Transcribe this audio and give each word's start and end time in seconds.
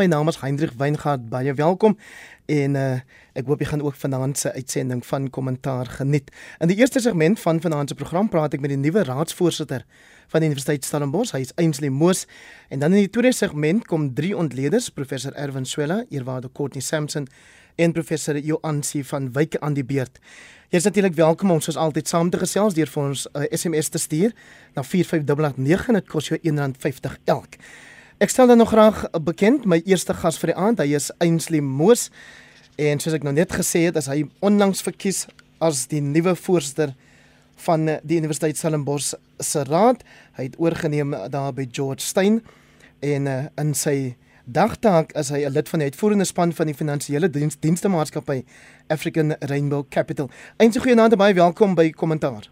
My 0.00 0.06
naam 0.06 0.28
is 0.28 0.40
Hendrik 0.40 0.72
Weingart. 0.76 1.28
Baie 1.28 1.52
welkom. 1.54 1.92
En 2.50 2.74
uh 2.74 2.96
ek 3.38 3.46
hoop 3.46 3.60
jy 3.62 3.66
gaan 3.70 3.82
ook 3.82 3.94
vanaand 3.94 4.38
se 4.38 4.50
uitsending 4.52 5.04
van 5.06 5.28
kommentaar 5.30 5.86
geniet. 5.86 6.32
In 6.58 6.66
die 6.68 6.76
eerste 6.76 7.00
segment 7.00 7.38
van 7.40 7.60
vanaand 7.60 7.88
se 7.88 7.94
program 7.94 8.28
praat 8.28 8.56
ek 8.58 8.64
met 8.64 8.74
die 8.74 8.78
nuwe 8.78 9.04
raadsvoorsitter 9.06 9.84
van 10.32 10.42
die 10.42 10.50
Universiteit 10.50 10.84
Stellenbosch. 10.84 11.30
Hy 11.30 11.44
is 11.46 11.54
Ainsley 11.54 11.92
Moos. 11.94 12.24
En 12.74 12.82
dan 12.82 12.90
in 12.90 13.04
die 13.06 13.10
tweede 13.10 13.32
segment 13.32 13.86
kom 13.86 14.10
drie 14.14 14.34
ontleeders, 14.36 14.90
professor 14.90 15.32
Erwin 15.38 15.64
Swela, 15.64 16.02
eerwaarde 16.10 16.50
Courtney 16.52 16.82
Sampson 16.82 17.30
en 17.78 17.92
professor 17.92 18.38
Joansi 18.38 19.04
van 19.04 19.32
Wyk 19.32 19.60
aan 19.62 19.78
die 19.78 19.86
beurt. 19.86 20.18
Jy 20.74 20.82
is 20.82 20.90
natuurlik 20.90 21.14
welkom 21.14 21.54
om 21.54 21.62
soos 21.62 21.78
altyd 21.78 22.10
saam 22.10 22.34
te 22.34 22.42
gesels 22.42 22.74
deur 22.74 22.90
vir 22.90 23.02
ons 23.06 23.26
uh, 23.30 23.46
SMS 23.50 23.94
te 23.94 24.02
stuur 24.02 24.34
na 24.74 24.82
45889 24.82 25.88
en 25.88 26.02
dit 26.02 26.14
kos 26.18 26.34
jou 26.34 26.42
R1.50 26.42 27.20
elk. 27.30 27.62
Ek 28.24 28.30
stel 28.30 28.46
dan 28.46 28.56
nog 28.56 28.68
graag 28.68 29.10
bekend 29.24 29.66
my 29.68 29.82
eerste 29.84 30.14
gas 30.16 30.38
vir 30.40 30.54
die 30.54 30.56
aand. 30.56 30.78
Hy 30.80 30.94
is 30.96 31.10
Ainsley 31.20 31.60
Moos. 31.60 32.06
En 32.80 32.96
soos 33.02 33.12
ek 33.18 33.26
nou 33.26 33.34
net 33.36 33.52
gesê 33.52 33.82
het, 33.84 33.98
is 34.00 34.08
hy 34.08 34.22
onlangs 34.40 34.80
verkies 34.86 35.26
as 35.60 35.82
die 35.90 36.00
nuwe 36.00 36.32
voorsitter 36.32 36.94
van 37.66 37.84
die 38.00 38.16
Universiteit 38.22 38.56
Stellenbosch 38.56 39.10
se 39.44 39.66
raad. 39.68 40.00
Hy 40.38 40.48
het 40.48 40.56
oorgeneem 40.56 41.12
daar 41.34 41.52
by 41.52 41.68
George 41.68 42.00
Steyn 42.00 42.40
en 43.04 43.28
uh, 43.28 43.36
in 43.60 43.76
sy 43.76 44.14
dagtaak 44.48 45.12
is 45.20 45.28
hy 45.28 45.44
'n 45.44 45.52
lid 45.52 45.68
van 45.68 45.84
die 45.84 45.92
uitvoerende 45.92 46.24
span 46.24 46.56
van 46.56 46.72
die 46.72 46.78
finansiële 46.80 47.28
diens, 47.28 47.60
dienste 47.60 47.92
maatskappy 47.92 48.40
African 48.88 49.36
Rainbow 49.52 49.84
Capital. 49.90 50.30
Eintlik 50.56 50.88
goeienaand 50.88 51.12
en 51.12 51.20
baie 51.20 51.34
welkom 51.34 51.74
by 51.74 51.90
Kommentaar. 51.90 52.48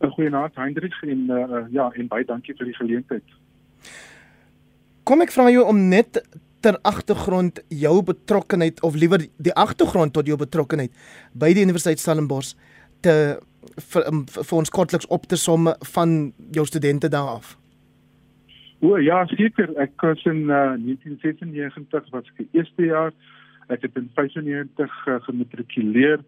Goeienaand 0.00 0.56
Hendrik 0.56 0.96
en 1.02 1.28
uh, 1.28 1.66
ja, 1.68 1.92
en 1.92 2.08
baie 2.08 2.24
dankie 2.24 2.56
vir 2.56 2.72
die 2.72 2.78
geleentheid. 2.80 3.36
Kom 5.08 5.22
ek 5.24 5.30
vra 5.32 5.46
jou 5.48 5.62
om 5.64 5.78
net 5.88 6.18
ter 6.60 6.76
agtergrond 6.84 7.62
jou 7.72 7.94
betrokkeheid 8.04 8.82
of 8.84 8.96
liewer 9.00 9.22
die 9.40 9.54
agtergrond 9.56 10.12
tot 10.12 10.26
jou 10.28 10.36
betrokkeheid 10.36 10.92
by 11.32 11.48
die 11.56 11.62
Universiteit 11.64 12.02
Stellenbosch 12.02 12.50
te 13.06 13.14
vir, 13.88 14.04
um, 14.10 14.26
vir 14.26 14.56
ons 14.58 14.72
kortliks 14.74 15.08
op 15.14 15.24
te 15.30 15.38
som 15.40 15.70
van 15.94 16.12
jou 16.52 16.66
studente 16.68 17.08
daar 17.08 17.38
af. 17.38 17.54
O 18.84 18.98
ja, 19.00 19.22
seker. 19.32 19.72
Ek 19.80 19.96
was 20.04 20.20
in 20.28 20.44
uh, 20.52 20.76
1996 20.76 22.12
was 22.12 22.28
ek 22.34 22.44
eerste 22.58 22.90
jaar. 22.90 23.16
Ek 23.72 23.88
het 23.88 23.96
in 23.96 24.12
95 24.12 25.00
uh, 25.08 25.16
gematrikuleer 25.24 26.20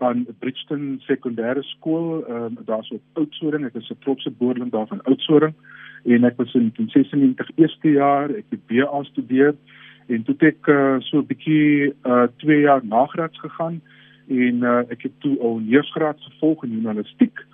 aan 0.00 0.24
Bridgton 0.40 0.96
Sekondêre 1.04 1.60
Skool. 1.74 2.24
Ehm 2.24 2.56
uh, 2.56 2.64
daar's 2.64 2.88
op 2.96 3.20
Oudtshoorn. 3.20 3.68
Ek 3.68 3.76
is 3.76 3.92
'n 3.92 4.00
trotse 4.00 4.32
boerling 4.40 4.72
daar 4.72 4.88
van 4.88 5.04
Oudtshoorn 5.04 5.52
en 6.04 6.24
ek 6.24 6.36
was 6.36 6.54
in 6.54 6.72
96 6.74 7.50
eerste 7.56 7.90
jaar 7.90 8.30
ek 8.30 8.44
het 8.50 8.66
BA 8.66 9.02
studeer 9.10 9.54
en 10.08 10.22
toe 10.26 10.36
ek 10.40 10.66
uh, 10.68 10.98
so 11.00 11.18
'n 11.18 11.26
bietjie 11.26 11.92
uh 12.04 12.26
2 12.42 12.60
jaar 12.60 12.82
nagraads 12.84 13.38
gegaan 13.40 13.80
en 14.28 14.62
uh, 14.62 14.82
ek 14.90 15.02
het 15.02 15.14
toe 15.20 15.38
al 15.40 15.58
neersgraad 15.58 16.20
gevolg 16.20 16.64
in 16.64 16.78
journalistiek 16.80 17.44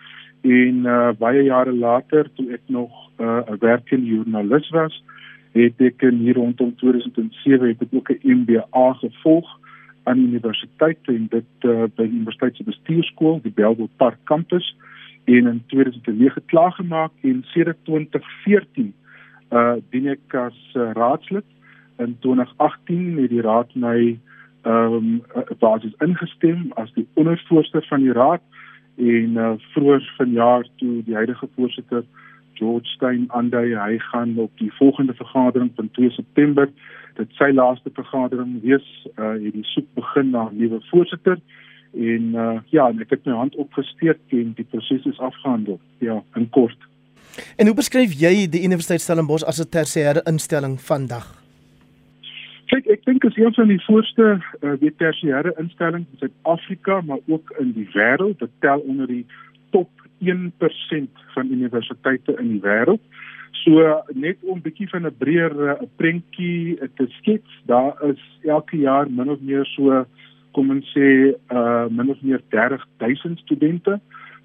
en 0.43 0.85
uh, 0.87 1.13
baie 1.19 1.43
jare 1.43 1.73
later 1.73 2.31
toe 2.35 2.53
ek 2.53 2.65
nog 2.67 2.91
'n 3.19 3.23
uh, 3.25 3.59
werkende 3.61 4.07
joernalis 4.07 4.71
was 4.71 5.03
het 5.53 5.81
ek 5.81 6.03
in 6.03 6.19
hier 6.25 6.35
rondom 6.35 6.75
2007 6.77 7.69
het 7.69 7.83
ek 7.83 7.93
ook 7.93 8.11
'n 8.11 8.21
MBA 8.41 8.93
gevolg 8.93 9.49
aan 10.05 10.19
universiteit 10.19 10.99
en 11.05 11.27
dit 11.31 11.53
uh, 11.65 11.85
by 11.97 12.05
die 12.07 12.19
universiteit 12.21 12.57
se 12.57 12.65
bestuurskool 12.65 13.41
die 13.43 13.53
Bellville 13.53 13.93
Park 13.97 14.19
kampus 14.25 14.77
en 15.29 15.47
in 15.47 15.63
2009 15.67 16.45
klaargemaak 16.45 17.13
en 17.21 17.45
sedert 17.47 17.77
2014 17.83 18.95
uh 19.51 19.75
dien 19.91 20.09
ek 20.13 20.35
as 20.37 20.57
uh, 20.77 20.91
raadslid. 20.93 21.45
In 21.97 22.17
2018 22.21 23.19
het 23.19 23.31
die 23.31 23.45
raad 23.45 23.75
my 23.75 24.19
ehm 24.63 24.95
um, 24.95 25.11
basis 25.59 25.95
ingestem 26.05 26.73
as 26.81 26.93
die 26.97 27.07
ondervoorsitter 27.15 27.87
van 27.89 28.05
die 28.05 28.13
raad 28.13 28.43
en 28.97 29.37
uh 29.37 29.53
vroeër 29.75 30.13
vanjaar 30.17 30.67
toe 30.77 31.03
die 31.05 31.15
huidige 31.15 31.49
voorsitter 31.57 32.05
George 32.55 32.89
Steyn 32.97 33.29
aandui. 33.29 33.77
Hy 33.77 33.99
gaan 33.99 34.37
op 34.39 34.51
die 34.59 34.73
volgende 34.81 35.15
vergadering 35.15 35.71
van 35.77 35.91
2 35.91 36.11
September 36.11 36.69
dit 37.21 37.39
sy 37.41 37.51
laaste 37.53 37.91
vergadering 37.95 38.61
wees 38.63 38.89
uh 39.17 39.37
het 39.37 39.55
die 39.55 39.69
soek 39.75 39.89
begin 39.95 40.31
na 40.31 40.49
'n 40.49 40.57
nuwe 40.57 40.81
voorsitter 40.91 41.41
en 41.99 42.23
uh, 42.35 42.59
ja, 42.71 42.89
en 42.89 43.01
ek 43.03 43.11
het 43.11 43.27
my 43.27 43.35
hand 43.35 43.57
opgesteek 43.59 44.21
en 44.37 44.53
die 44.57 44.67
proses 44.71 45.05
is 45.11 45.19
afgehandel. 45.19 45.81
Ja, 45.99 46.23
in 46.39 46.49
kort. 46.55 46.79
En 47.57 47.67
hoe 47.67 47.75
beskryf 47.75 48.15
jy 48.19 48.47
die 48.51 48.63
Universiteit 48.67 49.03
Stellenbosch 49.03 49.47
as 49.47 49.61
'n 49.61 49.71
tersiêre 49.71 50.23
instelling 50.27 50.79
vandag? 50.81 51.27
Kyk, 52.69 52.87
ek 52.87 53.05
dink 53.05 53.25
as 53.25 53.37
een 53.37 53.55
van 53.55 53.69
die 53.69 53.83
voorste 53.87 54.43
uh, 54.61 54.75
die 54.81 54.93
tersiêre 55.01 55.55
instellings 55.59 56.09
in 56.13 56.19
Suid-Afrika, 56.19 57.01
maar 57.01 57.19
ook 57.27 57.55
in 57.59 57.73
die 57.73 57.89
wêreld, 57.95 58.39
dit 58.39 58.51
tel 58.61 58.79
onder 58.79 59.07
die 59.07 59.27
top 59.71 59.89
1% 60.21 61.25
van 61.35 61.51
universiteite 61.51 62.37
in 62.39 62.49
die 62.49 62.61
wêreld. 62.61 63.01
So 63.65 64.03
net 64.15 64.37
om 64.43 64.59
'n 64.59 64.63
bietjie 64.63 64.89
van 64.89 65.07
'n 65.07 65.17
breër 65.19 65.55
'n 65.55 65.83
uh, 65.83 65.89
prentjie 65.97 66.79
te 66.95 67.07
skets, 67.09 67.51
daar 67.67 67.95
is 68.05 68.23
elke 68.45 68.77
jaar 68.77 69.11
min 69.11 69.31
of 69.31 69.41
meer 69.41 69.65
so 69.65 70.07
kom 70.59 70.73
ons 70.75 70.91
sê 70.91 71.09
uh 71.55 71.87
min 71.95 72.11
of 72.11 72.23
meer 72.27 72.43
30000 72.51 73.39
studente. 73.45 74.01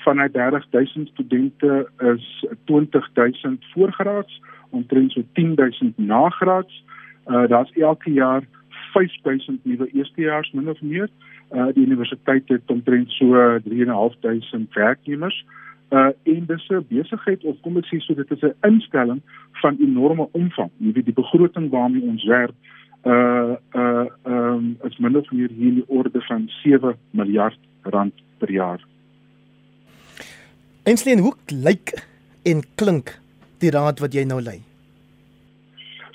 Van 0.05 0.19
die 0.21 0.29
30000 0.31 1.09
studente 1.13 1.87
is 2.13 2.25
20000 2.69 3.65
voorgraads, 3.73 4.41
omtrent 4.69 5.11
so 5.11 5.23
10000 5.33 5.97
nagraads. 5.97 6.83
Uh 7.25 7.47
daar's 7.49 7.73
elke 7.73 8.13
jaar 8.13 8.45
5000 8.93 9.65
nuwe 9.65 9.89
eerstejaars 9.93 10.51
min 10.51 10.69
of 10.69 10.81
meer. 10.81 11.09
Uh 11.51 11.71
die 11.73 11.85
universiteit 11.85 12.47
het 12.47 12.69
omtrent 12.77 13.09
so 13.17 13.33
3500 13.65 14.73
werknemers. 14.73 15.45
Uh 15.89 16.11
en 16.23 16.45
dis 16.45 16.69
'n 16.69 16.85
besigheid 16.89 17.43
of 17.43 17.57
kom 17.61 17.77
ek 17.77 17.89
sê 17.89 17.97
so 17.99 18.13
dit 18.13 18.31
is 18.31 18.43
'n 18.43 18.55
instelling 18.61 19.21
van 19.61 19.77
enorme 19.79 20.27
omvang. 20.31 20.69
Jy 20.77 20.91
weet 20.91 21.09
die 21.09 21.21
begroting 21.23 21.69
waarmee 21.69 22.01
ons 22.01 22.23
werk 22.23 22.55
uh 23.05 23.55
uh 23.75 24.05
um 24.25 24.77
is 24.83 24.97
minder 24.97 25.19
of 25.19 25.31
meer 25.31 25.49
hier 25.49 25.67
in 25.67 25.75
die 25.81 25.87
orde 25.87 26.21
van 26.21 26.49
7 26.63 26.95
miljard 27.11 27.59
rand 27.81 28.13
per 28.37 28.51
jaar. 28.51 28.79
Einstein, 30.83 31.19
hoe 31.19 31.33
lyk 31.47 31.93
en 32.43 32.63
klink 32.75 33.19
die 33.59 33.71
raad 33.71 33.99
wat 33.99 34.13
jy 34.13 34.23
nou 34.27 34.41
lei? 34.41 34.59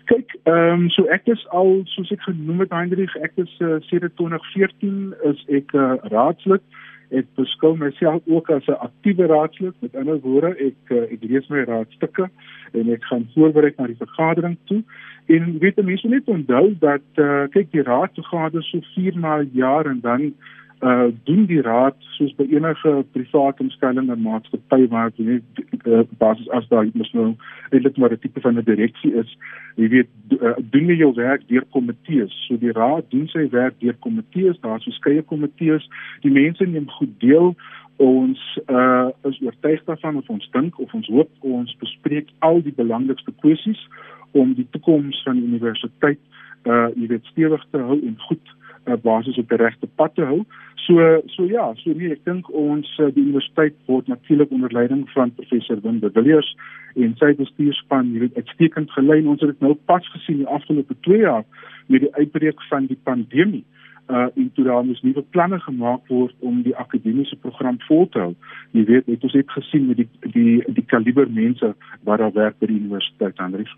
Kyk, 0.08 0.34
ehm 0.48 0.72
um, 0.72 0.90
so 0.92 1.04
ek 1.12 1.28
is 1.28 1.44
al 1.56 1.82
soos 1.92 2.12
ek 2.12 2.22
genoem 2.24 2.62
het 2.64 2.72
Hendrik, 2.72 3.12
ek 3.24 3.36
is 3.40 3.52
uh, 3.60 3.76
sedert 3.88 4.16
2014 4.16 5.14
is 5.30 5.40
ek 5.60 5.72
'n 5.72 5.80
uh, 5.84 5.96
raadslid. 6.12 6.64
Ek 7.10 7.26
beskou 7.38 7.76
myself 7.76 8.22
ook 8.26 8.50
as 8.50 8.66
'n 8.68 8.80
aktiewe 8.84 9.26
raadslid. 9.26 9.74
Met 9.80 9.96
ander 9.96 10.20
woorde, 10.20 10.56
ek 10.56 10.92
uh, 10.92 11.02
ek 11.12 11.22
lees 11.22 11.48
my 11.48 11.64
raadstukke 11.64 12.28
en 12.72 12.90
ek 12.92 13.04
gaan 13.04 13.28
voorberei 13.34 13.72
na 13.76 13.86
die 13.86 13.96
vergadering 13.96 14.56
toe. 14.64 14.82
En 15.26 15.58
weet 15.58 15.76
mense 15.84 16.08
net 16.08 16.28
onthou 16.28 16.74
dat 16.80 17.04
uh, 17.16 17.48
kyk 17.50 17.72
die 17.72 17.82
raad 17.82 18.12
vergader 18.14 18.62
so 18.62 18.80
4 18.94 19.18
maal 19.18 19.44
jaar 19.52 19.86
en 19.86 20.00
dan 20.00 20.34
uh 20.80 21.08
doen 21.24 21.46
die 21.46 21.60
raad 21.62 21.94
soos 22.14 22.34
by 22.38 22.44
enige 22.50 23.04
private 23.12 23.62
instelling 23.62 24.10
en 24.10 24.20
maatskappy 24.22 24.86
waar 24.92 25.10
jy 25.16 25.24
net 25.24 25.62
uh, 25.86 26.04
basis 26.20 26.48
as 26.54 26.68
daar 26.70 26.86
mos 26.94 27.10
nou 27.12 27.32
eintlik 27.70 27.96
maar 27.98 28.12
'n 28.12 28.18
tipe 28.22 28.40
van 28.40 28.58
'n 28.58 28.64
direksie 28.64 29.12
is. 29.14 29.36
Jy 29.76 29.88
weet 29.88 30.08
uh, 30.40 30.54
doen 30.70 30.86
jy 30.86 30.96
jou 30.96 31.12
werk 31.14 31.42
deur 31.48 31.64
komitees. 31.70 32.34
So 32.46 32.56
die 32.56 32.72
raad 32.72 33.10
doen 33.10 33.26
sy 33.28 33.48
werk 33.50 33.80
deur 33.80 33.96
komitees 33.98 34.60
daar's 34.60 34.84
verskeie 34.84 35.22
komitees. 35.22 35.88
Die 36.22 36.30
mense 36.30 36.64
neem 36.64 36.88
goed 36.88 37.20
deel. 37.20 37.54
Ons 37.96 38.58
uh 38.70 39.08
is 39.24 39.40
oortuig 39.42 39.84
daarvan 39.84 40.16
of 40.16 40.28
ons 40.28 40.50
dink 40.50 40.78
of 40.78 40.94
ons 40.94 41.06
hoop 41.06 41.30
ons 41.40 41.76
bespreek 41.78 42.28
al 42.38 42.62
die 42.62 42.74
belangrikste 42.74 43.32
kwessies 43.40 43.88
om 44.32 44.54
die 44.54 44.66
toekoms 44.70 45.22
van 45.24 45.34
die 45.34 45.48
universiteit 45.48 46.20
uh 46.64 46.88
jy 46.94 47.06
weet 47.06 47.24
stewig 47.24 47.66
te 47.70 47.78
hou 47.78 47.98
en 47.98 48.16
goed 48.28 48.57
uh, 48.88 48.96
basis 49.02 49.38
op 49.38 49.48
die 49.52 49.60
regte 49.60 49.86
pad 50.00 50.14
te 50.16 50.26
hou. 50.26 50.42
So 50.86 51.06
so 51.34 51.44
ja, 51.44 51.70
so 51.82 51.92
nee, 51.92 52.10
ek 52.16 52.24
dink 52.24 52.50
ons 52.50 52.90
uh, 52.98 53.10
die 53.14 53.22
universiteit 53.22 53.76
word 53.86 54.08
natuurlik 54.08 54.52
onder 54.54 54.72
leiding 54.72 55.06
van 55.14 55.34
professor 55.36 55.80
Wim 55.84 56.00
de 56.00 56.10
Villiers 56.14 56.50
en 56.96 57.14
sy 57.20 57.34
bestuurspan, 57.38 58.12
weet 58.18 58.36
uitstekend 58.36 58.92
gelei. 58.96 59.20
Ons 59.26 59.44
het 59.44 59.52
dit 59.54 59.66
nou 59.66 59.74
pas 59.90 60.12
gesien 60.14 60.40
die 60.42 60.52
afgelope 60.58 60.96
2 61.06 61.26
jaar 61.26 61.44
met 61.86 62.06
die 62.06 62.14
uitbreek 62.16 62.62
van 62.70 62.88
die 62.90 63.00
pandemie 63.04 63.64
uh 64.08 64.26
en 64.34 64.50
toe 64.54 64.64
daar 64.64 64.84
moes 64.84 65.00
nuwe 65.04 65.22
planne 65.22 65.58
gemaak 65.60 66.06
word 66.08 66.34
om 66.38 66.62
die 66.62 66.76
akademiese 66.76 67.36
program 67.36 67.76
vol 67.88 68.08
te 68.08 68.22
hou. 68.22 68.32
Jy 68.72 68.84
weet, 68.88 69.06
het 69.06 69.24
ons 69.28 69.36
het 69.36 69.50
gesien 69.52 69.86
met 69.86 70.00
die 70.00 70.08
die 70.32 70.62
die 70.80 70.84
kaliber 70.94 71.28
mense 71.28 71.74
wat 72.08 72.24
daar 72.24 72.32
werk 72.32 72.56
by 72.58 72.70
die 72.70 72.80
universiteit 72.80 73.44
Andries. 73.44 73.74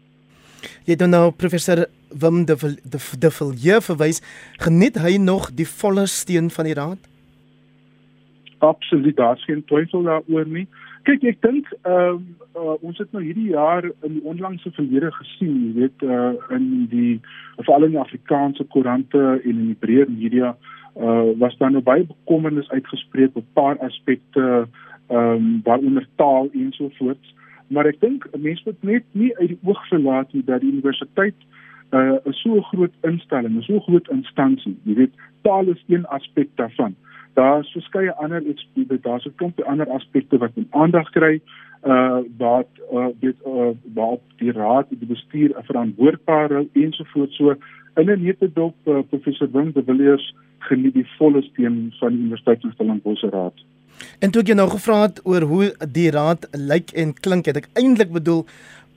Jy 0.84 0.96
dan 0.96 1.10
nou 1.10 1.30
professor 1.30 1.86
Wim 2.10 2.44
de 2.44 2.56
de 3.18 3.30
Villiers 3.30 3.84
verwys, 3.84 4.22
geniet 4.58 4.98
hy 4.98 5.16
nog 5.16 5.50
die 5.54 5.68
volle 5.68 6.06
steun 6.06 6.50
van 6.50 6.64
die 6.64 6.74
raad? 6.74 6.98
Absoluut, 8.58 9.16
daar's 9.16 9.44
geen 9.44 9.64
twyfel 9.64 10.02
daaroor 10.02 10.46
nie. 10.46 10.66
kyk 11.08 11.24
ek 11.24 11.38
dink 11.44 11.68
ehm 11.82 12.18
um, 12.20 12.24
uh, 12.58 12.74
ons 12.84 12.98
het 13.00 13.12
nou 13.14 13.22
hierdie 13.24 13.52
jaar 13.54 13.86
in 14.04 14.18
die 14.18 14.24
onlangse 14.28 14.72
verlede 14.76 15.08
gesien, 15.16 15.54
jy 15.64 15.70
weet 15.78 16.04
uh, 16.04 16.34
in 16.56 16.66
die 16.90 17.14
veral 17.62 17.86
in 17.86 17.94
die 17.94 18.02
Afrikaanse 18.02 18.66
koerante 18.74 19.22
en 19.38 19.54
in 19.54 19.70
die 19.70 19.78
breër 19.80 20.10
media 20.10 20.52
uh, 20.52 21.30
was 21.40 21.56
daar 21.60 21.72
nou 21.72 21.82
baie 21.86 22.04
bekommernis 22.04 22.68
uitgespreek 22.74 23.36
op 23.36 23.44
'n 23.44 23.56
paar 23.56 23.78
aspekte 23.86 24.66
ehm 25.08 25.16
um, 25.16 25.60
waaronder 25.64 26.06
taal 26.16 26.50
en 26.52 26.72
so 26.72 26.90
voort. 26.98 27.24
Maar 27.70 27.86
ek 27.86 28.00
dink 28.00 28.26
'n 28.32 28.42
mens 28.42 28.64
moet 28.64 28.82
net 28.82 29.04
nie 29.12 29.36
uit 29.36 29.48
die 29.48 29.58
oog 29.64 29.82
verlaat 29.88 30.32
nie 30.32 30.44
dat 30.44 30.60
die 30.60 30.72
universiteit 30.72 31.38
uh, 31.92 32.18
'n 32.24 32.32
so 32.32 32.60
groot 32.60 32.94
instelling, 33.02 33.56
'n 33.56 33.62
so 33.62 33.80
groot 33.80 34.08
instansie, 34.08 34.76
jy 34.84 34.94
weet, 34.94 35.14
taal 35.42 35.68
is 35.68 35.84
een 35.88 36.06
aspek 36.06 36.48
daarvan 36.56 36.94
daar's 37.34 37.70
verskeie 37.72 38.12
ander 38.14 38.46
ekspertise 38.52 39.00
daar's 39.02 39.26
'n 39.26 39.34
klomp 39.36 39.60
ander 39.60 39.88
aspekte 39.90 40.38
wat 40.38 40.52
aandag 40.70 41.10
kry 41.10 41.40
uh 41.86 42.20
wat 42.36 42.68
uh 42.92 43.08
dit 43.20 43.36
uh 43.46 43.70
wat 43.94 44.20
die 44.36 44.52
raad 44.52 44.86
die 44.88 45.06
bestuur 45.06 45.54
verantwoordbaar 45.70 46.64
ensovoorts 46.72 47.36
so 47.36 47.54
in 47.96 48.10
'n 48.10 48.22
netedop 48.22 48.74
uh, 48.84 48.98
professor 49.08 49.48
Wim 49.52 49.72
de 49.72 49.82
Villiers 49.84 50.34
geniet 50.58 50.94
die 50.94 51.06
volle 51.18 51.42
steun 51.42 51.92
van 51.98 52.12
die 52.12 52.18
Universiteit 52.18 52.60
van 52.60 52.72
Stellenbosch 52.72 53.22
raad. 53.22 53.54
En 54.20 54.30
toe 54.30 54.42
ek 54.42 54.52
jou 54.52 54.58
nou 54.58 54.68
gevra 54.70 55.02
het 55.02 55.20
oor 55.24 55.46
hoe 55.48 55.70
die 55.92 56.10
raad 56.10 56.46
lyk 56.52 56.92
en 56.92 57.14
klink 57.14 57.50
het 57.50 57.56
ek 57.62 57.68
eintlik 57.80 58.12
bedoel 58.12 58.46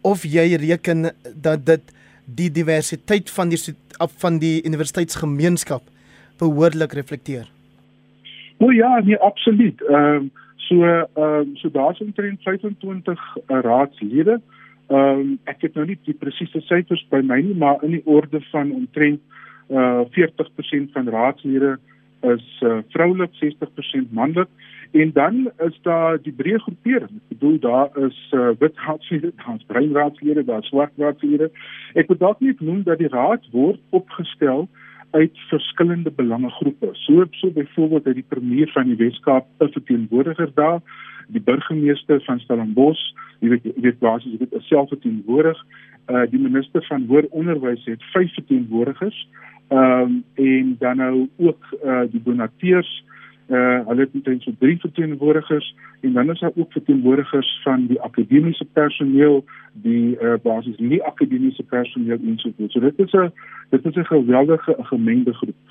of 0.03 0.23
jy 0.27 0.55
reken 0.59 1.11
dat 1.35 1.65
dit 1.65 1.93
die 2.25 2.51
diversiteit 2.51 3.31
van 3.31 3.51
die 3.51 3.59
van 4.19 4.39
die 4.39 4.61
universiteitsgemeenskap 4.65 5.83
behoorlik 6.39 6.93
reflekteer. 6.93 7.45
O 8.57 8.71
ja, 8.71 8.99
nee 9.03 9.17
absoluut. 9.17 9.81
Ehm 9.89 10.15
um, 10.15 10.31
so 10.57 10.83
ehm 10.83 11.23
um, 11.23 11.55
so 11.55 11.69
daar's 11.69 11.99
omtrent 11.99 12.41
25 12.41 13.19
uh, 13.37 13.59
raadslede. 13.61 14.39
Ehm 14.87 15.19
um, 15.19 15.39
ek 15.43 15.61
het 15.67 15.75
nou 15.75 15.85
nie 15.87 15.99
die 16.05 16.17
presiese 16.19 16.61
syfers 16.61 17.05
by 17.09 17.21
my 17.23 17.41
nie, 17.41 17.55
maar 17.55 17.83
in 17.83 17.97
die 17.97 18.05
orde 18.05 18.41
van 18.51 18.71
omtrent 18.71 19.21
uh 19.69 20.03
40% 20.15 20.91
van 20.93 21.09
raadslede 21.09 21.77
is 22.23 22.45
uh, 22.61 22.79
vroulik, 22.89 23.31
60% 23.41 24.11
manlik 24.11 24.49
en 24.93 25.11
dan 25.13 25.51
is 25.57 25.79
daar 25.81 26.19
die 26.21 26.33
breë 26.37 26.59
groepering. 26.61 27.09
Ek 27.17 27.33
bedoel 27.33 27.59
daar 27.59 27.89
is 28.05 28.17
uh, 28.37 28.51
wit 28.61 28.77
raadslede, 28.85 29.31
daar's 29.41 29.65
bruin 29.67 29.93
raadslede, 29.97 30.43
daar's 30.45 30.69
swart 30.69 30.93
raadslede. 31.01 31.49
Ek 31.97 32.11
wil 32.11 32.19
dalk 32.21 32.43
net 32.45 32.61
noem 32.61 32.83
dat 32.85 33.01
die 33.01 33.09
raad 33.09 33.47
word 33.51 33.81
opgestel 33.89 34.67
uit 35.17 35.39
verskillende 35.49 36.11
belangegroepe. 36.11 36.91
So 37.05 37.25
so 37.31 37.49
byvoorbeeld 37.51 38.05
uit 38.05 38.21
die 38.21 38.29
premier 38.35 38.69
van 38.73 38.85
die 38.89 38.97
Weskaap, 39.01 39.45
'n 39.59 39.73
verteenwoordiger 39.73 40.51
daar, 40.53 40.81
die 41.27 41.41
burgemeester 41.41 42.21
van 42.25 42.39
Stellenbosch, 42.39 43.03
jy 43.39 43.49
weet 43.49 43.63
jy 43.63 43.81
weet 43.81 43.99
basies 43.99 44.31
jy 44.31 44.37
weet 44.37 44.63
self 44.63 44.89
verteenwoordig, 44.89 45.57
uh 46.09 46.25
die 46.29 46.39
minister 46.39 46.85
van 46.85 47.05
hoër 47.07 47.25
onderwys 47.29 47.85
het 47.85 48.03
vyf 48.13 48.33
verteenwoordigers. 48.33 49.27
Ehm 49.73 50.01
um, 50.01 50.23
en 50.33 50.75
dan 50.79 50.97
nou 50.97 51.29
ook 51.37 51.63
uh 51.85 52.01
die 52.11 52.21
donateurs 52.23 53.05
uh 53.49 53.79
hulle 53.87 54.01
het 54.01 54.13
intens 54.13 54.43
so 54.43 54.51
drie 54.59 54.79
verteenwoordigers 54.79 55.75
en 56.01 56.13
dan 56.13 56.29
is 56.31 56.39
daar 56.39 56.51
ook 56.55 56.71
verteenwoordigers 56.71 57.61
van 57.63 57.87
die 57.87 58.01
akademiese 58.01 58.65
personeel, 58.73 59.45
die 59.73 60.17
uh 60.21 60.33
basies 60.43 60.77
nie 60.77 61.03
akademiese 61.03 61.63
personeel 61.63 62.19
en 62.21 62.37
so 62.37 62.79
dit 62.79 62.99
is 62.99 63.13
'n 63.13 63.31
dit 63.69 63.85
is 63.85 63.95
'n 63.95 64.05
geweldige 64.05 64.75
gemengde 64.79 65.33
groep. 65.33 65.63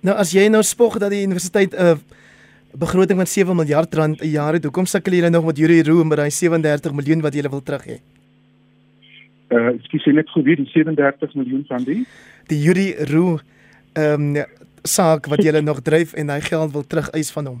Nou 0.00 0.16
as 0.16 0.32
jy 0.32 0.48
nou 0.48 0.62
spog 0.62 0.98
dat 0.98 1.10
die 1.10 1.22
universiteit 1.22 1.72
'n 1.72 1.82
uh, 1.82 1.94
begroting 2.78 3.18
van 3.18 3.26
7 3.26 3.56
miljard 3.56 3.94
rand 3.94 4.20
'n 4.20 4.26
jaar 4.26 4.52
het, 4.52 4.64
hoekom 4.64 4.86
sukkel 4.86 5.12
julle 5.12 5.30
nog 5.30 5.44
met 5.44 5.58
Yuri 5.58 5.82
Roo 5.82 6.04
met 6.04 6.18
daai 6.18 6.30
37 6.30 6.92
miljoen 6.92 7.20
wat 7.20 7.34
julle 7.34 7.50
wil 7.50 7.62
terug 7.62 7.84
hê? 7.84 7.98
Uh 9.50 9.74
ek 9.74 10.02
sê 10.02 10.12
net 10.12 10.28
gou 10.30 10.42
weer 10.42 10.56
die 10.56 10.70
37 10.70 11.34
miljoen 11.34 11.64
van 11.68 11.84
die 11.84 12.06
die 12.50 12.58
Yuri 12.58 12.94
Roo 13.10 13.38
ehm 13.94 14.36
um, 14.36 14.44
saak 14.82 15.26
wat 15.28 15.42
jy 15.44 15.60
nog 15.60 15.82
dryf 15.84 16.14
en 16.16 16.30
hy 16.32 16.40
geld 16.40 16.72
wil 16.72 16.86
terugeis 16.86 17.30
van 17.36 17.46
hom. 17.50 17.60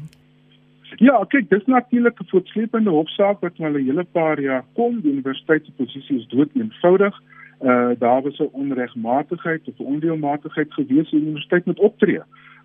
Ja, 1.00 1.18
kyk, 1.28 1.50
dis 1.50 1.66
natuurlik 1.66 2.20
'n 2.20 2.28
voortsleepende 2.28 2.90
hofsaak 2.90 3.40
wat 3.40 3.58
al 3.58 3.76
'n 3.76 3.84
hele 3.84 4.04
paar 4.04 4.40
jaar 4.40 4.64
kom. 4.74 5.00
Die 5.00 5.12
universiteit 5.12 5.64
se 5.64 5.72
posisie 5.76 6.18
is 6.18 6.26
dood 6.28 6.50
eenvoudig. 6.54 7.14
Uh 7.60 7.90
daar 7.98 8.22
was 8.22 8.38
'n 8.38 8.48
onregmatigheid 8.52 9.68
of 9.68 9.78
'n 9.78 9.92
ondeelmatigheid 9.94 10.72
gewees 10.72 11.12
in 11.12 11.18
die 11.18 11.26
universiteit 11.26 11.66
met 11.66 11.78
optree. 11.78 12.20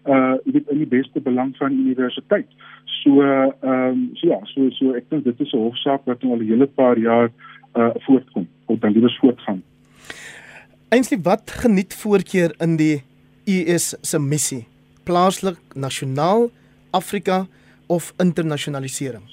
Uh 0.05 0.33
dit 0.45 0.69
in 0.69 0.77
die 0.77 0.93
beste 0.97 1.21
belang 1.21 1.57
van 1.57 1.69
die 1.69 1.85
universiteit. 1.85 2.47
So 2.85 3.21
ehm 3.21 3.69
um, 3.69 4.09
so 4.13 4.27
ja, 4.27 4.39
so 4.43 4.69
so 4.69 4.93
ek 4.93 5.09
dink 5.09 5.23
dit 5.23 5.39
is 5.39 5.53
'n 5.53 5.57
hofsaak 5.57 6.01
wat 6.05 6.23
al 6.23 6.37
'n 6.37 6.47
hele 6.47 6.67
paar 6.67 6.97
jaar 6.97 7.29
uh 7.75 7.89
voortkom 7.93 8.47
of 8.65 8.79
dan 8.79 8.91
liewer 8.91 9.17
voortgaan. 9.19 9.63
Eintlik 10.95 11.25
wat 11.27 11.51
geniet 11.51 11.93
voorkeur 11.93 12.53
in 12.63 12.77
die 12.79 13.01
US 13.51 13.87
se 14.01 14.19
missie? 14.19 14.61
Plaaslik, 15.03 15.57
nasionaal, 15.73 16.45
Afrika 16.95 17.41
of 17.91 18.13
internasionalisering? 18.23 19.25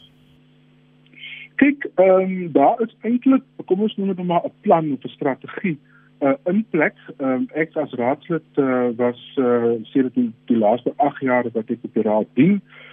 Kyk, 1.62 1.86
ehm 1.94 2.24
um, 2.24 2.48
daar 2.56 2.82
is 2.82 2.96
eintlik, 3.06 3.44
kom 3.70 3.84
ons 3.86 3.94
noem 3.96 4.10
dit 4.10 4.24
maar 4.26 4.42
'n 4.44 4.52
plan 4.66 4.90
of 4.92 5.04
'n 5.04 5.14
strategie 5.14 5.78
uh, 6.20 6.34
in 6.50 6.66
plek. 6.70 6.98
Ehm 7.18 7.30
um, 7.30 7.48
ek 7.54 7.76
as 7.76 7.94
raadslid 7.94 8.48
uh, 8.58 8.88
was 8.96 9.20
uh, 9.38 9.78
sedert 9.82 10.14
die, 10.14 10.32
die 10.50 10.58
laaste 10.58 10.92
8 10.96 11.20
jaar 11.20 11.46
wat 11.52 11.70
ek 11.70 11.78
op 11.82 11.94
die 11.94 12.02
raad 12.02 12.26
dien, 12.34 12.58
uh, 12.58 12.91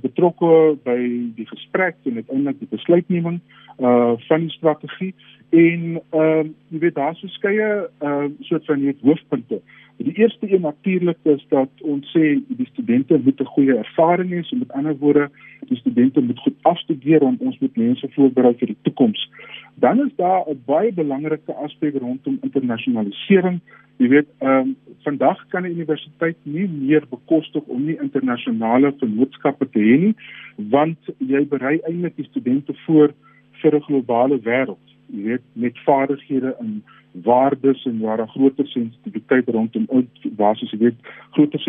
betrokke 0.00 0.76
by 0.84 0.98
die 1.34 1.46
gesprek 1.46 1.96
en 2.04 2.20
uiteindelik 2.20 2.58
die 2.58 2.70
besluitneming 2.70 3.40
uh 3.82 4.14
van 4.28 4.46
die 4.46 4.54
strategie 4.54 5.14
en 5.50 6.00
ehm 6.10 6.20
uh, 6.20 6.44
jy 6.68 6.78
weet 6.78 6.94
daar's 6.94 7.20
verskeie 7.20 7.88
ehm 7.98 8.24
uh, 8.24 8.30
soort 8.40 8.64
van 8.64 8.84
net 8.84 9.02
hoofpunte. 9.02 9.60
Die 9.96 10.12
eerste 10.12 10.52
een 10.52 10.60
natuurlik 10.60 11.16
is 11.22 11.46
dat 11.48 11.68
ons 11.80 12.10
sê 12.12 12.36
die 12.46 12.68
studente 12.72 13.20
moet 13.24 13.40
'n 13.40 13.52
goeie 13.54 13.76
ervaring 13.76 14.30
hê, 14.30 14.42
so 14.42 14.56
met 14.56 14.72
ander 14.72 14.96
woorde, 14.98 15.30
die 15.68 15.76
studente 15.76 16.20
moet 16.20 16.38
goed 16.38 16.56
afstudeer 16.62 17.22
en 17.22 17.36
ons 17.38 17.58
moet 17.58 17.76
mense 17.76 18.08
voorberei 18.10 18.54
vir 18.54 18.66
die 18.66 18.82
toekoms. 18.82 19.30
Dan 19.74 20.06
is 20.06 20.12
daar 20.16 20.44
'n 20.48 20.62
baie 20.64 20.92
belangrike 20.92 21.52
aspek 21.52 21.94
rondom 21.94 22.38
internasionalisering. 22.42 23.60
Jy 23.96 24.08
weet, 24.08 24.28
ehm 24.38 24.50
um, 24.50 24.76
vandag 25.02 25.46
kan 25.48 25.62
'n 25.62 25.70
universiteit 25.70 26.36
nie 26.42 26.68
meer 26.68 27.04
bekostig 27.10 27.62
om 27.62 27.84
nie 27.84 27.98
internasionale 28.00 28.94
vennootskappe 28.98 29.70
te 29.70 29.78
hê 29.78 29.96
nie, 29.98 30.14
want 30.56 30.98
jy 31.18 31.46
berei 31.48 31.80
eintlik 31.88 32.16
die 32.16 32.28
studente 32.30 32.74
voor 32.86 33.14
vir 33.52 33.74
'n 33.74 33.82
globale 33.88 34.40
wêreld. 34.40 34.95
Jy 35.06 35.22
weet, 35.22 35.42
met 35.52 35.78
vaardighede 35.84 36.56
in 36.60 36.82
waardes 37.22 37.84
en 37.84 38.00
waar 38.00 38.20
'n 38.20 38.28
groter 38.28 38.66
sensitiwiteit 38.66 39.48
rondom 39.48 39.86
basies 40.22 40.70
jy 40.70 40.78
weet 40.78 40.94
groter 41.30 41.60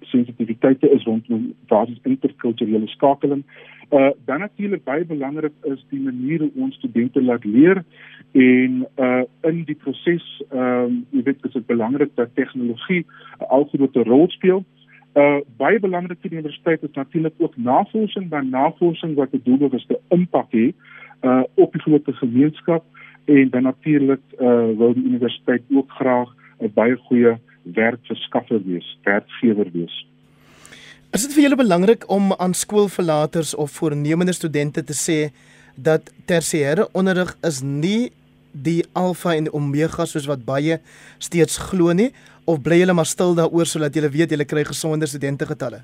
sensitiwiteite 0.00 0.90
is 0.90 1.04
rondom 1.04 1.54
basies 1.66 1.98
interkulturele 2.02 2.86
skakeling. 2.86 3.44
Uh 3.90 4.10
dan 4.24 4.38
natuurlik 4.38 4.84
baie 4.84 5.04
belangrik 5.04 5.52
is 5.62 5.84
die 5.88 6.00
manier 6.00 6.38
hoe 6.38 6.50
ons 6.54 6.74
studente 6.74 7.22
laat 7.22 7.44
leer 7.44 7.84
en 8.32 8.86
uh 8.96 9.22
in 9.40 9.64
die 9.64 9.74
proses 9.74 10.42
ehm 10.50 10.84
um, 10.84 11.06
jy 11.10 11.22
weet 11.22 11.42
dis 11.42 11.52
dit 11.52 11.66
belangrik 11.66 12.10
dat 12.14 12.34
tegnologie 12.34 13.04
'n 13.40 13.44
algrote 13.48 14.02
rol 14.02 14.28
speel. 14.28 14.64
Uh 15.14 15.40
baie 15.56 15.80
belangrik 15.80 16.18
vir 16.20 16.30
die 16.30 16.38
universiteit 16.38 16.82
is 16.82 16.92
natuurlik 16.92 17.34
ook 17.38 17.56
navorsing, 17.56 18.28
dan 18.28 18.48
navorsing 18.48 19.14
wat 19.14 19.32
'n 19.32 19.40
doelbewuste 19.44 20.00
impak 20.08 20.52
het 20.52 20.74
uh 20.74 20.96
op 21.54 21.72
die 21.72 21.80
groter 21.80 22.14
gemeenskap 22.14 22.84
en 23.24 23.50
dan 23.50 23.62
natuurlik 23.62 24.20
uh 24.38 24.76
wil 24.78 24.94
die 24.94 25.04
universiteit 25.04 25.62
ook 25.70 25.90
graag 25.90 26.28
'n 26.60 26.70
baie 26.74 26.96
goeie 26.96 27.38
werkverskaffer 27.62 28.62
wees, 28.64 28.98
werkgewer 29.02 29.70
wees. 29.72 30.06
Is 31.10 31.26
dit 31.26 31.34
vir 31.34 31.42
julle 31.42 31.56
belangrik 31.56 32.04
om 32.10 32.32
aan 32.32 32.54
skoolverlaters 32.54 33.54
of 33.54 33.70
voornemende 33.70 34.32
studente 34.32 34.84
te 34.84 34.94
sê 34.94 35.32
dat 35.74 36.12
tersiêre 36.24 36.88
onderrig 36.92 37.36
is 37.42 37.60
nie 37.62 38.12
die 38.52 38.84
alfa 38.92 39.34
en 39.34 39.52
omega 39.52 40.04
soos 40.04 40.26
wat 40.26 40.44
baie 40.44 40.80
steeds 41.18 41.58
glo 41.68 41.92
nie 41.92 42.10
of 42.44 42.62
bly 42.64 42.80
julle 42.80 42.96
maar 42.96 43.08
stil 43.08 43.34
daaroor 43.36 43.68
sodat 43.68 43.94
julle 43.94 44.08
weet 44.08 44.30
julle 44.30 44.48
kry 44.48 44.64
gesonder 44.64 45.08
studente 45.08 45.46
getalle? 45.46 45.82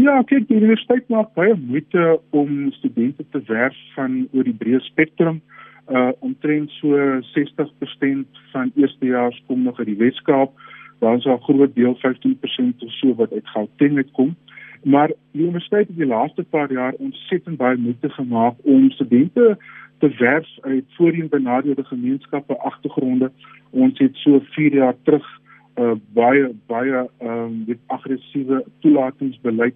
Ja, 0.00 0.22
kyk, 0.24 0.46
die 0.48 0.56
universiteit 0.56 1.08
maak 1.12 1.34
baie 1.36 1.54
moeite 1.58 2.20
om 2.30 2.70
studente 2.72 3.24
te 3.30 3.42
werf 3.46 3.76
van 3.94 4.22
oor 4.32 4.44
die 4.48 4.56
breë 4.56 4.80
spektrum 4.88 5.42
uh 5.90 6.12
omtrent 6.24 6.70
so 6.78 6.96
60% 7.34 8.40
van 8.52 8.70
eerstejaars 8.76 9.42
kom 9.46 9.62
nog 9.62 9.78
uit 9.78 9.90
die 9.90 9.98
Weskaap. 9.98 10.52
Daar 11.00 11.16
is 11.16 11.24
'n 11.24 11.42
groot 11.42 11.74
deel 11.74 11.94
15% 11.94 12.82
of 12.82 12.92
so 12.92 13.14
wat 13.14 13.32
uit 13.32 13.48
Gauteng 13.48 13.96
uitkom. 13.96 14.36
Maar 14.84 15.10
die 15.32 15.42
universiteit 15.42 15.88
het 15.88 15.96
die 15.96 16.06
laaste 16.06 16.42
paar 16.42 16.72
jaar 16.72 16.92
ontsettend 16.92 17.56
baie 17.56 17.76
moeite 17.76 18.08
gemaak 18.08 18.54
om 18.62 18.90
studente 18.90 19.58
te 19.98 20.08
werf 20.18 20.48
uit 20.60 20.84
voorheen 20.88 21.28
benadeelde 21.28 21.84
gemeenskappe 21.84 22.58
agtergronde. 22.58 23.30
Ons 23.70 23.98
het 23.98 24.16
so 24.16 24.40
4 24.40 24.74
jaar 24.74 24.94
terug 25.02 25.40
uh 25.80 25.94
baie 26.12 26.50
baie 26.66 27.08
ehm 27.18 27.30
um, 27.38 27.64
dit 27.64 27.78
aggressiewe 27.86 28.64
toelatingsbeleid 28.80 29.74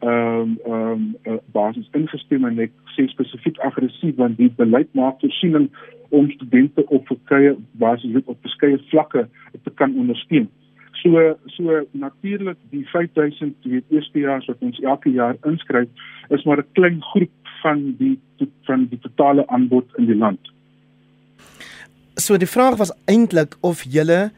ehm 0.00 0.10
um, 0.10 0.58
ehm 0.64 0.90
um, 0.92 1.16
uh, 1.24 1.38
basis 1.52 1.88
ingestem 1.92 2.44
en 2.44 2.58
ek 2.66 2.72
sê 2.96 3.06
spesifiek 3.12 3.60
aggressief 3.68 4.16
want 4.16 4.36
die 4.40 4.50
beleid 4.56 4.88
maak 4.92 5.20
voorsiening 5.20 5.68
om 6.08 6.30
studente 6.30 6.86
op 6.86 7.06
verskeie 7.06 7.56
basis 7.82 8.20
op 8.24 8.38
verskeie 8.40 8.78
vlakke 8.90 9.28
te 9.62 9.70
kan 9.80 9.96
ondersteun. 9.98 10.48
So 11.02 11.36
so 11.46 11.80
natuurlik 11.90 12.58
die 12.70 12.84
5000 12.88 13.56
weet 13.62 13.84
eerstejaars 13.90 14.46
wat 14.46 14.62
ons 14.68 14.80
elke 14.80 15.10
jaar 15.10 15.36
inskryf 15.44 15.88
is 16.28 16.44
maar 16.44 16.58
'n 16.58 16.72
klein 16.72 17.02
groep 17.02 17.32
van 17.62 17.94
die 17.98 18.18
van 18.64 18.86
die 18.88 18.98
totale 18.98 19.46
aanbod 19.46 19.86
in 19.96 20.06
die 20.06 20.16
land. 20.16 20.40
So 22.14 22.36
die 22.36 22.52
vraag 22.56 22.76
was 22.76 22.92
eintlik 23.04 23.56
of 23.60 23.82
julle 23.82 24.30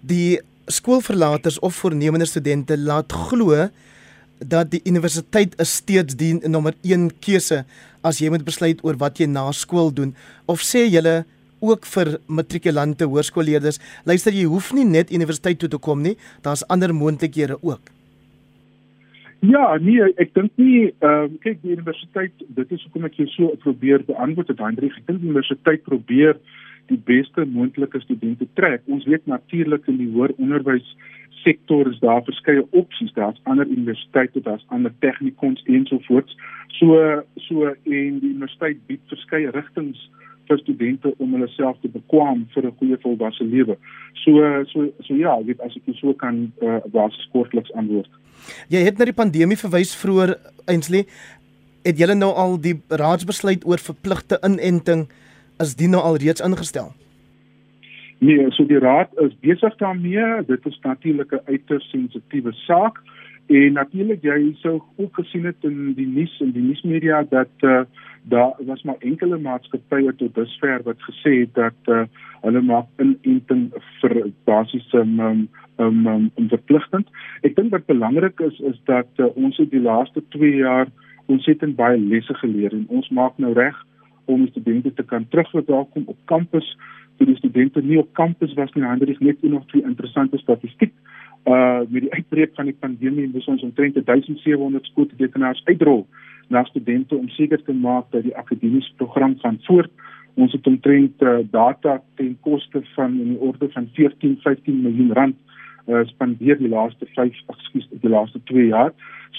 die 0.00 0.40
skoolverlaters 0.66 1.58
of 1.58 1.74
voornemende 1.74 2.26
studente 2.26 2.78
laat 2.78 3.12
glo 3.12 3.68
dat 4.38 4.70
die 4.70 4.82
universiteit 4.84 5.54
is 5.62 5.76
steeds 5.76 6.16
die 6.18 6.34
nommer 6.48 6.74
1 6.82 7.10
keuse 7.22 7.62
as 8.02 8.18
jy 8.18 8.30
moet 8.30 8.44
besluit 8.46 8.82
oor 8.82 8.98
wat 8.98 9.20
jy 9.20 9.28
na 9.30 9.46
skool 9.54 9.92
doen 9.94 10.14
of 10.50 10.62
sê 10.66 10.86
julle 10.88 11.22
ook 11.62 11.86
vir 11.86 12.16
matrikulante 12.26 13.06
hoërskoolleerders 13.06 13.78
luister 14.08 14.34
jy 14.34 14.48
hoef 14.50 14.72
nie 14.74 14.86
net 14.86 15.14
universiteit 15.14 15.60
toe 15.62 15.70
te 15.70 15.78
kom 15.78 16.02
nie 16.02 16.16
daar's 16.42 16.66
ander 16.68 16.94
moontlikhede 16.94 17.58
ook 17.62 17.92
Ja, 19.42 19.74
nee, 19.82 19.98
ek 20.22 20.36
dink 20.38 20.52
nie 20.54 20.92
ehm 21.02 21.24
um, 21.26 21.38
kyk 21.42 21.56
die 21.64 21.74
universiteit 21.74 22.44
dit 22.58 22.74
is 22.76 22.82
hoekom 22.86 23.08
ek 23.08 23.16
jou 23.18 23.26
so 23.32 23.56
probeer 23.64 24.04
beantwoord 24.06 24.52
het 24.52 24.60
Hendrik. 24.62 24.94
Ek 25.00 25.08
dink 25.08 25.18
die 25.18 25.32
universiteit 25.32 25.82
probeer 25.82 26.38
die 26.92 27.02
beste 27.08 27.46
moontlike 27.48 28.00
studente 28.04 28.46
trek. 28.58 28.84
Ons 28.86 29.08
weet 29.10 29.26
natuurlik 29.30 29.88
in 29.90 29.98
die 30.00 30.10
hoër 30.12 30.34
onderwys 30.38 30.88
sektor 31.42 31.88
is 31.90 31.98
daar 31.98 32.22
verskeie 32.24 32.64
opsies. 32.70 33.12
Daar's 33.12 33.40
ander 33.50 33.66
universiteite, 33.66 34.40
daar's 34.40 34.64
ander 34.68 34.92
tegnikons 34.98 35.62
ensovoorts. 35.66 36.36
So 36.78 37.22
so 37.36 37.72
en 37.72 38.18
die 38.22 38.32
universiteit 38.34 38.82
bied 38.86 39.02
verskeie 39.12 39.50
rigtings 39.50 40.00
vir 40.48 40.58
studente 40.58 41.12
om 41.22 41.34
hulle 41.36 41.48
self 41.54 41.78
te 41.82 41.88
bekwam 41.88 42.46
vir 42.54 42.66
'n 42.66 42.76
goeie 42.78 42.98
volwasse 43.02 43.44
lewe. 43.44 43.76
So 44.24 44.64
so 44.72 44.88
so 45.00 45.14
ja, 45.14 45.38
ek 45.38 45.46
weet 45.46 45.60
as 45.60 45.76
ek 45.76 45.94
so 46.00 46.14
kan 46.14 46.52
uh, 46.62 46.80
was 46.92 47.28
kortliks 47.32 47.72
antwoord. 47.72 48.10
Jy 48.68 48.84
het 48.84 48.98
na 48.98 49.04
die 49.04 49.20
pandemie 49.22 49.56
verwys 49.56 49.94
vroeër 49.96 50.36
Ainsley. 50.66 51.06
Het 51.84 51.98
julle 51.98 52.14
nou 52.14 52.32
al 52.34 52.60
die 52.60 52.80
raadsbesluit 52.88 53.66
oor 53.66 53.78
verpligte 53.78 54.38
inenting 54.42 55.08
is 55.62 55.74
dit 55.78 55.90
nou 55.90 56.02
al 56.02 56.18
reeds 56.22 56.42
ingestel? 56.44 56.92
Nee, 58.22 58.50
so 58.54 58.66
die 58.70 58.78
raad 58.78 59.10
is 59.24 59.32
besig 59.42 59.74
daarmee. 59.80 60.44
Dit 60.46 60.66
is 60.66 60.78
natuurlik 60.82 61.32
'n 61.32 61.42
uiters 61.46 61.90
sensitiewe 61.90 62.52
saak 62.52 63.02
en 63.46 63.72
natuurlik 63.72 64.22
jy 64.22 64.54
sou 64.60 64.80
ook 64.96 65.14
gesien 65.14 65.44
het 65.44 65.64
in 65.66 65.94
die 65.94 66.06
nuus 66.06 66.40
en 66.40 66.52
die 66.52 66.62
nuusmedia 66.62 67.22
dat 67.30 67.50
uh, 67.60 67.82
daar 68.22 68.54
was 68.58 68.82
maar 68.82 69.00
enkele 69.00 69.38
maatskappye 69.38 70.14
tot 70.14 70.34
dusver 70.34 70.82
wat 70.82 71.02
gesê 71.08 71.40
het 71.40 71.54
dat 71.54 71.90
uh, 71.90 72.04
hulle 72.42 72.62
maak 72.62 72.86
inenting 72.98 73.72
vir 74.00 74.30
basiese 74.44 74.98
um, 74.98 75.20
um, 75.20 75.48
um, 75.78 76.06
um, 76.06 76.30
um, 76.38 76.48
verpligtend. 76.48 77.08
Ek 77.42 77.56
dink 77.56 77.70
wat 77.74 77.86
belangrik 77.86 78.40
is 78.40 78.60
is 78.60 78.78
dat 78.84 79.08
uh, 79.16 79.26
ons 79.34 79.56
het 79.56 79.70
die 79.70 79.82
laaste 79.82 80.22
2 80.28 80.56
jaar 80.56 80.86
ontsettend 81.26 81.76
baie 81.76 81.98
lesse 81.98 82.34
geleer 82.34 82.72
en 82.72 82.86
ons 82.88 83.08
maak 83.10 83.38
nou 83.38 83.52
reg 83.58 83.76
om 84.24 84.46
studente 84.48 84.92
te 84.94 85.02
kan 85.02 85.28
terugverwelkom 85.28 86.04
op 86.06 86.18
kampus. 86.24 86.76
Vir 87.18 87.26
die 87.26 87.36
studente 87.36 87.82
nie 87.82 87.98
op 87.98 88.12
kampus 88.18 88.54
was 88.54 88.72
nie, 88.74 88.84
ander 88.84 89.08
is 89.08 89.20
net 89.20 89.42
nog 89.42 89.66
twee 89.66 89.82
interessante 89.82 90.38
statistiek. 90.38 90.92
Uh 91.44 91.80
met 91.88 92.06
die 92.06 92.12
uitbreek 92.12 92.54
van 92.54 92.70
die 92.70 92.78
pandemie 92.78 93.28
moes 93.28 93.48
ons 93.50 93.62
omtrent 93.62 93.98
1700 94.06 94.86
skooltekenaars 94.86 95.62
uitrol 95.64 96.06
na 96.48 96.64
studente 96.64 97.16
om 97.16 97.28
seker 97.28 97.62
te 97.62 97.72
maak 97.72 98.10
dat 98.10 98.22
die 98.22 98.36
akademiese 98.36 98.92
program 98.96 99.34
gaan 99.38 99.58
voort. 99.66 99.90
Ons 100.34 100.52
het 100.52 100.66
omtrent 100.66 101.22
uh, 101.22 101.38
data 101.50 102.00
ten 102.16 102.36
koste 102.40 102.82
van 102.94 103.18
in 103.20 103.34
die 103.34 103.40
orde 103.40 103.68
van 103.74 103.88
14 103.92 104.38
15 104.42 104.82
miljoen 104.82 105.12
rand 105.12 105.36
uh, 105.86 106.04
spandeer 106.04 106.58
die 106.58 106.70
laaste 106.72 107.06
5 107.14 107.42
ekskuus 107.54 107.88
die 107.90 108.12
laaste 108.12 108.40
2 108.50 108.66
jaar. 108.70 108.92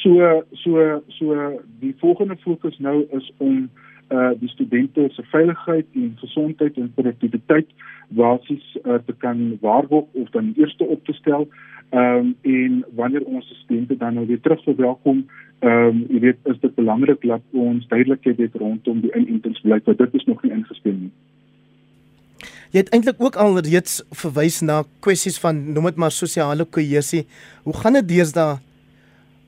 So 0.04 0.44
so 0.64 1.02
so 1.18 1.38
die 1.80 1.96
volgende 2.00 2.38
fokus 2.44 2.78
nou 2.80 3.06
is 3.12 3.32
om 3.38 3.70
uh 4.10 4.32
die 4.40 4.50
studente 4.50 5.10
se 5.12 5.24
veiligheid 5.24 5.86
en 5.94 6.14
gesondheid 6.20 6.78
en 6.78 6.94
produktiwiteit 6.94 7.68
basies 8.08 8.78
uh, 8.84 8.96
te 9.06 9.14
kan 9.18 9.58
waarborg 9.62 10.06
of 10.12 10.30
dan 10.30 10.54
eerste 10.58 10.84
op 10.84 11.06
te 11.06 11.14
stel. 11.14 11.48
Ehm 11.90 12.18
um, 12.18 12.36
en 12.42 12.86
wanneer 12.96 13.24
ons 13.24 13.46
studente 13.64 13.98
dan 13.98 14.14
nou 14.14 14.28
weer 14.28 14.42
terug 14.42 14.64
verwelkom, 14.64 15.26
ehm 15.60 15.88
um, 15.88 16.06
jy 16.10 16.20
weet 16.20 16.38
is 16.44 16.60
dit 16.60 16.76
belangrik 16.76 17.22
dat 17.22 17.42
ons 17.52 17.88
duidelikheid 17.88 18.38
het 18.38 18.56
rondom 18.56 19.02
die 19.02 19.14
inentingsbeleid 19.16 19.86
want 19.86 19.98
dit 19.98 20.14
is 20.14 20.26
nog 20.26 20.44
nie 20.44 20.52
ingestel 20.52 20.98
nie. 20.98 21.12
Jy 22.74 22.82
het 22.82 22.90
eintlik 22.90 23.22
ook 23.22 23.36
al 23.38 23.60
reeds 23.62 24.02
verwys 24.10 24.62
na 24.66 24.82
kwessies 25.00 25.38
van 25.38 25.60
noem 25.74 25.92
dit 25.92 26.02
maar 26.02 26.12
sosiale 26.12 26.66
kohesie. 26.66 27.28
Hoe 27.64 27.78
gaan 27.78 27.94
dit 28.02 28.08
deesdae 28.08 28.58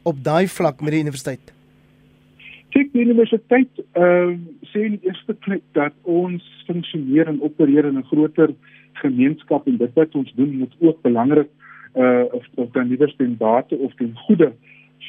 op 0.04 0.24
daai 0.24 0.48
vlak 0.48 0.82
met 0.82 0.94
die 0.94 1.02
universiteit? 1.02 1.55
Die 2.76 2.90
universiteit 2.92 3.72
ehm 3.96 4.32
uh, 4.32 4.38
sê 4.72 4.82
in 4.84 4.98
eerste 5.08 5.34
plek 5.46 5.62
dat 5.78 5.94
ons 6.02 6.44
funksioneer 6.68 7.30
en 7.32 7.38
opereer 7.48 7.86
in 7.88 7.98
'n 8.00 8.10
groter 8.10 8.52
gemeenskap 9.00 9.68
en 9.68 9.78
dit 9.78 9.94
wat 10.00 10.16
ons 10.16 10.34
doen 10.36 10.58
moet 10.62 10.76
ook 10.80 11.02
belangrik 11.02 11.48
uh 11.96 12.24
of, 12.38 12.44
of 12.56 12.72
dan 12.72 12.88
liewer 12.88 13.14
ten 13.16 13.38
bate 13.38 13.78
of 13.78 13.94
ten 13.96 14.12
goeie 14.26 14.52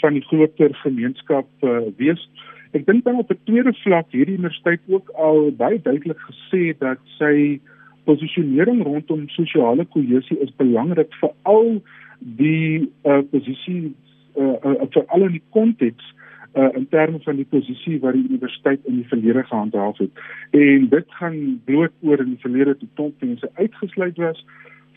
van 0.00 0.12
die 0.12 0.23
groter 0.30 0.75
gemeenskap 0.75 1.49
uh, 1.62 1.78
wees. 1.96 2.23
Ek 2.70 2.87
dink 2.87 3.04
dan 3.04 3.18
op 3.18 3.30
'n 3.30 3.40
tweede 3.44 3.75
vlak 3.82 4.06
hierdie 4.11 4.38
universiteit 4.38 4.80
ook 4.87 5.11
al 5.11 5.50
baie 5.56 5.82
duidelik 5.82 6.20
gesê 6.30 6.78
dat 6.78 6.99
sy 7.18 7.61
posisionering 8.04 8.82
rondom 8.82 9.28
sosiale 9.28 9.85
kohesie 9.85 10.38
is 10.38 10.54
belangrik 10.56 11.11
vir 11.20 11.32
al 11.42 11.82
die 12.18 12.87
uh, 13.04 13.23
posisie 13.30 13.94
uh, 14.38 14.54
uh, 14.62 14.87
vir 14.94 15.04
al 15.06 15.23
in 15.23 15.32
die 15.32 15.49
konteks 15.50 16.04
uh, 16.04 16.25
in 16.57 16.87
terme 16.89 17.19
van 17.21 17.37
die 17.37 17.49
posisie 17.49 17.99
wat 18.01 18.17
die 18.17 18.29
universiteit 18.29 18.81
in 18.85 19.01
die 19.03 19.09
verlede 19.09 19.43
gehandhaaf 19.45 19.99
het. 19.99 20.11
En 20.51 20.89
dit 20.89 21.05
gaan 21.19 21.61
bloot 21.65 21.93
oor 22.01 22.19
in 22.19 22.33
die 22.33 22.41
verlede 22.41 22.77
toe 22.77 22.89
tot 22.95 23.21
mense 23.21 23.51
uitgesluit 23.55 24.17
was 24.17 24.45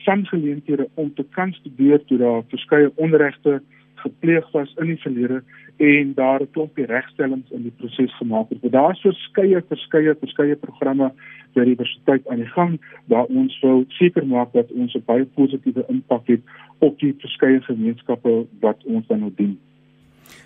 van 0.06 0.26
geleenthede 0.26 0.88
om 0.94 1.14
te 1.14 1.26
kan 1.30 1.54
studeer 1.54 2.06
toe 2.06 2.18
daar 2.18 2.44
verskeie 2.48 2.92
onregte 2.96 3.62
gepleeg 3.96 4.52
was 4.52 4.74
in 4.78 4.86
die 4.86 5.02
verlede 5.02 5.44
en 5.78 6.14
daar 6.14 6.42
'n 6.42 6.52
klompie 6.52 6.86
regstellings 6.86 7.52
in 7.52 7.62
die 7.62 7.76
proses 7.78 8.16
gemaak 8.18 8.50
het. 8.50 8.72
Daar 8.72 8.92
is 8.92 9.02
verskeie 9.02 9.64
verskeie 9.68 10.16
verskeie 10.20 10.56
programme 10.56 11.12
by 11.54 11.64
die 11.64 11.76
universiteit 11.76 12.28
aan 12.28 12.44
die 12.44 12.54
gang 12.56 12.82
waar 13.06 13.26
ons 13.26 13.60
wil 13.60 13.84
seker 13.88 14.26
maak 14.28 14.54
dat 14.54 14.72
ons 14.72 14.94
'n 14.96 15.04
baie 15.06 15.26
positiewe 15.26 15.86
impak 15.88 16.28
het 16.28 16.42
op 16.80 17.00
die 17.00 17.16
verskeie 17.18 17.62
gemeenskappe 17.62 18.46
wat 18.60 18.84
ons 18.84 19.08
dan 19.08 19.20
nou 19.20 19.32
dien. 19.36 19.60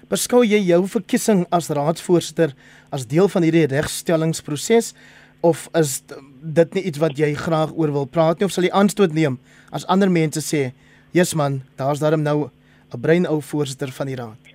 Beskou 0.10 0.43
jy 0.43 0.60
jou 0.67 0.88
verkiesing 0.88 1.45
as 1.51 1.69
raadsvoorsitter 1.69 2.53
as 2.91 3.07
deel 3.07 3.27
van 3.27 3.43
hierdie 3.43 3.67
regstellingsproses 3.67 4.93
of 5.41 5.67
is 5.75 6.01
dit 6.41 6.74
nie 6.74 6.83
iets 6.83 7.00
wat 7.00 7.17
jy 7.19 7.33
graag 7.36 7.72
oor 7.75 7.91
wil 7.91 8.05
praat 8.07 8.39
nie 8.39 8.45
of 8.45 8.51
sal 8.51 8.63
jy 8.63 8.72
aanstoot 8.72 9.13
neem 9.13 9.39
as 9.72 9.86
ander 9.86 10.10
mense 10.10 10.39
sê, 10.39 10.72
"Jesus 11.13 11.36
man, 11.36 11.62
daar's 11.77 12.00
daarom 12.00 12.24
nou 12.24 12.50
'n 12.93 13.01
brein 13.01 13.27
ou 13.27 13.41
voorsitter 13.41 13.91
van 13.91 14.10
die 14.10 14.15
raad. 14.15 14.51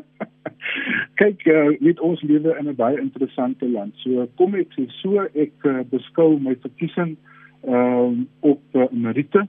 Kyk, 1.20 1.44
uh, 1.46 1.68
weet 1.80 2.00
ons 2.00 2.22
lewe 2.22 2.56
in 2.58 2.68
'n 2.68 2.76
baie 2.76 3.00
interessante 3.00 3.68
land. 3.68 3.94
So 4.04 4.28
kom 4.36 4.54
ek 4.54 4.72
sê 4.76 4.86
so 5.00 5.24
ek 5.34 5.52
uh, 5.64 5.80
beskou 5.90 6.38
my 6.40 6.56
verkiesing 6.60 7.16
ehm 7.64 8.20
uh, 8.20 8.52
op 8.52 8.62
uh, 8.74 8.88
Merite. 8.90 9.48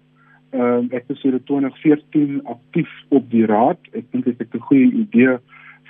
Ehm 0.51 0.87
uh, 0.91 0.97
ek 0.97 1.07
is 1.07 1.23
in 1.23 1.43
2014 1.43 2.41
aktief 2.43 2.91
op 3.09 3.29
die 3.31 3.45
raad. 3.45 3.79
Ek 3.91 4.05
dink 4.11 4.25
dit 4.25 4.39
is 4.39 4.47
'n 4.53 4.67
goeie 4.69 4.91
idee 4.91 5.37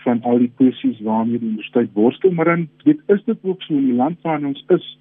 van 0.03 0.21
al 0.21 0.37
die 0.37 0.51
kwessies 0.55 1.01
waarmee 1.01 1.39
die 1.39 1.47
universiteit 1.47 1.89
worstel, 1.93 2.31
maar 2.31 2.45
dan 2.45 2.67
weet 2.83 3.01
is 3.07 3.23
dit 3.25 3.37
ook 3.41 3.61
so 3.61 3.73
in 3.73 3.85
die 3.85 3.97
land 3.97 4.21
waar 4.21 4.43
ons 4.43 4.63
is 4.67 4.97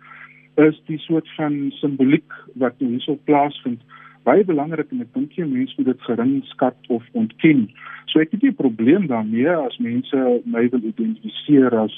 is 0.57 0.83
die 0.87 0.99
soort 0.99 1.29
van 1.37 1.71
simboliek 1.71 2.33
wat 2.55 2.75
hierso 2.79 3.19
plaasvind 3.25 3.81
baie 4.29 4.45
belangrik 4.45 4.91
en 4.93 5.05
ek 5.05 5.13
dink 5.17 5.37
jy 5.39 5.47
mense 5.49 5.75
moet 5.79 5.91
dit 5.93 6.03
gering 6.09 6.33
skat 6.51 6.91
of 6.93 7.05
ontken. 7.17 7.69
So 8.13 8.21
ek 8.21 8.33
het 8.33 8.43
nie 8.43 8.51
'n 8.51 8.63
probleem 8.63 9.07
daarmee 9.07 9.49
as 9.49 9.79
mense 9.79 10.17
my 10.45 10.69
wil 10.69 10.85
identifiseer 10.93 11.75
as 11.85 11.95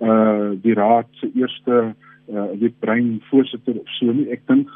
uh 0.00 0.54
die 0.62 0.74
raad 0.74 1.08
se 1.20 1.30
eerste 1.34 1.94
uh 2.28 2.52
die 2.60 2.72
brein 2.80 3.20
voorsitter 3.30 3.74
of 3.74 3.88
so 3.98 4.12
nie. 4.12 4.30
Ek 4.30 4.46
dink 4.46 4.68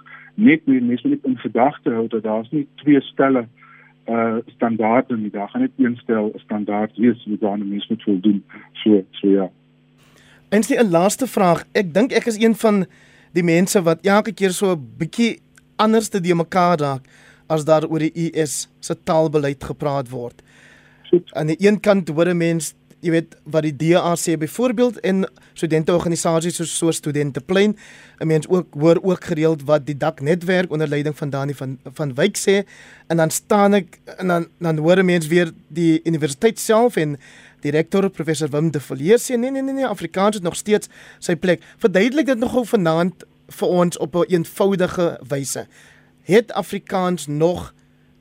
net 0.42 0.66
mense 0.66 1.08
moet 1.08 1.24
in 1.24 1.38
gedagte 1.38 1.90
hou 1.90 2.06
dat 2.08 2.22
daar's 2.22 2.50
nie 2.50 2.66
twee 2.82 3.00
stelle 3.00 3.46
uh 4.08 4.36
standaarde 4.46 5.16
nie. 5.16 5.30
Daar 5.30 5.48
gaan 5.48 5.60
net 5.60 5.70
een 5.78 5.96
stel 6.02 6.32
standaard 6.36 6.96
wees 6.96 7.26
wat 7.30 7.40
dan 7.40 7.68
mense 7.68 7.86
moet 7.88 8.02
voldoen. 8.02 8.44
So 8.72 9.04
so 9.10 9.28
ja. 9.28 9.50
En 10.48 10.62
sien 10.62 10.78
'n 10.78 10.90
laaste 10.90 11.26
vraag. 11.26 11.64
Ek 11.72 11.94
dink 11.94 12.12
ek 12.12 12.26
is 12.26 12.42
een 12.42 12.54
van 12.54 12.86
die 13.32 13.42
mense 13.42 13.82
wat 13.82 14.06
elke 14.06 14.32
keer 14.32 14.50
so 14.50 14.72
'n 14.72 14.94
bietjie 14.98 15.40
anders 15.76 16.08
te 16.08 16.20
die 16.20 16.34
mekaar 16.34 16.78
raak 16.78 17.06
as 17.46 17.64
daar 17.64 17.86
oor 17.88 17.98
die 17.98 18.30
US 18.32 18.68
se 18.80 18.94
taalbeleid 19.02 19.64
gepraat 19.64 20.10
word. 20.10 20.42
Goed. 21.10 21.34
Aan 21.34 21.46
die 21.46 21.56
een 21.60 21.80
kant 21.80 22.08
hoor 22.08 22.28
'n 22.28 22.36
mens 22.36 22.74
jy 23.02 23.10
weet 23.10 23.36
wat 23.50 23.66
die 23.66 23.74
DA 23.76 24.14
sê 24.16 24.36
byvoorbeeld 24.38 25.00
en 25.00 25.24
studenteorganisasies 25.58 26.56
soos 26.60 26.74
so 26.78 26.90
studente 26.94 27.40
plein 27.40 27.76
'n 28.20 28.26
mens 28.26 28.48
ook 28.48 28.74
hoor 28.74 28.98
ook 29.02 29.24
gereeld 29.24 29.62
wat 29.62 29.86
die 29.86 29.96
dak 29.96 30.20
netwerk 30.20 30.70
onder 30.70 30.88
leiding 30.88 31.16
van 31.16 31.30
Dani 31.30 31.54
van 31.54 31.78
van 31.84 32.14
Wyk 32.14 32.36
sê 32.38 32.62
en 33.08 33.16
dan 33.16 33.30
staan 33.30 33.74
ek 33.74 33.98
en 34.16 34.28
dan 34.28 34.46
dan 34.58 34.78
hoor 34.78 34.98
'n 34.98 35.04
mens 35.04 35.26
weer 35.26 35.52
die 35.68 36.00
universiteit 36.04 36.58
self 36.58 36.96
en 36.96 37.18
direkteur 37.60 38.10
professor 38.10 38.48
Wim 38.48 38.70
de 38.70 38.80
Villiers 38.80 39.30
sê 39.30 39.38
nee 39.38 39.50
nee 39.50 39.62
nee 39.62 39.74
nee 39.74 39.86
Afrikaans 39.86 40.34
het 40.34 40.44
nog 40.44 40.56
steeds 40.56 40.88
sy 41.18 41.36
plek. 41.36 41.62
Verduidelik 41.78 42.26
dit 42.26 42.38
nogal 42.38 42.64
vanaand 42.64 43.24
vir 43.58 43.68
ons 43.68 43.98
op 43.98 44.14
'n 44.14 44.18
een 44.18 44.42
eenvoudige 44.42 45.20
wyse. 45.28 45.66
Het 46.22 46.52
Afrikaans 46.52 47.26
nog 47.26 47.74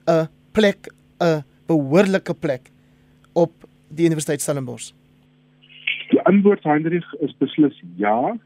'n 0.05 0.27
plek 0.51 0.91
'n 1.19 1.43
behoorlike 1.65 2.33
plek 2.33 2.69
op 3.33 3.51
die 3.95 4.05
Universiteit 4.05 4.41
Stellenbosch? 4.41 4.91
Die 6.10 6.21
antwoord 6.21 6.63
Hendrik 6.63 7.05
is 7.19 7.36
beslis 7.38 7.75
ja. 7.95 8.38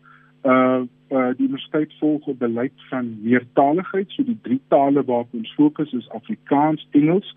Uh 0.44 0.86
uh 1.10 1.32
die 1.38 1.46
universiteit 1.48 1.94
volg 2.00 2.28
'n 2.28 2.38
beleid 2.38 2.74
van 2.90 3.18
meertaligheid, 3.22 4.10
so 4.12 4.24
die 4.24 4.40
drie 4.42 4.62
tale 4.68 5.06
waarop 5.06 5.34
ons 5.34 5.54
fokus 5.54 5.94
is 5.94 6.10
Afrikaans, 6.10 6.88
Engels 6.92 7.36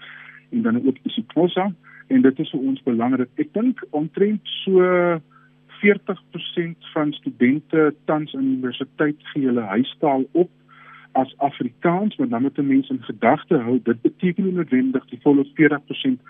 en 0.50 0.62
dan 0.62 0.86
ook 0.86 0.96
isiXhosa 1.02 1.72
en 2.08 2.22
dit 2.22 2.38
is 2.38 2.50
vir 2.50 2.60
ons 2.60 2.82
belangrik. 2.82 3.28
Ek 3.36 3.52
dink 3.52 3.84
omtrent 3.90 4.40
so 4.64 5.20
40% 5.80 6.76
van 6.92 7.12
studente 7.12 7.94
tans 8.04 8.34
aan 8.34 8.46
die 8.46 8.56
universiteit 8.56 9.16
gee 9.32 9.46
hulle 9.46 9.60
huistaal 9.60 10.24
op 10.32 10.50
as 11.12 11.34
Afrikaans, 11.36 12.16
maar 12.16 12.28
dan 12.28 12.42
moet 12.42 12.58
'n 12.58 12.66
mens 12.66 12.88
in 12.88 13.02
gedagte 13.02 13.56
hou, 13.56 13.80
dit 13.82 14.00
beteken 14.02 14.44
nie 14.44 14.52
noodwendig 14.52 15.04
die 15.06 15.20
volle 15.22 15.44
40% 15.54 16.20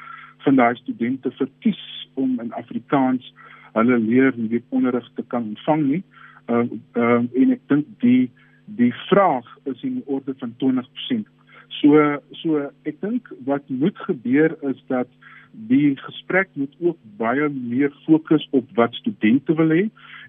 van 0.44 0.56
daai 0.56 0.74
studente 0.76 1.30
verkies 1.30 1.82
om 2.14 2.40
in 2.40 2.52
Afrikaans 2.52 3.32
hulle 3.72 3.98
leer 3.98 4.32
en 4.32 4.48
die 4.48 4.62
onderrig 4.68 5.08
te 5.14 5.24
kan 5.26 5.50
ontvang 5.54 5.86
nie. 5.86 6.02
Ehm 6.48 6.68
uh, 6.94 7.02
uh, 7.02 7.42
en 7.42 7.56
ek 7.56 7.64
dink 7.72 7.88
die 8.04 8.30
die 8.78 8.92
vraag 9.08 9.48
is 9.64 9.82
in 9.82 10.02
orde 10.06 10.34
van 10.38 10.54
20%. 10.62 11.28
So 11.80 12.04
so 12.42 12.68
ek 12.88 13.00
dink 13.04 13.28
wat 13.48 13.68
moet 13.68 13.98
gebeur 14.08 14.56
is 14.70 14.80
dat 14.92 15.08
die 15.68 15.96
gesprek 15.96 16.48
moet 16.52 16.74
ook 16.80 16.98
baie 17.16 17.48
meer 17.48 17.92
fokus 18.04 18.46
op 18.50 18.68
wat 18.74 18.94
studente 18.94 19.54
wil 19.54 19.72
hê. 19.72 19.84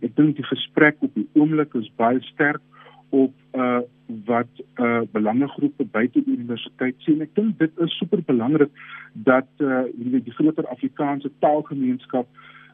Ek 0.06 0.16
dink 0.16 0.38
die 0.40 0.48
gesprek 0.48 1.00
op 1.06 1.16
die 1.16 1.28
oomblik 1.34 1.76
is 1.80 1.90
baie 2.00 2.22
sterk 2.32 2.62
op 3.10 3.34
uh 3.54 3.82
wat 4.26 4.50
uh 4.82 5.02
belangegroepe 5.14 5.86
buite 5.86 6.24
die 6.26 6.38
universiteit 6.38 6.96
sien. 7.06 7.22
Ek 7.22 7.34
dink 7.38 7.60
dit 7.60 7.84
is 7.86 7.98
super 8.00 8.24
belangrik 8.26 8.72
dat 9.14 9.48
uh 9.58 9.84
die, 9.94 10.24
die 10.24 10.34
groter 10.34 10.68
Afrikaanse 10.68 11.32
taalgemeenskap 11.40 12.28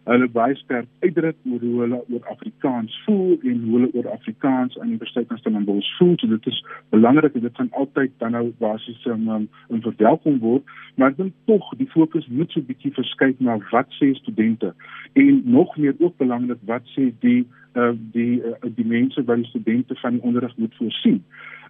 hulle 0.06 0.28
baie 0.30 0.56
sterk 0.60 0.88
uitdruk 1.02 1.38
oor 1.50 1.64
hoe 1.64 1.80
hulle 1.82 2.00
oor 2.14 2.28
Afrikaans 2.30 2.94
voel 3.06 3.40
en 3.42 3.62
hoe 3.64 3.78
hulle 3.78 3.90
oor 3.98 4.10
Afrikaans 4.14 4.78
aan 4.78 4.92
die 4.92 4.98
Universiteit 4.98 5.32
van 5.32 5.40
Stellenbosch 5.42 5.90
voel. 5.98 6.14
So 6.22 6.30
dit 6.30 6.46
is 6.52 6.60
belangrik 6.94 7.34
en 7.34 7.46
dit 7.48 7.58
gaan 7.58 7.72
altyd 7.82 8.14
dan 8.22 8.36
nou 8.38 8.44
basies 8.62 9.06
um, 9.10 9.28
um, 9.38 9.48
in 9.74 9.82
verwelkom 9.82 10.38
word, 10.44 10.76
maar 10.96 11.14
ek 11.14 11.18
dink 11.24 11.34
tog 11.50 11.72
die 11.82 11.90
fokus 11.96 12.28
moet 12.30 12.54
so 12.54 12.62
'n 12.62 12.70
bietjie 12.70 12.94
verskuif 12.94 13.42
na 13.42 13.58
wat 13.72 13.90
sê 13.98 14.14
studente 14.22 14.74
en 15.14 15.42
nog 15.58 15.78
meer 15.78 15.96
ook 16.00 16.18
belangrik 16.22 16.62
wat 16.70 16.86
sê 16.94 17.10
die 17.26 17.42
uh, 17.74 17.94
die 18.14 18.42
uh, 18.46 18.54
die 18.78 18.86
mense 18.86 19.24
wat 19.26 19.42
die 19.42 19.50
studente 19.50 19.96
van 20.04 20.20
die 20.20 20.22
onderrig 20.22 20.58
moet 20.58 20.76
voorsien. 20.78 21.24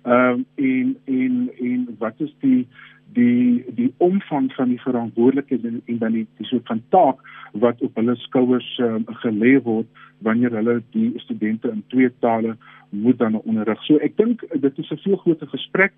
Ehm 0.06 0.44
uh, 0.56 0.66
en 0.72 0.98
en 1.06 1.50
en 1.60 1.96
wat 2.00 2.20
is 2.22 2.34
die 2.40 2.68
die 3.14 3.66
die 3.76 3.94
omvang 3.98 4.52
van 4.54 4.70
die 4.70 4.82
verantwoordelikheid 4.82 5.64
en, 5.66 5.82
en 5.86 5.98
dan 5.98 6.12
die, 6.12 6.28
die 6.38 6.46
soort 6.46 6.68
van 6.68 6.82
taak 6.90 7.22
wat 7.52 7.82
op 7.82 7.96
hulle 7.96 8.16
skouers 8.16 8.68
um, 8.84 9.06
gelê 9.24 9.56
word 9.64 9.88
wanneer 10.28 10.54
hulle 10.60 10.76
die 10.94 11.12
studente 11.24 11.72
in 11.72 11.84
twee 11.94 12.12
tale 12.20 12.54
moet 12.90 13.18
dan 13.18 13.40
onderrig. 13.42 13.82
So 13.88 13.98
ek 13.98 14.18
dink 14.22 14.46
dit 14.54 14.78
is 14.84 14.92
'n 14.92 15.02
veel 15.08 15.18
groter 15.24 15.48
gesprek. 15.48 15.94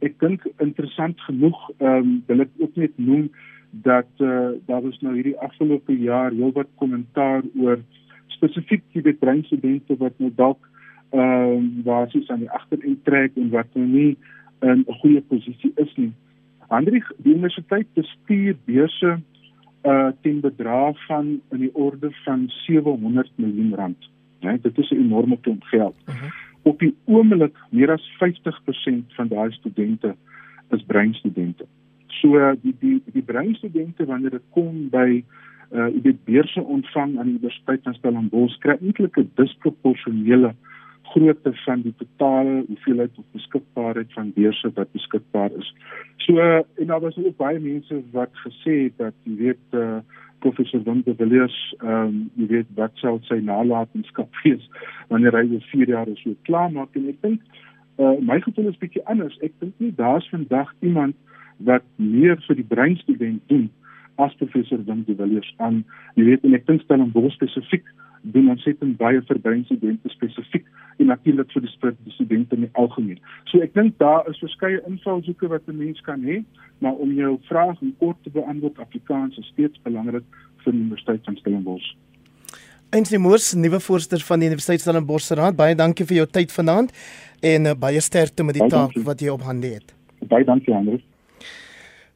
Ek 0.00 0.18
dink 0.18 0.48
interessant 0.58 1.20
genoeg 1.28 1.70
ehm 1.78 2.02
um, 2.02 2.22
wil 2.26 2.40
ek 2.40 2.50
ook 2.58 2.76
net 2.76 2.98
noem 2.98 3.30
dat 3.70 4.10
uh, 4.18 4.52
daar 4.66 4.82
was 4.82 5.00
nou 5.00 5.14
hierdie 5.14 5.38
afgelope 5.38 5.94
jaar 5.98 6.30
heelwat 6.30 6.68
kommentaar 6.76 7.42
oor 7.56 7.78
spesifiek 8.26 8.82
die 8.92 9.14
breinstudente 9.14 9.96
wat 9.96 10.18
nou 10.18 10.32
dalk 10.36 10.71
ehm 11.12 11.56
um, 11.56 11.82
basies 11.84 12.28
aan 12.30 12.38
die 12.38 12.50
agterend 12.50 13.04
trek 13.04 13.36
en 13.36 13.50
wat 13.50 13.66
nou 13.74 13.86
nie 13.86 14.16
in 14.60 14.84
'n 14.88 14.94
goeie 15.00 15.20
posisie 15.20 15.72
is 15.74 15.92
nie. 15.96 16.12
Hendrik, 16.68 17.04
die 17.16 17.34
universiteit 17.34 17.86
bestuur 17.94 18.56
beurse 18.64 19.20
uh 19.84 20.10
teen 20.22 20.40
bedrag 20.40 21.06
van 21.06 21.40
in 21.50 21.58
die 21.58 21.74
orde 21.74 22.10
van 22.24 22.44
700 22.48 23.30
miljoen 23.34 23.74
rand. 23.74 24.10
Ja, 24.38 24.56
dit 24.56 24.78
is 24.78 24.90
'n 24.90 25.04
enorme 25.04 25.36
klomp 25.40 25.62
geld. 25.62 25.96
Uh 26.06 26.14
mhm. 26.14 26.22
-huh. 26.22 26.32
Op 26.62 26.78
die 26.78 26.94
oomblik 27.04 27.56
meer 27.70 27.90
as 27.90 28.10
50% 28.18 29.12
van 29.16 29.28
daai 29.28 29.52
studente 29.52 30.14
is 30.70 30.82
breinstudente. 30.86 31.64
So 32.06 32.38
uh, 32.38 32.52
die 32.62 32.76
die 32.78 33.02
die 33.12 33.22
breinstudente 33.22 34.04
wanneer 34.04 34.30
dit 34.30 34.48
kom 34.50 34.88
by 34.88 35.24
uh 35.72 35.86
die 36.02 36.18
beurse 36.24 36.62
ontvang 36.62 37.18
aan 37.18 37.26
die 37.26 37.38
Universiteit 37.38 37.82
van 37.82 37.94
Stellenbosch 37.94 38.58
kry 38.58 38.76
eintlik 38.80 39.16
'n 39.16 39.30
disproporsionele 39.34 40.48
uh 40.48 40.71
grootte 41.12 41.52
van 41.64 41.82
die 41.84 41.94
totale 42.00 42.64
hoeveelheid 42.66 43.18
of 43.18 43.24
beskikbaarheid 43.36 44.12
van 44.16 44.32
beurse 44.36 44.70
wat 44.74 44.92
beskikbaar 44.92 45.50
is. 45.58 45.72
So 46.24 46.38
en 46.40 46.86
daar 46.86 47.00
was 47.00 47.16
ook 47.16 47.36
baie 47.36 47.60
mense 47.60 48.02
wat 48.10 48.32
gesê 48.44 48.76
het 48.84 48.96
dat 48.96 49.14
jy 49.28 49.36
weet 49.36 49.78
uh, 49.78 49.98
professor 50.38 50.82
Van 50.84 51.02
der 51.04 51.16
Villiers 51.18 51.58
ehm 51.80 52.06
um, 52.06 52.30
jy 52.36 52.46
weet 52.54 52.70
wat 52.78 52.96
sou 53.02 53.18
sy 53.28 53.40
nalatenskap 53.42 54.30
wees 54.44 54.64
wanneer 55.08 55.36
hy 55.38 55.44
oor 55.52 55.68
4 55.74 55.94
jaar 55.96 56.14
so 56.22 56.34
klaar 56.48 56.72
maak 56.72 56.96
en 56.98 57.10
ek 57.12 57.20
dink 57.26 57.44
uh, 57.98 58.16
my 58.20 58.40
gevoel 58.40 58.72
is 58.72 58.80
bietjie 58.80 59.04
anders. 59.04 59.38
Ek 59.40 59.54
dink 59.60 59.78
nie 59.78 59.92
daar's 59.96 60.28
vandag 60.32 60.74
iemand 60.80 61.16
wat 61.68 61.84
meer 61.96 62.40
vir 62.46 62.58
die 62.58 62.68
breinstudent 62.74 63.42
doen 63.52 63.70
as 64.16 64.34
professor 64.40 64.78
Van 64.86 65.04
der 65.06 65.16
Villiers 65.16 65.54
aan 65.58 65.84
jy 66.14 66.24
weet 66.24 66.44
en 66.44 66.54
ek 66.54 66.66
dink 66.66 66.88
hom 66.88 67.12
baie 67.12 67.30
spesifiek 67.30 67.84
doen 68.22 68.50
ontsettend 68.52 68.96
baie 69.00 69.20
vir 69.26 69.40
breinstudente 69.42 70.10
spesifiek 70.12 70.66
en 71.02 71.10
natuurlik 71.10 71.50
vir 71.54 71.64
die, 71.64 72.12
studente 72.14 72.56
in 72.56 72.66
die 72.66 72.70
algemeen. 72.78 73.18
So 73.50 73.62
ek 73.64 73.74
dink 73.74 73.98
daar 74.02 74.28
is 74.30 74.38
verskeie 74.42 74.80
invalshoeke 74.86 75.48
wat 75.50 75.66
'n 75.66 75.78
mens 75.78 76.00
kan 76.06 76.22
hê, 76.22 76.42
maar 76.78 76.94
om 76.94 77.12
jou 77.12 77.38
vraag 77.48 77.82
in 77.82 77.94
kort 77.98 78.16
te 78.22 78.30
beantwoord, 78.30 78.78
Afrikaans 78.78 79.38
is 79.38 79.46
steeds 79.46 79.78
belangrik 79.82 80.24
vir 80.64 80.72
die 80.72 80.80
Universiteit 80.80 81.24
van 81.24 81.36
Stellenbosch. 81.36 81.94
Einsie 82.90 83.18
Moors, 83.18 83.54
nuwe 83.54 83.80
voorsteur 83.80 84.20
van 84.20 84.38
die 84.38 84.46
Universiteit 84.46 84.80
Stellenbosch 84.80 85.24
se 85.24 85.34
raad, 85.34 85.56
baie 85.56 85.74
dankie 85.74 86.06
vir 86.06 86.16
jou 86.16 86.26
tyd 86.26 86.52
vanaand 86.52 86.92
en 87.40 87.66
uh, 87.66 87.74
baie 87.74 88.00
sterkte 88.00 88.44
met 88.44 88.54
die 88.54 88.68
taak 88.68 88.92
wat 89.04 89.20
jy 89.20 89.28
op 89.28 89.42
hande 89.42 89.66
het. 89.66 89.94
Baie 90.28 90.44
dankie, 90.44 90.74
Andreus. 90.74 91.02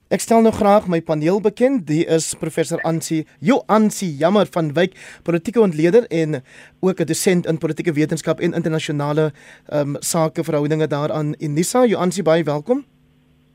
Ek 0.07 0.23
stel 0.23 0.45
nou 0.45 0.53
graag 0.55 0.85
my 0.87 1.01
paneel 1.03 1.41
bekend. 1.43 1.81
Die 1.89 2.05
is 2.07 2.29
professor 2.39 2.79
Ansie 2.87 3.25
Joansie 3.43 4.13
Jammer 4.15 4.47
van 4.55 4.69
Wyk, 4.77 4.93
politieke 5.27 5.59
ontleder 5.59 6.07
en 6.15 6.45
ook 6.81 7.01
'n 7.01 7.07
dosent 7.07 7.47
in 7.47 7.59
politieke 7.59 7.93
wetenskap 7.93 8.41
en 8.41 8.55
internasionale 8.55 9.33
ehm 9.67 9.97
um, 9.97 9.97
sake 9.99 10.45
verhoudinge 10.45 10.87
daaraan 10.87 11.35
Unisa. 11.39 11.85
Joansie, 11.85 12.23
baie 12.23 12.45
welkom. 12.45 12.85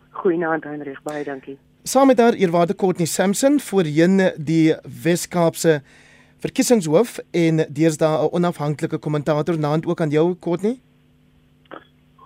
Goeienaand 0.09 0.63
Heinrich, 0.63 1.01
baie 1.03 1.23
dankie. 1.23 1.57
Saam 1.83 2.07
met 2.07 2.19
haar 2.19 2.33
eerwaarde 2.33 2.75
Courtney 2.75 3.07
Sampson 3.07 3.59
voorheen 3.59 4.31
die 4.37 4.75
Wes-Kaapse 5.03 5.81
verkiesingshoof 6.39 7.19
en 7.31 7.65
deesdae 7.69 8.27
'n 8.27 8.31
onafhanklike 8.31 8.97
kommentator 8.97 9.59
naand 9.59 9.85
ook 9.85 10.01
aan 10.01 10.09
jou 10.09 10.35
Courtney. 10.39 10.79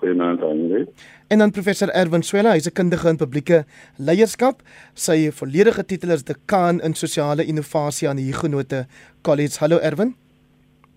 Goeienaand 0.06 0.40
Heinrich. 0.40 0.88
En 1.28 1.38
dan 1.38 1.52
professor 1.52 1.90
Erwin 1.90 2.24
Swela, 2.24 2.52
hy's 2.52 2.68
'n 2.68 2.74
kundige 2.74 3.10
in 3.10 3.18
publieke 3.18 3.66
leierskap. 3.98 4.62
Sy 4.94 5.32
volledige 5.32 5.86
titel 5.86 6.10
is 6.10 6.24
dekaan 6.24 6.82
in 6.82 6.94
sosiale 6.94 7.46
innovasie 7.46 8.10
aan 8.10 8.16
die 8.16 8.26
Huguenote 8.26 8.86
College. 9.22 9.58
Hallo 9.60 9.78
Erwin. 9.78 10.16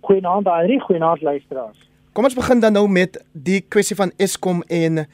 Goeienaand 0.00 0.46
Henry, 0.46 0.78
goeienaand 0.78 1.22
luisteraars. 1.22 1.88
Kom 2.12 2.24
ons 2.24 2.34
begin 2.34 2.60
dan 2.60 2.72
nou 2.72 2.88
met 2.88 3.24
die 3.32 3.60
kwessie 3.60 3.96
van 3.96 4.12
Eskom 4.16 4.62
en 4.66 5.06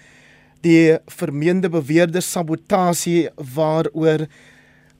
die 0.61 0.99
vermeende 1.07 1.69
beweerde 1.69 2.21
sabotasie 2.21 3.29
waaroor 3.55 4.27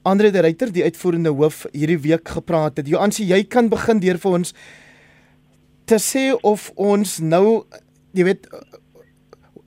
Andre 0.03 0.31
de 0.31 0.39
Ruyter, 0.39 0.71
die 0.71 0.83
uitvoerende 0.83 1.29
hoof, 1.29 1.65
hierdie 1.71 1.99
week 1.99 2.27
gepraat 2.27 2.77
het. 2.77 2.87
Joansie, 2.87 3.25
jy 3.25 3.43
kan 3.43 3.69
begin 3.69 3.99
deur 3.99 4.17
vir 4.17 4.31
ons 4.31 4.53
te 5.85 5.95
sê 5.95 6.33
of 6.41 6.71
ons 6.75 7.19
nou, 7.19 7.65
jy 8.13 8.23
weet, 8.23 8.47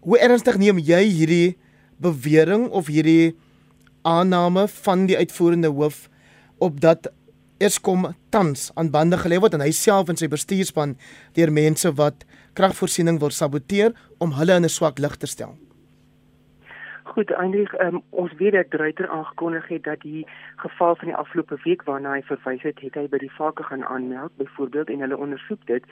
Hoe 0.08 0.16
ernstig 0.24 0.56
neem 0.56 0.78
jy 0.80 1.02
hierdie 1.04 1.58
bewering 2.00 2.62
of 2.72 2.86
hierdie 2.88 3.34
aanname 4.08 4.62
van 4.72 5.02
die 5.10 5.18
uitvoerende 5.20 5.68
hoof 5.68 6.06
op 6.64 6.78
dat 6.80 7.10
Eskom 7.60 8.06
tans 8.32 8.70
aan 8.80 8.88
bande 8.94 9.18
gelê 9.20 9.36
word 9.36 9.58
en 9.58 9.64
hy 9.66 9.68
self 9.76 10.08
en 10.08 10.16
sy 10.16 10.30
bestuurspan 10.32 10.94
deur 11.36 11.52
mense 11.52 11.92
wat 12.00 12.24
kragvoorsiening 12.56 13.20
wil 13.20 13.34
saboteer 13.36 13.92
om 14.24 14.32
hulle 14.38 14.56
in 14.56 14.64
'n 14.64 14.76
swak 14.78 14.98
lig 14.98 15.16
te 15.20 15.28
stel? 15.28 15.52
Goed, 17.12 17.30
eintlik 17.36 17.72
um, 17.84 18.00
ons 18.10 18.32
weet 18.40 18.52
dat 18.52 18.70
Dreiter 18.70 19.08
aangekondig 19.08 19.68
het 19.68 19.84
dat 19.84 20.00
die 20.00 20.24
geval 20.56 20.96
van 20.96 21.08
die 21.08 21.16
afgelope 21.16 21.58
week 21.64 21.84
waarna 21.84 22.12
hy 22.16 22.22
verwys 22.22 22.62
het, 22.62 22.80
het 22.80 22.94
hy 22.94 23.08
by 23.08 23.18
die 23.18 23.36
vake 23.36 23.62
gaan 23.62 23.84
aanmeld 23.84 24.32
byvoorbeeld 24.36 24.88
en 24.88 25.00
hulle 25.00 25.16
ondersoek 25.16 25.66
dit. 25.66 25.84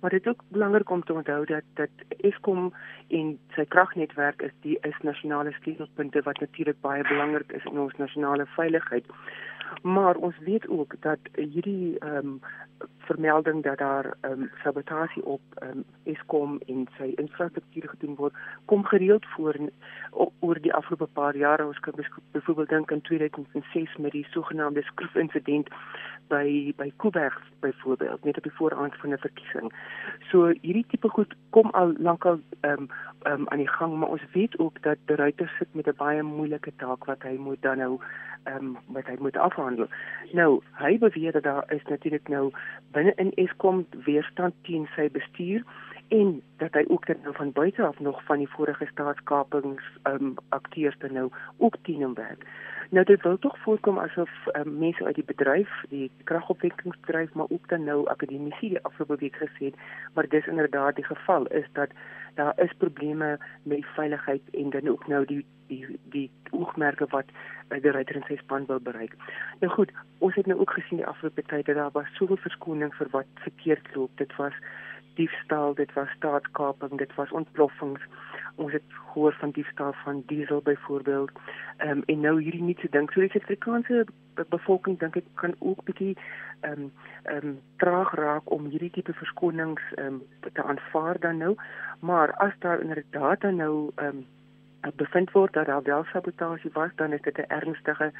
Maar 0.00 0.10
dit 0.10 0.20
is 0.20 0.30
ook 0.30 0.42
belangrik 0.48 0.90
om 0.90 1.04
te 1.04 1.12
onthou 1.12 1.44
dat 1.44 1.62
dat 1.74 1.90
Eskom 2.20 2.72
en 3.08 3.38
sy 3.54 3.64
kragnetwerk 3.64 4.42
is 4.42 4.54
die 4.60 4.78
is 4.80 4.98
nasionale 5.02 5.52
sleutelpunte 5.60 6.22
wat 6.22 6.40
natuurlik 6.40 6.80
baie 6.80 7.02
belangrik 7.02 7.52
is 7.52 7.64
in 7.64 7.78
ons 7.78 7.96
nasionale 7.96 8.46
veiligheid. 8.46 9.06
Maar 9.82 10.16
ons 10.16 10.38
weet 10.38 10.68
ook 10.68 10.94
dat 11.00 11.18
hierdie 11.34 11.98
ehm 11.98 12.16
um, 12.16 12.40
vermelding 13.08 13.62
dat 13.64 13.78
daar 13.78 14.12
um, 14.28 14.50
sabotasie 14.62 15.24
op 15.24 15.40
um, 15.62 15.84
Eskom 16.04 16.58
en 16.66 16.86
sy 16.98 17.12
infrastruktuur 17.16 17.88
gedoen 17.88 18.14
word, 18.20 18.34
kom 18.64 18.84
gereeld 18.84 19.26
voor 19.34 19.54
in, 19.54 19.70
oor 20.40 20.60
die 20.60 20.74
afgelope 20.74 21.08
paar 21.18 21.36
jare. 21.36 21.66
Ons 21.66 21.80
kan 21.80 21.94
byvoorbeeld 22.32 22.68
dink 22.68 22.92
aan 22.92 23.00
2006 23.00 23.96
met 23.96 24.12
die 24.12 24.26
sogenaamde 24.30 24.82
skroefinsident 24.82 25.72
by 26.28 26.74
by 26.76 26.90
Kuiberg 27.00 27.36
byvoorbeeld, 27.60 28.24
net 28.24 28.36
op 28.36 28.42
die 28.42 28.56
vooraand 28.60 28.96
van 29.00 29.12
'n 29.12 29.18
verkiesing. 29.18 29.72
So 30.30 30.52
hierdie 30.60 30.86
tipe 30.88 31.08
goed 31.08 31.34
kom 31.50 31.70
al 31.70 31.94
lankal 31.98 32.40
ehm 32.60 32.72
um, 32.72 32.88
um, 33.32 33.48
aan 33.48 33.58
die 33.58 33.68
gang, 33.68 33.96
maar 33.98 34.08
ons 34.08 34.26
weet 34.32 34.58
ook 34.58 34.82
dat 34.82 34.98
die 35.06 35.16
ruiter 35.16 35.54
sit 35.58 35.68
met 35.74 35.86
'n 35.86 35.96
baie 35.96 36.22
moeilike 36.22 36.72
taak 36.76 37.04
wat 37.04 37.22
hy 37.22 37.36
moet 37.36 37.62
dan 37.62 37.78
nou 37.78 37.98
ehm 38.44 38.56
um, 38.56 38.76
wat 38.86 39.06
hy 39.06 39.16
moet 39.18 39.36
afhandel. 39.36 39.86
Nou, 40.32 40.60
hy 40.72 40.98
beweer 40.98 41.32
dat 41.32 41.42
daar 41.42 41.72
is 41.72 41.82
natuurlik 41.84 42.28
nou 42.28 42.52
binne 42.98 43.14
in 43.22 43.30
Eskom 43.38 43.84
weerstand 44.06 44.54
teen 44.66 44.88
sy 44.96 45.06
bestuur 45.14 45.62
en 46.14 46.30
dat 46.62 46.74
hy 46.74 46.84
ook 46.88 47.06
dan 47.06 47.20
nou 47.22 47.34
van 47.36 47.52
buite 47.52 47.82
af 47.84 47.98
nog 48.00 48.22
van 48.24 48.40
die 48.42 48.48
vorige 48.48 48.86
staatskapings 48.90 49.84
ehm 50.02 50.24
um, 50.30 50.34
akteurs 50.56 50.96
dan 50.98 51.12
nou 51.12 51.28
ook 51.56 51.76
teen 51.82 52.02
hom 52.02 52.14
werk. 52.14 52.46
Nou 52.90 53.04
dit 53.04 53.22
wil 53.22 53.38
tog 53.38 53.58
voorkom 53.58 53.98
asof 53.98 54.30
um, 54.56 54.78
mense 54.78 55.04
uit 55.04 55.14
die 55.14 55.24
bedryf, 55.24 55.70
die 55.88 56.10
kragopwekkingsbedryf, 56.24 57.32
maar 57.32 57.46
ook 57.48 57.68
dan 57.68 57.84
nou 57.84 58.06
akademici 58.08 58.72
die 58.74 58.82
afgelope 58.82 59.20
week 59.20 59.36
gesê 59.36 59.70
het, 59.70 59.76
maar 60.14 60.28
dis 60.28 60.46
inderdaad 60.46 60.96
die 60.96 61.04
geval 61.04 61.46
is 61.46 61.68
dat 61.72 61.94
daar 62.34 62.54
is 62.56 62.72
probleme 62.78 63.38
met 63.62 63.86
veiligheid 63.94 64.42
en 64.50 64.70
dan 64.70 64.88
ook 64.88 65.06
nou 65.06 65.24
die 65.24 65.44
die 65.68 65.98
die 66.12 66.30
oogmerke 66.50 67.06
wat 67.14 67.30
by 67.68 67.80
die 67.84 67.92
ryter 67.94 68.16
en 68.20 68.26
sy 68.28 68.36
span 68.40 68.66
wil 68.66 68.80
bereik. 68.80 69.14
Nou 69.60 69.70
goed, 69.72 69.92
ons 70.24 70.34
het 70.34 70.46
nou 70.46 70.58
ook 70.60 70.76
gesien 70.78 71.02
die 71.02 71.06
afgelope 71.06 71.44
tyd 71.52 71.66
dat 71.66 71.80
daar 71.80 71.94
was 71.96 72.14
soveel 72.18 72.40
verskoning 72.44 72.94
vir 73.00 73.10
wat 73.16 73.42
verkeerd 73.46 73.94
loop. 73.94 74.10
Dit 74.16 74.36
was 74.36 74.56
diefstal, 75.18 75.74
dit 75.74 75.92
was 75.92 76.10
staatskaping, 76.16 76.98
dit 76.98 77.14
was 77.14 77.30
ontploffings. 77.30 78.02
Ons 78.54 78.72
het 78.72 78.82
gehoor 79.12 79.34
van 79.40 79.50
diefstal 79.50 79.92
van 80.04 80.22
diesel 80.26 80.62
byvoorbeeld. 80.62 81.30
Ehm 81.76 81.90
um, 81.90 82.02
en 82.06 82.20
nou 82.20 82.42
hierdie 82.42 82.62
nuutste 82.62 82.90
ding, 82.90 83.10
so 83.12 83.20
die 83.20 83.30
Suid-Afrikaanse 83.30 84.06
bevolking 84.48 84.98
dink 84.98 85.16
ek 85.18 85.26
kan 85.42 85.54
ook 85.58 85.84
bietjie 85.90 86.14
ehm 86.60 86.72
um, 86.72 86.92
ehm 87.22 87.46
um, 87.50 87.60
traag 87.82 88.14
raak 88.14 88.50
om 88.56 88.70
hierdie 88.72 88.90
tipe 88.94 89.14
verskonings 89.20 89.82
ehm 89.96 90.06
um, 90.06 90.50
te 90.52 90.62
aanvaar 90.62 91.20
dan 91.20 91.42
nou. 91.44 91.54
Maar 92.00 92.32
as 92.46 92.54
daar 92.58 92.80
inderdaad 92.80 93.40
dan 93.40 93.56
nou 93.56 93.90
ehm 93.94 94.06
um, 94.06 94.26
bevind 94.94 95.30
word 95.32 95.52
dat 95.52 95.66
daar 95.66 95.82
wel 95.82 96.04
sabotasie 96.04 96.70
was, 96.72 96.90
dan 96.94 97.12
is 97.12 97.20
dit 97.20 97.38
'n 97.38 97.44
ernstige 97.48 98.12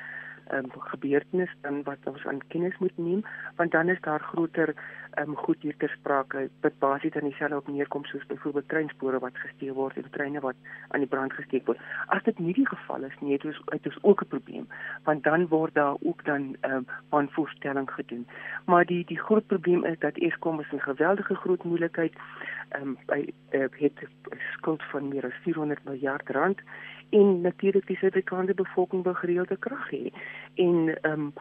um, 0.53 0.71
gebeurtenis 0.93 1.51
dan 1.61 1.83
wat 1.83 1.99
ons 2.05 2.27
aan 2.27 2.41
kennis 2.49 2.79
moet 2.79 2.97
neem 2.97 3.25
want 3.57 3.71
dan 3.71 3.89
is 3.89 4.01
daar 4.01 4.21
groter 4.21 4.75
um, 5.21 5.37
goed 5.37 5.57
hier 5.61 5.77
ter 5.77 5.91
sprake 5.91 6.49
wat 6.61 6.79
basies 6.79 7.13
dan 7.13 7.29
dieselfde 7.29 7.57
op 7.57 7.69
neerkom 7.69 8.05
soos 8.05 8.27
byvoorbeeld 8.27 8.69
treinspore 8.69 9.19
wat 9.19 9.39
gesteel 9.45 9.75
word 9.75 9.97
en 9.97 10.11
treine 10.11 10.41
wat 10.41 10.57
aan 10.89 11.05
die 11.05 11.09
brand 11.09 11.33
gesteek 11.33 11.67
word. 11.67 11.81
As 12.07 12.23
dit 12.23 12.39
nie 12.39 12.55
die 12.55 12.69
geval 12.69 13.05
is 13.09 13.17
nie 13.21 13.33
het 13.37 13.45
ons 13.45 13.61
het 13.73 13.87
ons 13.87 13.99
ook 14.03 14.23
'n 14.23 14.33
probleem 14.35 14.67
want 15.05 15.25
dan 15.25 15.49
word 15.49 15.75
daar 15.75 15.97
ook 16.01 16.25
dan 16.25 16.57
um, 16.63 16.87
aanvoerstelling 17.09 17.91
gedoen. 17.91 18.27
Maar 18.67 18.85
die 18.85 19.05
die 19.05 19.19
groot 19.19 19.47
probleem 19.47 19.85
is 19.85 19.99
dat 19.99 20.19
Eskom 20.19 20.61
is 20.61 20.73
'n 20.73 20.89
geweldige 20.91 21.35
groot 21.35 21.65
moeilikheid 21.65 22.15
um, 22.77 22.97
by 23.07 23.33
uh, 23.51 23.65
het 23.71 23.99
skuld 24.53 24.83
van 24.83 25.09
meer 25.09 25.25
as 25.25 25.43
400 25.43 25.85
miljard 25.85 26.29
rand 26.29 26.61
en 27.11 27.41
natuurlik 27.41 27.87
die 27.87 27.97
Suid-Afrikaanse 27.97 28.55
bevolking 28.55 29.03
wil 29.03 29.15
gereelde 29.15 29.57
krag 29.57 29.91
hê. 29.91 30.13
En 30.55 30.99
ehm 31.03 31.13
um, 31.21 31.33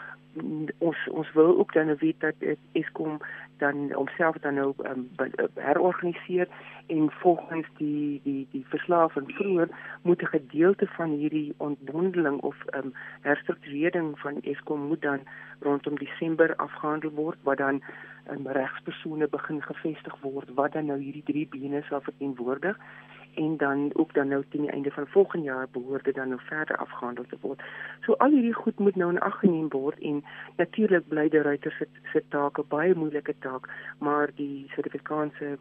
ons 0.77 0.97
ons 1.09 1.31
wil 1.33 1.57
ook 1.57 1.73
dan 1.73 1.95
weet 1.95 2.19
dat 2.19 2.35
Eskom 2.71 3.17
dan 3.57 3.91
homself 3.91 4.35
dan 4.41 4.53
nou 4.53 4.73
um, 4.89 5.09
herorganiseer 5.53 6.47
en 6.87 7.11
volgens 7.11 7.67
die 7.77 8.21
die 8.23 8.47
die 8.51 8.65
verslae 8.69 9.09
van 9.09 9.31
vroeër 9.37 9.69
moet 10.01 10.21
'n 10.21 10.25
gedeelte 10.25 10.87
van 10.87 11.09
hierdie 11.09 11.53
ontbondeling 11.57 12.39
of 12.41 12.55
um, 12.75 12.93
herstrukturering 13.21 14.19
van 14.19 14.41
Eskom 14.41 14.79
moet 14.79 15.01
dan 15.01 15.19
rondom 15.59 15.95
Desember 15.97 16.55
afgehandel 16.55 17.11
word 17.11 17.37
wat 17.43 17.57
dan 17.57 17.81
um, 18.31 18.47
regspersone 18.47 19.27
begin 19.27 19.61
gevestig 19.61 20.15
word 20.21 20.53
wat 20.53 20.73
dan 20.73 20.85
nou 20.85 20.99
hierdie 20.99 21.23
drie 21.23 21.47
bene 21.47 21.83
sal 21.89 22.01
verteenwoordig 22.01 22.77
en 23.37 23.57
dan 23.57 23.89
ook 23.93 24.13
dan 24.13 24.27
nou 24.27 24.43
teen 24.49 24.61
die 24.61 24.71
einde 24.71 24.91
van 24.91 25.07
volgende 25.07 25.45
jaar 25.45 25.67
behoort 25.71 26.03
dit 26.03 26.15
dan 26.15 26.29
nou 26.29 26.41
verder 26.43 26.77
afgehandel 26.77 27.25
te 27.29 27.37
word. 27.41 27.61
So 28.05 28.13
al 28.13 28.31
hierdie 28.31 28.53
goed 28.53 28.79
moet 28.79 28.95
nou 28.95 29.09
in 29.11 29.19
ag 29.19 29.39
geneem 29.39 29.69
word 29.69 29.99
en 29.99 30.23
natuurlik 30.57 31.07
bly 31.07 31.27
die 31.29 31.41
ruiter 31.41 31.71
se 31.79 31.87
se 32.13 32.23
taak 32.29 32.59
'n 32.59 32.67
baie 32.69 32.95
moeilike 32.95 33.35
taak, 33.39 33.69
maar 33.99 34.29
die 34.35 34.65
Suid-Afrikaanse 34.73 35.57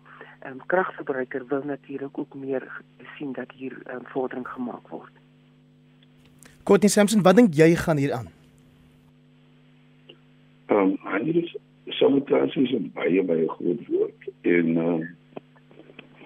um, 0.47 0.61
kragverbruiker 0.67 1.47
wil 1.49 1.63
natuurlik 1.65 2.19
ook 2.19 2.35
meer 2.35 2.81
sien 3.17 3.33
dat 3.33 3.53
hier 3.53 3.77
um, 3.93 4.05
vordering 4.05 4.49
gemaak 4.49 4.89
word. 4.89 5.13
Courtney 6.63 6.91
Sampson, 6.91 7.23
wat 7.23 7.37
dink 7.37 7.55
jy 7.55 7.75
gaan 7.75 7.97
hier 7.97 8.13
aan? 8.13 8.29
Ehm 10.67 10.79
um, 10.79 10.99
eintlik 11.05 11.55
sabotasie 11.85 12.63
is 12.63 12.73
'n 12.73 12.91
baie 12.95 13.23
baie 13.23 13.49
groot 13.49 13.87
woord 13.87 14.21
en 14.41 14.77
ehm 14.77 14.79
um, 14.79 15.16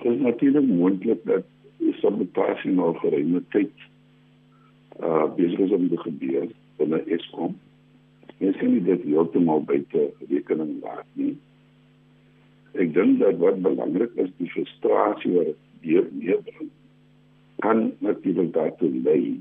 is 0.05 0.21
natuurlik 0.21 0.67
moontlik 0.67 1.25
dat 1.25 1.47
sabotasie 2.01 2.73
nou 2.73 2.95
geruime 2.99 3.43
tyd 3.55 3.73
uh 5.01 5.27
besig 5.37 5.59
is 5.67 5.73
om 5.77 5.89
te 5.89 5.99
gebeur 6.05 6.49
binne 6.81 7.01
Eskom. 7.17 7.57
Mens 8.39 8.57
kan 8.57 8.73
nie 8.73 8.83
dit 8.85 9.03
heeltemal 9.05 9.65
buite 9.69 10.11
rekening 10.29 10.81
laat 10.83 11.07
nie. 11.13 11.37
Ek 12.81 12.93
dink 12.95 13.19
dat 13.21 13.41
wat 13.41 13.63
belangrik 13.65 14.13
is, 14.21 14.31
die 14.39 14.51
frustrasie 14.53 15.33
wat 15.37 15.57
hier 15.85 16.07
neerbring 16.13 16.71
kan 17.61 17.93
natuurlik 17.99 18.53
daartoe 18.53 18.91
lei 19.05 19.41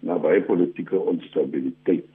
na 0.00 0.16
baie 0.18 0.40
politieke 0.42 0.96
onstabiliteit. 0.98 2.08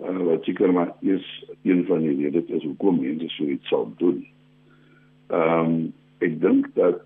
Uh, 0.00 0.16
wat 0.26 0.44
seker 0.44 0.72
maar 0.72 0.94
is 1.06 1.26
een 1.62 1.84
van 1.86 2.02
die 2.02 2.16
redes 2.18 2.50
is 2.50 2.66
hoekom 2.66 3.00
mense 3.00 3.28
so 3.36 3.46
iets 3.46 3.68
sal 3.68 3.90
doen. 4.02 4.24
Ehm 5.30 5.70
um, 5.70 5.80
ek 6.24 6.40
dink 6.40 6.68
dat 6.74 7.02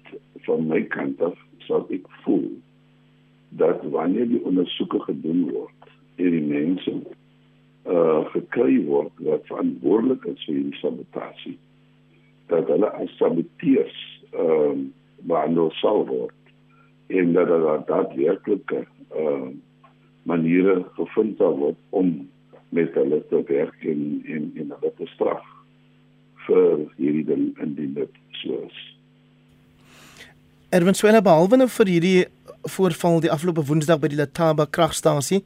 van 0.47 0.67
my 0.69 0.83
kant 0.95 1.21
af 1.23 1.37
sal 1.67 1.87
ek 1.95 2.07
voel 2.25 2.49
dat 3.61 3.83
wanneer 3.95 4.27
die 4.29 4.43
ondersoeke 4.45 5.01
gedoen 5.07 5.45
word 5.53 5.93
en 6.17 6.31
die 6.37 6.47
mense 6.49 6.97
uh 7.85 8.25
gekry 8.33 8.79
word 8.89 9.13
wat 9.29 9.47
verantwoordelik 9.51 10.25
is 10.33 10.45
vir 10.49 10.61
die 10.61 10.81
sabotasie 10.81 11.59
dat 12.53 12.69
hulle 12.73 12.91
as 13.01 13.13
saboteurs 13.21 14.01
ehm 14.33 14.49
uh, 14.49 14.85
behandel 15.25 15.71
sal 15.81 16.03
word 16.09 16.55
en 17.07 17.33
dat 17.37 17.49
daar 17.49 17.85
daadwerklike 17.89 18.85
uh 19.17 19.49
maniere 20.25 20.85
gevind 20.97 21.37
sal 21.39 21.57
word 21.61 21.81
om 21.91 22.15
met 22.69 22.95
hulle 22.95 23.21
te 23.29 23.43
werk 23.49 23.85
en 23.85 24.03
en 24.25 24.51
en 24.55 24.75
hulle 24.77 24.93
te 24.97 25.07
straf 25.15 25.45
vir 26.47 26.85
hierdie 26.97 27.25
ding 27.29 27.47
indien 27.63 27.95
dit 28.01 28.21
so 28.41 28.59
is. 28.67 28.94
Erwin 30.75 30.97
Swela 30.99 31.21
behalwe 31.23 31.55
nou 31.55 31.69
vir 31.71 31.87
hierdie 31.87 32.21
voorval 32.75 33.21
die 33.23 33.31
afgelope 33.31 33.63
Woensdag 33.69 34.01
by 34.03 34.09
die 34.11 34.17
Letaba 34.19 34.65
kragstasie 34.67 35.45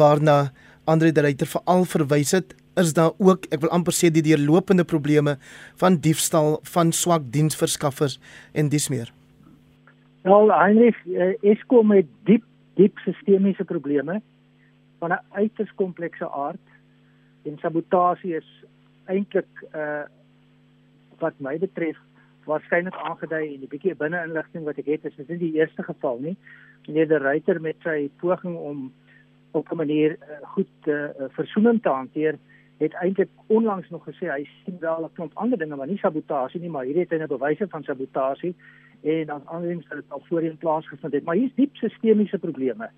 waarna 0.00 0.54
Andre 0.88 1.10
de 1.12 1.20
Ruyter 1.26 1.50
veral 1.50 1.84
verwys 1.84 2.32
het, 2.32 2.54
is 2.80 2.94
daar 2.96 3.12
ook, 3.20 3.44
ek 3.52 3.60
wil 3.60 3.72
amper 3.76 3.92
sê 3.92 4.08
die 4.08 4.22
deurlopende 4.24 4.86
probleme 4.88 5.34
van 5.82 5.98
diefstal 6.06 6.56
van 6.70 6.94
swak 6.96 7.26
diensverskaffers 7.34 8.16
en 8.56 8.70
dis 8.72 8.88
meer. 8.88 9.12
Nou, 10.24 10.48
Heinrich, 10.48 10.96
eh, 11.12 11.36
Eskom 11.52 11.92
het 11.92 12.08
diep 12.24 12.48
diep 12.80 13.04
sistemiese 13.04 13.68
probleme 13.68 14.22
van 14.98 15.12
'n 15.12 15.20
uiters 15.36 15.74
komplekse 15.76 16.24
aard 16.24 16.66
en 17.44 17.60
sabotasie 17.60 18.36
is 18.40 18.48
eintlik 19.12 19.50
uh 19.76 20.08
wat 21.20 21.34
my 21.38 21.58
betref 21.58 21.96
waarskynlik 22.46 22.94
aangedui 22.94 23.54
en 23.54 23.60
'n 23.60 23.68
bietjie 23.68 23.94
binne-inligting 23.94 24.64
wat 24.64 24.78
ek 24.78 24.86
het 24.86 25.04
is 25.04 25.16
dit 25.16 25.28
nie 25.28 25.38
die 25.38 25.54
eerste 25.60 25.82
geval 25.82 26.18
nie. 26.18 26.36
Meneer 26.86 27.08
De 27.08 27.18
Ruyter 27.18 27.60
met 27.60 27.76
sy 27.82 28.10
poging 28.20 28.56
om 28.56 28.92
op 29.50 29.70
'n 29.70 29.76
manier 29.76 30.10
uh, 30.10 30.48
goed 30.54 30.86
uh, 30.86 31.08
versoening 31.30 31.82
te 31.82 31.88
hanteer, 31.88 32.38
het 32.78 32.92
eintlik 32.92 33.28
onlangs 33.46 33.90
nog 33.90 34.04
gesê 34.04 34.26
hy 34.30 34.48
sien 34.64 34.76
wel 34.80 35.04
'n 35.04 35.12
klomp 35.12 35.34
ander 35.34 35.58
dinge 35.58 35.76
maar 35.76 35.86
nie 35.86 35.98
sabotasie 35.98 36.60
nie, 36.60 36.70
maar 36.70 36.84
hierdie 36.84 37.06
het 37.08 37.22
'n 37.22 37.36
bewyse 37.36 37.66
van 37.68 37.82
sabotasie 37.82 38.54
en 39.02 39.26
dan 39.26 39.42
aannemings 39.44 39.88
dat 39.88 39.98
dit 39.98 40.10
al 40.10 40.22
voorheen 40.28 40.56
plaasgevind 40.56 41.12
het, 41.12 41.24
maar 41.24 41.36
hier's 41.36 41.54
diep 41.54 41.76
sistemiese 41.76 42.38
probleme. 42.38 42.90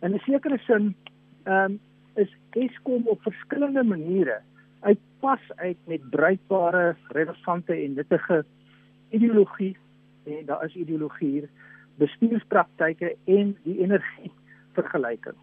In 0.00 0.14
'n 0.14 0.18
sekere 0.18 0.58
sin 0.58 0.94
ehm 1.42 1.64
um, 1.64 1.80
is 2.14 2.36
Eskom 2.50 3.06
op 3.06 3.22
verskillende 3.22 3.82
maniere 3.82 4.40
uitpas 4.80 5.40
uit 5.54 5.76
met 5.84 6.10
bruikbare, 6.10 6.96
relevante 7.08 7.72
en 7.72 7.94
nuttige 7.94 8.44
ideologie 9.10 9.76
en 10.24 10.46
daar 10.46 10.64
is 10.64 10.74
ideologie 10.74 11.28
hier, 11.28 11.48
bestuurspraktyke 11.98 13.16
en 13.24 13.56
die 13.62 13.78
energie 13.78 14.32
vergelyking. 14.72 15.36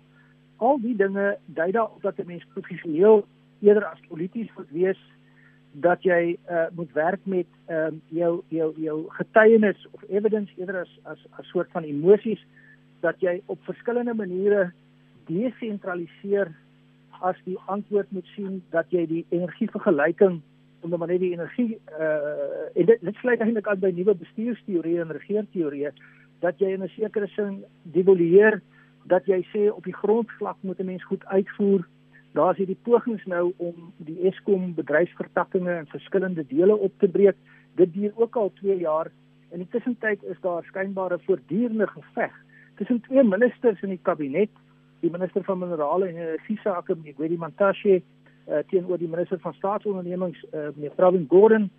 Al 0.57 0.79
die 0.81 0.95
dinge 0.95 1.37
dui 1.45 1.71
daarop 1.71 2.01
dat 2.01 2.19
'n 2.19 2.27
mens 2.27 2.45
professioneel 2.53 3.25
eerder 3.59 3.85
as 3.85 4.07
polities 4.07 4.49
moet 4.57 4.69
wees 4.69 5.01
dat 5.71 6.03
jy 6.03 6.37
uh, 6.49 6.67
moet 6.75 6.91
werk 6.93 7.19
met 7.23 7.47
ehm 7.65 7.87
um, 7.87 8.01
jou 8.07 8.41
jou 8.47 8.73
jou 8.79 8.97
getuienis 9.07 9.87
of 9.91 10.03
evidence 10.09 10.53
eerder 10.57 10.79
as 10.79 10.99
as 11.03 11.19
'n 11.39 11.43
soort 11.43 11.71
van 11.71 11.83
emosies 11.83 12.45
dat 12.99 13.19
jy 13.19 13.41
op 13.45 13.59
verskillende 13.63 14.13
maniere 14.13 14.71
desentraliseer 15.25 16.55
as 17.21 17.35
die 17.43 17.57
antwoord 17.65 18.11
moet 18.11 18.27
sien 18.35 18.63
dat 18.69 18.85
jy 18.89 19.05
die 19.07 19.25
energievergelyking 19.29 20.41
onder 20.85 20.99
maar 21.01 21.11
net 21.11 21.23
die 21.23 21.33
energie 21.33 21.79
uh 21.99 22.79
en 22.79 22.85
dit 22.91 23.01
dit 23.01 23.17
sluit 23.21 23.41
eintlik 23.41 23.67
aan 23.71 23.81
by 23.81 23.91
nuwe 23.95 24.15
bestuursteorieë 24.21 25.01
en 25.03 25.17
regeerteorieë 25.17 25.91
dat 26.45 26.59
jy 26.59 26.71
in 26.75 26.83
'n 26.83 26.95
sekere 26.95 27.27
sin 27.33 27.63
devalueer 27.97 28.61
dat 29.05 29.25
jy 29.25 29.41
sê 29.53 29.67
op 29.71 29.83
die 29.83 29.99
grondvlak 30.01 30.57
moet 30.61 30.79
'n 30.79 30.85
mens 30.85 31.03
goed 31.03 31.25
uitvoer. 31.25 31.87
Daar's 32.33 32.57
hierdie 32.57 32.83
pogings 32.83 33.25
nou 33.25 33.53
om 33.57 33.93
die 33.97 34.19
Eskom 34.27 34.73
bedryfsvertakkings 34.73 35.69
in 35.79 35.87
verskillende 35.87 36.45
dele 36.47 36.75
op 36.75 36.93
te 36.99 37.07
breek. 37.07 37.35
Dit 37.75 37.93
duur 37.93 38.11
ook 38.15 38.35
al 38.35 38.51
2 38.53 38.77
jaar. 38.77 39.11
In 39.51 39.57
die 39.57 39.67
tussentyd 39.69 40.23
is 40.23 40.39
daar 40.41 40.63
skynbare 40.63 41.19
voortdurende 41.19 41.87
geveg 41.87 42.33
tussen 42.75 43.01
twee 43.01 43.23
ministers 43.23 43.81
in 43.81 43.89
die 43.89 43.99
kabinet, 44.01 44.49
die 44.99 45.11
minister 45.11 45.43
van 45.43 45.59
minerale 45.59 46.07
en 46.07 46.15
energie 46.15 46.59
sake, 46.63 46.95
Gwedi 47.15 47.37
Mantashe, 47.37 48.01
uh, 48.47 48.61
teenoor 48.69 48.97
die 48.97 49.09
minister 49.09 49.39
van 49.39 49.53
staatsondernemings, 49.53 50.45
uh, 50.51 50.69
meneer 50.75 50.95
Pravin 50.95 51.25
Gordhan. 51.29 51.69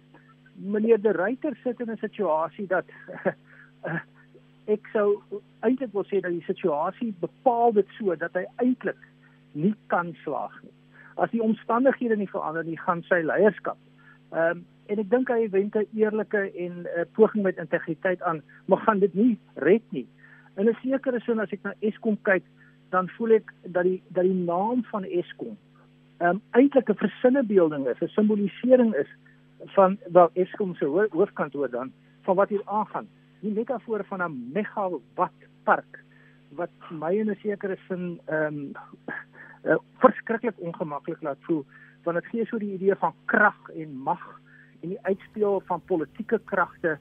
Meneer 0.54 1.00
De 1.00 1.12
Ruyter 1.12 1.56
sit 1.62 1.80
in 1.80 1.90
'n 1.90 1.96
situasie 1.96 2.66
dat 2.66 2.84
uh, 3.84 4.00
ek 4.74 4.88
sou 4.92 5.22
eintlik 5.60 5.92
wil 5.92 6.04
sê 6.04 6.20
dat 6.20 6.32
die 6.32 6.46
situasie 6.46 7.14
bepaal 7.20 7.72
dit 7.72 7.88
so 7.98 8.16
dat 8.16 8.34
hy 8.34 8.46
eintlik 8.56 8.98
nie 9.52 9.74
kan 9.86 10.16
slaag 10.24 10.62
nie. 10.62 10.72
As 11.14 11.30
die 11.30 11.42
omstandighede 11.42 12.16
nie 12.16 12.30
verander 12.30 12.64
nie, 12.64 12.78
gaan 12.78 13.02
sy 13.02 13.22
leierskap. 13.22 13.78
Ehm 14.32 14.58
um, 14.58 14.66
en 14.86 15.00
ek 15.02 15.08
dink 15.10 15.28
hy 15.28 15.48
wend 15.50 15.74
'n 15.74 15.86
eerlike 15.98 16.38
en 16.38 16.74
'n 16.82 16.86
uh, 16.86 17.04
poging 17.12 17.42
met 17.42 17.58
integriteit 17.58 18.22
aan, 18.22 18.42
maar 18.66 18.78
gaan 18.78 18.98
dit 18.98 19.14
nie 19.14 19.38
red 19.54 19.82
nie. 19.90 20.06
In 20.56 20.68
'n 20.68 20.78
sekere 20.82 21.20
sin 21.20 21.40
as 21.40 21.50
ek 21.50 21.62
na 21.62 21.74
Eskom 21.80 22.18
kyk, 22.22 22.44
dan 22.90 23.08
voel 23.08 23.30
ek 23.30 23.52
dat 23.62 23.82
die 23.82 24.02
dat 24.08 24.24
die 24.24 24.44
naam 24.46 24.84
van 24.84 25.04
Eskom 25.04 25.56
um, 26.18 26.40
eintlik 26.50 26.88
'n 26.88 26.94
versinnebeelding 26.94 27.86
is, 27.86 28.00
'n 28.00 28.08
simbolisering 28.08 28.94
is 28.94 29.08
van 29.74 29.98
wel 30.12 30.30
Eskom 30.32 30.74
se 30.74 30.84
hoofkantoor 31.10 31.70
dan 31.70 31.92
van 32.22 32.36
wat 32.36 32.48
hier 32.48 32.62
aangaan 32.64 33.08
die 33.40 33.52
metafoor 33.52 34.04
van 34.04 34.22
'n 34.22 34.50
megawatt 34.52 35.48
park 35.64 36.04
wat 36.50 36.70
my 36.90 37.14
in 37.14 37.30
'n 37.30 37.38
sekere 37.42 37.76
sin 37.88 38.20
ehm 38.24 38.54
um, 38.54 38.72
uh, 39.64 39.76
verskriklik 39.98 40.58
ongemaklik 40.58 41.22
laat 41.22 41.38
voel 41.40 41.64
want 42.02 42.16
dit 42.16 42.26
gee 42.26 42.46
so 42.46 42.58
die 42.58 42.72
idee 42.72 42.94
van 42.94 43.14
krag 43.24 43.70
en 43.74 43.96
mag 43.96 44.40
en 44.80 44.88
die 44.88 45.02
uitspeel 45.02 45.62
van 45.66 45.80
politieke 45.80 46.40
kragte 46.44 46.98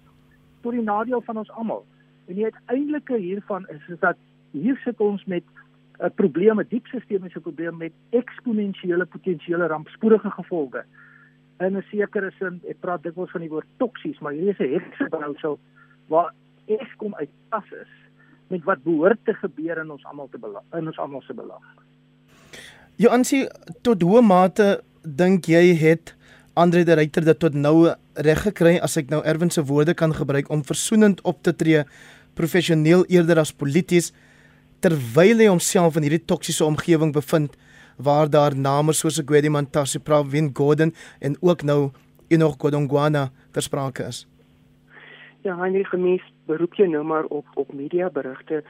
tot 0.61 0.71
die 0.71 0.81
nadeel 0.81 1.21
van 1.21 1.37
ons 1.37 1.51
almal. 1.51 1.85
En 2.25 2.35
die 2.35 2.43
uiteindelike 2.43 3.17
hiervan 3.17 3.67
is 3.67 3.87
is 3.87 3.99
dat 3.99 4.17
hier 4.51 4.77
sit 4.83 4.99
ons 4.99 5.25
met 5.25 5.43
'n 5.99 6.13
probleem, 6.15 6.59
'n 6.59 6.67
diep 6.69 6.87
sistemiese 6.87 7.39
probleem 7.39 7.77
met 7.77 7.91
eksponensiële 8.09 9.05
potensiële 9.05 9.67
rampspoedige 9.67 10.31
gevolge. 10.31 10.83
In 11.59 11.77
'n 11.77 11.85
sekere 11.91 12.31
sin, 12.39 12.61
ek 12.67 12.79
praat 12.79 13.03
dikwels 13.03 13.31
van 13.31 13.41
die 13.41 13.49
woord 13.49 13.67
toksies, 13.77 14.19
maar 14.19 14.33
hier 14.33 14.49
is 14.49 14.59
'n 14.59 14.73
heksebrousel 14.73 15.59
waar 16.07 16.33
Eskom 16.65 17.15
uitpas 17.15 17.71
is 17.71 17.91
met 18.47 18.63
wat 18.63 18.83
behoort 18.83 19.19
te 19.25 19.33
gebeur 19.33 19.77
in 19.81 19.91
ons 19.91 20.05
almal 20.05 20.29
te 20.31 20.37
belang 20.41 20.65
in 20.77 20.87
ons 20.87 20.99
almal 21.01 21.23
se 21.25 21.33
belang. 21.33 21.61
Joansie 23.01 23.45
tot 23.81 24.01
hoe 24.01 24.21
mate 24.21 24.81
dink 25.01 25.45
jy 25.45 25.73
het 25.75 26.15
Andre 26.55 26.85
de 26.87 26.95
Ruyter 26.95 27.25
dit 27.25 27.39
tot 27.39 27.53
nou 27.53 27.89
reg 28.13 28.45
gekry 28.45 28.77
as 28.79 28.95
ek 28.97 29.09
nou 29.11 29.19
Erwin 29.27 29.51
se 29.51 29.63
woorde 29.67 29.93
kan 29.93 30.13
gebruik 30.15 30.49
om 30.49 30.63
versoenend 30.63 31.19
op 31.27 31.41
te 31.43 31.51
tree 31.55 31.83
professioneel 32.39 33.03
eerder 33.11 33.41
as 33.41 33.51
polities 33.51 34.13
terwyl 34.85 35.39
hy 35.41 35.47
homself 35.49 35.95
in 35.97 36.05
hierdie 36.05 36.25
toksiese 36.29 36.61
omgewing 36.61 37.09
bevind 37.13 37.55
waar 37.97 38.29
daar 38.29 38.53
name 38.53 38.93
soos 38.93 39.17
Gwedi 39.17 39.49
Mantashe, 39.49 39.99
Pravin 39.99 40.51
Gordhan 40.53 40.91
en 41.19 41.37
ook 41.41 41.63
nou 41.65 41.89
Enoch 42.29 42.59
Godongwana 42.61 43.31
ter 43.51 43.65
sprake 43.65 44.05
is. 44.05 44.25
Ja, 45.41 45.55
hy 45.57 45.81
gemis 45.89 46.21
beroep 46.45 46.77
jy 46.77 46.85
nou 46.91 47.01
maar 47.03 47.25
op 47.33 47.49
op 47.55 47.73
media 47.73 48.11
berigte 48.13 48.61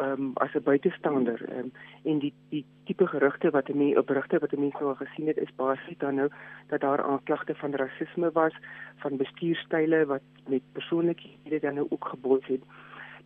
ehm 0.00 0.22
um, 0.22 0.30
as 0.40 0.54
'n 0.54 0.64
buitestander 0.64 1.38
um, 1.52 1.70
en 2.04 2.18
die 2.18 2.32
die 2.50 2.64
tipe 2.84 3.06
gerugte 3.06 3.50
wat 3.50 3.68
'n 3.68 3.78
mens 3.78 3.98
op 3.98 4.06
berigte 4.06 4.38
wat 4.38 4.52
'n 4.52 4.60
mens 4.60 4.74
nou 4.80 4.96
gesien 4.96 5.26
het 5.26 5.36
is 5.36 5.54
basies 5.56 5.98
dan 5.98 6.14
nou 6.14 6.28
dat 6.68 6.80
daar 6.80 7.02
aanklagte 7.02 7.54
van 7.54 7.74
rasisme 7.74 8.30
was, 8.32 8.54
van 8.96 9.16
bestuurstyle 9.16 10.06
wat 10.06 10.22
met 10.48 10.62
persoonlikhede 10.72 11.60
dan 11.60 11.74
nou 11.74 11.86
ook 11.90 12.04
gebots 12.04 12.46
het. 12.46 12.62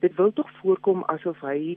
Dit 0.01 0.15
wil 0.17 0.33
tog 0.33 0.51
voorkom 0.61 1.05
asof 1.05 1.41
hy 1.41 1.77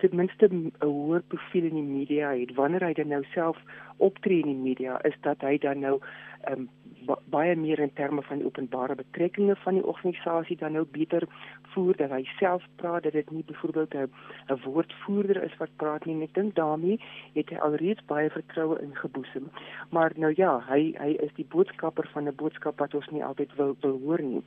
ten 0.00 0.16
minste 0.16 0.48
'n 0.50 0.72
hoër 0.80 1.22
profiel 1.32 1.64
in 1.64 1.78
die 1.80 1.92
media 1.98 2.32
het. 2.32 2.54
Wanneer 2.54 2.84
hy 2.84 2.92
dan 2.92 3.08
nou 3.08 3.24
self 3.34 3.58
optree 3.96 4.40
in 4.40 4.52
die 4.52 4.64
media 4.68 4.98
is 5.04 5.16
dat 5.20 5.40
hy 5.40 5.58
dan 5.58 5.80
nou 5.80 5.98
um, 6.50 6.68
baie 7.32 7.56
meer 7.56 7.80
in 7.80 7.92
terme 7.96 8.22
van 8.22 8.42
openbare 8.44 8.94
betrekkinge 8.94 9.56
van 9.64 9.78
die 9.78 9.86
organisasie 9.92 10.56
dan 10.56 10.72
nou 10.76 10.84
beter 10.92 11.24
voer 11.72 11.96
dat 11.96 12.12
hy 12.14 12.20
self 12.38 12.64
praat 12.82 13.06
dat 13.06 13.16
dit 13.16 13.30
nie 13.30 13.44
byvoorbeeld 13.46 13.94
'n 13.94 14.60
woordvoerder 14.64 15.42
is 15.42 15.56
wat 15.58 15.76
praat 15.76 16.04
nie. 16.04 16.14
En 16.14 16.22
ek 16.22 16.34
dink 16.34 16.54
daarmee 16.54 17.00
het 17.34 17.50
hy 17.50 17.56
alreeds 17.56 18.04
baie 18.06 18.30
vertroue 18.30 18.80
ingeboesem. 18.82 19.50
Maar 19.90 20.12
nou 20.16 20.32
ja 20.36 20.60
hy 20.68 20.94
hy 20.98 21.10
is 21.26 21.34
die 21.34 21.46
boodskapper 21.48 22.08
van 22.12 22.28
'n 22.28 22.34
boodskap 22.34 22.78
wat 22.78 22.94
ons 22.94 23.10
nie 23.10 23.24
altyd 23.24 23.54
wil 23.56 23.76
wil 23.80 24.00
hoor 24.04 24.22
nie. 24.22 24.42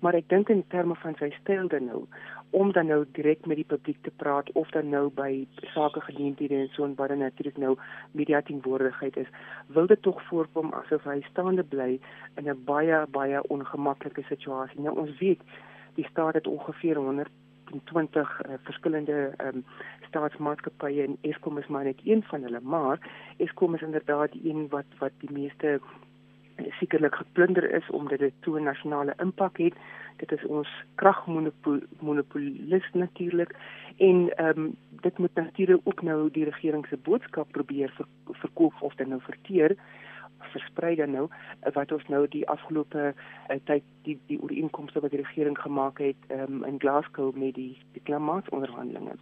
Maar 0.00 0.14
ek 0.14 0.28
dink 0.28 0.48
in 0.48 0.64
terme 0.68 0.94
van 0.94 1.14
sy 1.18 1.30
styl 1.40 1.68
dan 1.68 1.84
nou 1.84 2.06
om 2.50 2.72
dan 2.72 2.86
nou 2.86 3.04
direk 3.12 3.46
met 3.46 3.56
die 3.56 3.70
publiek 3.74 4.02
te 4.02 4.12
praat 4.16 4.52
of 4.52 4.70
dan 4.70 4.88
nou 4.88 4.95
by 5.14 5.46
sake 5.74 6.00
geleenthede 6.00 6.54
en 6.54 6.68
so 6.72 6.84
en 6.84 6.94
dan 6.94 7.18
natuurlik 7.18 7.56
nou 7.56 7.76
media 8.12 8.40
teenwoordigheid 8.42 9.16
is 9.16 9.30
wil 9.66 9.86
dit 9.86 10.02
tog 10.02 10.22
voorkom 10.28 10.72
asof 10.72 11.04
hy 11.04 11.20
staande 11.30 11.64
bly 11.64 12.00
in 12.36 12.48
'n 12.48 12.64
baie 12.64 13.06
baie 13.10 13.42
ongemaklike 13.48 14.22
situasie. 14.28 14.80
Nou 14.80 14.96
ons 14.98 15.18
weet 15.18 15.42
die 15.94 16.06
staat 16.10 16.34
het 16.34 16.46
ongeveer 16.46 16.96
120 16.96 18.42
uh, 18.46 18.54
verskillende 18.62 19.34
um, 19.44 19.64
staatsmaatskappye 20.08 21.02
en 21.02 21.16
Eskom 21.20 21.58
is 21.58 21.66
maar 21.66 21.84
net 21.84 22.00
een 22.04 22.22
van 22.22 22.42
hulle, 22.42 22.60
maar 22.60 22.98
Eskom 23.36 23.74
is 23.74 23.82
inderdaad 23.82 24.32
die 24.32 24.50
een 24.50 24.68
wat 24.68 24.90
wat 24.98 25.12
die 25.18 25.32
meeste 25.32 25.80
sekerlik 26.78 27.14
geplunder 27.14 27.70
is 27.70 27.90
omdat 27.90 28.18
dit 28.18 28.32
toe 28.40 28.60
'n 28.60 28.62
nasionale 28.62 29.14
impak 29.16 29.56
het. 29.56 29.74
Dit 30.16 30.32
is 30.32 30.46
ons 30.46 30.68
kragmonopolis 30.94 32.90
natuurlik 32.92 33.54
en 33.96 34.36
ehm 34.36 34.58
um, 34.58 34.76
dit 35.00 35.18
moet 35.18 35.34
natuurlik 35.34 35.80
ook 35.84 36.02
nou 36.02 36.30
die 36.30 36.44
regering 36.44 36.86
se 36.86 36.96
boodskap 36.96 37.52
probeer 37.52 37.90
ver, 37.90 38.06
verkoop 38.30 38.74
of 38.80 38.94
dan 38.94 39.08
nou 39.08 39.20
verteer 39.20 39.76
versprei 40.38 40.94
dan 40.94 41.10
nou 41.10 41.28
wat 41.72 41.92
ons 41.92 42.06
nou 42.12 42.28
die 42.28 42.48
afgelope 42.48 43.12
uh, 43.14 43.56
tyd 43.64 43.84
die 44.02 44.18
die 44.26 44.40
ooreenkomste 44.42 45.00
wat 45.00 45.10
die 45.10 45.22
regering 45.22 45.58
gemaak 45.58 45.98
het 45.98 46.16
um, 46.30 46.64
in 46.64 46.80
Glasgow 46.80 47.34
met 47.34 47.54
die 47.54 47.78
die 47.92 48.02
klimaatonderhandelinge. 48.02 49.16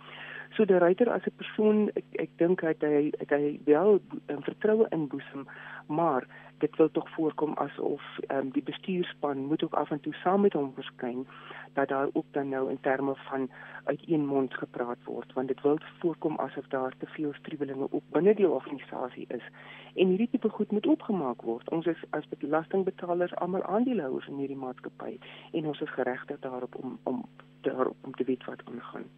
So 0.52 0.64
die 0.64 0.78
ryter 0.78 1.11
as 1.11 1.26
'n 1.26 1.37
persoon 1.37 1.90
ek 1.94 2.04
ek 2.24 2.30
dink 2.38 2.61
hy 2.61 2.74
het 2.74 3.30
hy 3.30 3.61
wel 3.64 4.00
'n 4.28 4.42
vertroue 4.42 4.87
inboesem, 4.90 5.46
maar 5.88 6.26
dit 6.59 6.76
wil 6.76 6.90
tog 6.90 7.09
voorkom 7.11 7.52
asof 7.54 8.02
um, 8.28 8.50
die 8.50 8.62
bestuurspan 8.62 9.38
moet 9.46 9.64
ook 9.64 9.74
af 9.74 9.90
en 9.90 10.00
toe 10.00 10.14
saam 10.14 10.40
met 10.40 10.52
hom 10.52 10.72
verskyn 10.74 11.26
dat 11.72 11.88
daar 11.88 12.09
ook 12.12 12.26
dan 12.30 12.48
nou 12.48 12.70
in 12.70 12.80
terme 12.80 13.14
van 13.16 13.50
uit 13.85 14.02
een 14.07 14.26
mond 14.26 14.54
gepraat 14.54 15.02
word 15.04 15.33
want 15.33 15.48
dit 15.48 15.61
wil 15.62 15.78
voorkom 15.98 16.38
asof 16.38 16.66
daar 16.66 16.92
te 16.98 17.07
veel 17.07 17.33
striwelinge 17.33 17.88
ook 17.90 18.02
binne 18.11 18.35
die 18.35 18.48
organisasie 18.48 19.26
is. 19.28 19.46
En 19.94 20.09
hierdie 20.09 20.30
tipe 20.30 20.48
goed 20.48 20.70
moet 20.72 20.87
opgemaak 20.87 21.42
word. 21.42 21.70
Ons 21.70 21.87
is 21.87 22.04
as 22.11 22.28
belastingbetalers 22.38 23.35
almal 23.35 23.62
aandeelhouers 23.62 24.28
in 24.28 24.38
hierdie 24.42 24.57
maatskappy 24.57 25.18
en 25.52 25.66
ons 25.66 25.80
is 25.80 25.90
geregtig 25.90 26.38
daarop 26.40 26.74
om 26.74 26.98
om 27.02 27.24
daarop 27.61 27.96
om 28.00 28.14
te 28.14 28.24
weet 28.24 28.44
wat 28.44 28.62
aangaan 28.64 29.11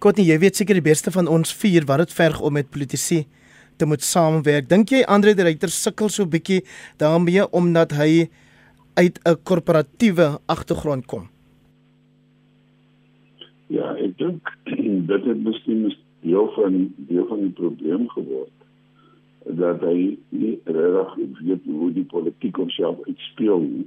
Kotnie 0.00 0.24
jy 0.24 0.38
weet 0.40 0.56
seker 0.56 0.78
die 0.78 0.84
beste 0.84 1.12
van 1.12 1.26
ons 1.28 1.50
vier 1.60 1.84
wat 1.84 2.00
dit 2.00 2.12
verg 2.16 2.38
om 2.40 2.54
met 2.56 2.70
politici 2.72 3.26
te 3.76 3.84
moet 3.84 4.00
saamwerk. 4.00 4.68
Dink 4.70 4.94
jy 4.94 5.02
Andre 5.04 5.34
de 5.36 5.44
Ruyter 5.44 5.68
sukkel 5.68 6.08
so 6.08 6.24
bietjie 6.24 6.62
daarmee 7.02 7.44
omdat 7.52 7.92
hy 7.98 8.30
uit 8.96 9.20
'n 9.28 9.36
korporatiewe 9.44 10.40
agtergrond 10.48 11.04
kom? 11.06 11.28
Ja, 13.68 13.92
ek 13.96 14.16
dink 14.16 14.40
dit 15.12 15.24
het 15.28 15.42
miskien 15.44 15.92
deel 16.24 16.48
van 16.56 16.94
deel 16.96 17.26
van 17.28 17.40
die 17.44 17.54
probleem 17.60 18.08
geword 18.08 18.56
dat 19.44 19.80
hy 19.84 20.16
nie 20.28 20.56
reg 20.64 21.14
weet 21.44 21.64
hoe 21.64 21.92
die 21.92 22.04
politiek 22.04 22.56
homself 22.56 22.96
uitspeel 23.06 23.60
nie. 23.60 23.86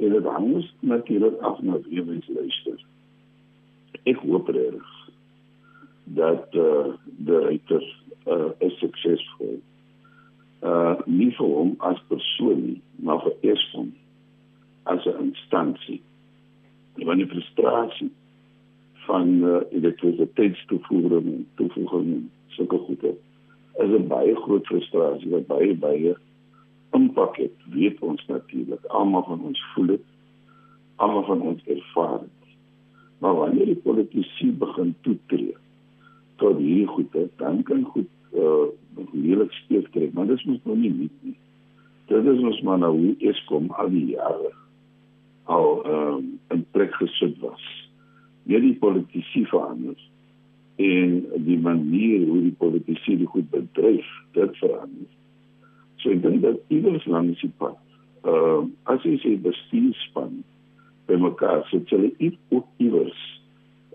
En 0.00 0.16
dit 0.16 0.24
hang 0.24 0.64
natuurlik 0.80 1.40
af 1.40 1.60
na 1.60 1.78
wie 1.88 2.02
mens 2.04 2.28
luister. 2.28 2.93
Ek 4.02 4.16
hoop 4.16 4.48
reg 4.48 4.90
dat 6.04 6.46
eh 6.52 6.60
uh, 6.60 6.94
die 7.26 7.38
reiter 7.38 7.84
eh 8.26 8.32
uh, 8.32 8.50
is 8.58 8.78
suksesvol. 8.78 9.60
Eh 10.62 10.70
uh, 10.70 10.96
nie 11.06 11.30
vir 11.36 11.46
hom 11.46 11.74
as 11.78 12.00
persoon 12.08 12.66
nie, 12.66 12.82
maar 12.96 13.22
vir 13.22 13.52
Eskom 13.52 13.92
as 14.82 15.06
'n 15.06 15.22
instansie. 15.28 16.02
Want 16.94 17.18
die 17.18 17.28
frustrasie 17.28 18.10
van 19.06 19.28
uh, 19.44 19.60
elektrisiteitstoevoering, 19.70 21.46
toevoeging, 21.54 22.28
sulke 22.48 22.78
goede 22.78 23.14
is 23.82 23.90
'n 23.90 24.06
baie 24.08 24.34
groot 24.34 24.66
frustrasie 24.66 25.30
wat 25.30 25.46
baie 25.46 25.74
baie 25.74 26.16
impak 26.90 27.36
het. 27.36 27.56
Weet 27.70 27.98
ons 28.00 28.26
natuurlik, 28.26 28.84
almal 28.84 29.24
van 29.24 29.40
ons 29.40 29.64
voel 29.74 29.86
dit. 29.86 30.04
Almal 30.96 31.24
van 31.24 31.40
ons 31.40 31.62
ervaar 31.66 32.20
dit. 32.20 32.33
Maar 33.18 33.34
wanneer 33.34 33.66
die 33.66 33.82
politici 33.82 34.50
begin 34.52 34.94
toetree 35.00 35.54
tot 36.36 36.58
hierdie 36.58 36.86
goede, 36.86 37.28
dan 37.36 37.62
kan 37.62 37.84
goed 37.84 38.10
uh 38.34 38.66
heerlik 39.12 39.52
steek 39.52 39.88
trek, 39.90 40.12
maar 40.12 40.26
dit 40.26 40.38
is 40.38 40.44
mos 40.44 40.60
nou 40.62 40.76
nie 40.78 40.90
net 40.90 41.14
nie. 41.26 41.36
Dit 42.10 42.26
is 42.30 42.42
ons 42.42 42.60
maar 42.66 42.78
nou 42.78 42.92
hoe 42.96 43.14
Eskom 43.30 43.70
al 43.78 43.90
die 43.90 44.06
jare 44.14 44.52
al 45.44 45.68
ehm 45.84 46.14
um, 46.14 46.28
in 46.54 46.64
plek 46.70 46.94
gesit 46.94 47.38
was. 47.42 47.64
Nie 48.48 48.60
die 48.60 48.76
politici 48.80 49.44
verander 49.50 49.98
en 50.76 51.20
die 51.46 51.58
manier 51.58 52.26
hoe 52.26 52.40
die 52.46 52.56
politici 52.58 53.16
dit 53.18 53.28
goed 53.30 53.50
bedryf, 53.50 54.08
dit 54.32 54.56
verander. 54.58 55.10
So 56.02 56.10
ek 56.10 56.22
dink 56.24 56.42
dat 56.42 56.58
iewers 56.74 57.06
langs 57.06 57.42
die 57.44 57.52
pad, 57.58 57.78
ehm 58.24 58.34
uh, 58.34 58.64
as 58.94 59.04
jy 59.06 59.18
sê 59.22 59.36
bestuurspan 59.42 60.42
by 61.06 61.18
mekaar 61.20 61.64
sit, 61.70 61.88
so 61.88 61.98
hulle 61.98 62.32
ook 62.54 62.66
iewers 62.82 63.20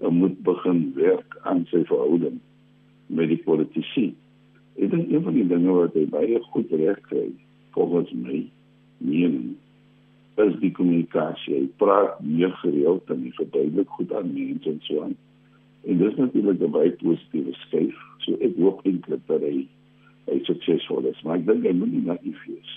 uh, 0.02 0.10
moet 0.14 0.38
begin 0.46 0.82
werk 0.98 1.38
aan 1.50 1.66
sy 1.72 1.84
verhouding 1.90 2.40
met 3.10 3.32
die 3.32 3.42
politici. 3.46 4.12
Ek 4.80 4.92
dink 4.94 5.10
een 5.10 5.24
van 5.26 5.36
die 5.36 5.48
dinge 5.50 5.74
wat 5.76 5.98
hy 5.98 6.06
baie 6.12 6.42
goed 6.54 6.72
reg 6.78 7.00
kry, 7.10 7.26
volgens 7.76 8.12
my, 8.14 8.44
mening, 9.02 9.56
is 10.40 10.54
die 10.62 10.72
kommunikasie. 10.76 11.56
Hy 11.56 11.66
praat 11.82 12.22
meer 12.24 12.54
gereeld 12.62 13.10
en 13.12 13.26
hy 13.26 13.34
verduidelik 13.40 13.98
goed 13.98 14.14
aan 14.16 14.30
mense 14.36 14.72
en 14.72 14.80
so 14.86 15.04
aan. 15.04 15.18
En 15.90 16.00
dis 16.00 16.16
natuurlik 16.16 16.62
'n 16.62 16.72
baie 16.72 16.92
positiewe 17.02 17.54
skuif. 17.66 17.98
So 18.24 18.38
ek 18.40 18.56
hoop 18.56 18.86
eintlik 18.86 19.26
dat 19.28 19.42
hy 19.42 19.68
hy 20.30 20.38
suksesvol 20.46 21.10
is. 21.10 21.22
Maar 21.24 21.42
ek 21.42 21.46
dink 21.48 21.66
hy 21.66 21.74
moet 21.74 21.92
nie 21.92 22.06
naïef 22.06 22.40
wees 22.48 22.72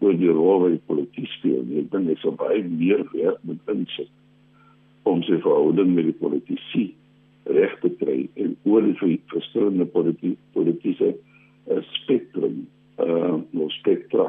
oor 0.00 0.14
die 0.14 0.30
rol 0.30 0.62
wat 0.64 0.76
die 0.76 0.86
politiek 0.86 1.28
speel. 1.36 1.64
Ek 1.80 1.90
dink 1.92 2.12
hy 2.12 2.16
sou 2.22 2.32
baie 2.38 2.62
meer 2.62 3.04
werk 3.12 3.42
moet 3.48 3.72
insit 3.74 4.10
om 5.08 5.22
sy 5.24 5.38
verhouding 5.40 5.94
met 5.96 6.10
die 6.10 6.18
politici 6.20 6.84
reg 7.48 7.72
te 7.80 7.90
kry 8.00 8.18
en 8.36 8.56
oor 8.68 8.84
die 8.84 9.16
verskillende 9.32 9.86
politieke 9.88 10.36
politieke 10.56 11.14
uh, 11.14 11.80
spektrum 12.02 12.66
uh 13.00 13.38
nou 13.54 13.68
spektra 13.78 14.26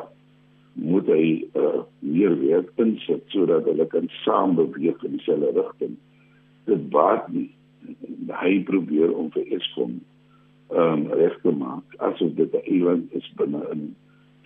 moet 0.80 1.08
hy 1.12 1.24
uh, 1.60 1.82
meer 2.06 2.36
werk 2.40 2.70
insit 2.80 3.26
sodat 3.34 3.68
hulle 3.68 3.88
kan 3.92 4.08
saam 4.22 4.56
beweeg 4.56 5.02
in 5.04 5.18
dieselfde 5.18 5.52
rigting. 5.58 5.98
Dit 6.70 6.86
baat 6.94 7.28
nie 7.34 7.50
hy 8.40 8.60
probeer 8.68 9.12
om 9.16 9.32
vir 9.34 9.50
Eskom 9.58 10.00
ehm 10.70 10.92
um, 10.94 11.06
reg 11.18 11.34
te 11.42 11.52
maak 11.58 11.96
asof 12.06 12.36
dit 12.38 12.54
'n 12.54 12.66
eiland 12.74 13.14
is 13.18 13.28
binne 13.38 13.62
in 13.74 13.96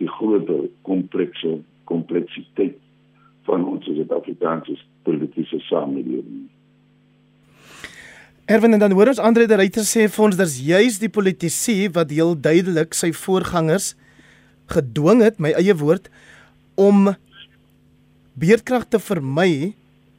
die 0.04 0.12
groter 0.20 0.68
komplekse 0.88 1.60
kompleksiteit 1.90 2.80
van 3.48 3.66
ons 3.68 3.86
Suid-Afrikaanse 3.88 4.78
politieke 5.08 5.60
samelewing. 5.68 6.46
Erwin 8.52 8.76
en 8.76 8.84
dan 8.84 8.96
hoor 8.96 9.12
ons 9.14 9.22
Andre 9.24 9.48
de 9.48 9.56
Ruyter 9.60 9.86
sê 9.88 10.08
vir 10.12 10.26
ons 10.26 10.38
daar's 10.40 10.58
juis 10.60 11.00
die 11.00 11.12
politici 11.12 11.88
wat 11.96 12.12
heel 12.12 12.36
duidelik 12.36 12.96
sy 12.96 13.14
voorgangers 13.16 13.94
gedwing 14.72 15.22
het, 15.24 15.40
my 15.44 15.54
eie 15.60 15.76
woord, 15.80 16.10
om 16.80 17.14
beerdkrag 18.40 18.88
te 18.92 19.00
vermy 19.00 19.74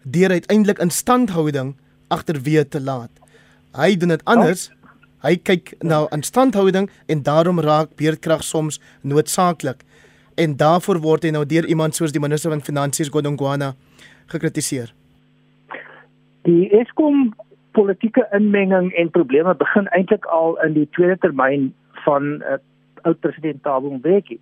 deur 0.05 0.33
uiteindelik 0.37 0.81
instandhouding 0.85 1.75
agterweë 2.13 2.65
te 2.69 2.81
laat. 2.81 3.13
Hy 3.77 3.95
doen 3.99 4.15
dit 4.15 4.25
anders. 4.31 4.69
Oh. 4.69 4.84
Hy 5.25 5.39
kyk 5.41 5.73
na 5.81 6.03
instandhouding 6.13 6.91
en 7.09 7.23
daarom 7.25 7.61
raak 7.65 7.95
beerdkrag 7.97 8.43
soms 8.45 8.81
noodsaaklik. 9.01 9.81
En 10.37 10.57
daarvoor 10.57 11.01
word 11.01 11.25
hy 11.25 11.31
nou 11.33 11.47
deur 11.49 11.65
iemand 11.65 11.97
soos 11.97 12.13
die 12.13 12.21
minister 12.21 12.53
van 12.53 12.61
finansies 12.61 13.09
Godongwana 13.09 13.73
gekritiseer. 14.33 14.93
Die 16.45 16.69
Eskom 16.77 17.31
politieke 17.73 18.27
inmenging 18.37 18.93
en 19.01 19.11
probleme 19.11 19.55
begin 19.57 19.89
eintlik 19.97 20.27
al 20.29 20.59
in 20.67 20.77
die 20.77 20.89
tweede 20.93 21.17
termyn 21.23 21.71
van 22.05 22.43
uh, 22.43 22.59
oud 23.09 23.21
president 23.25 23.63
Thabo 23.65 23.95
Mbeki. 23.97 24.37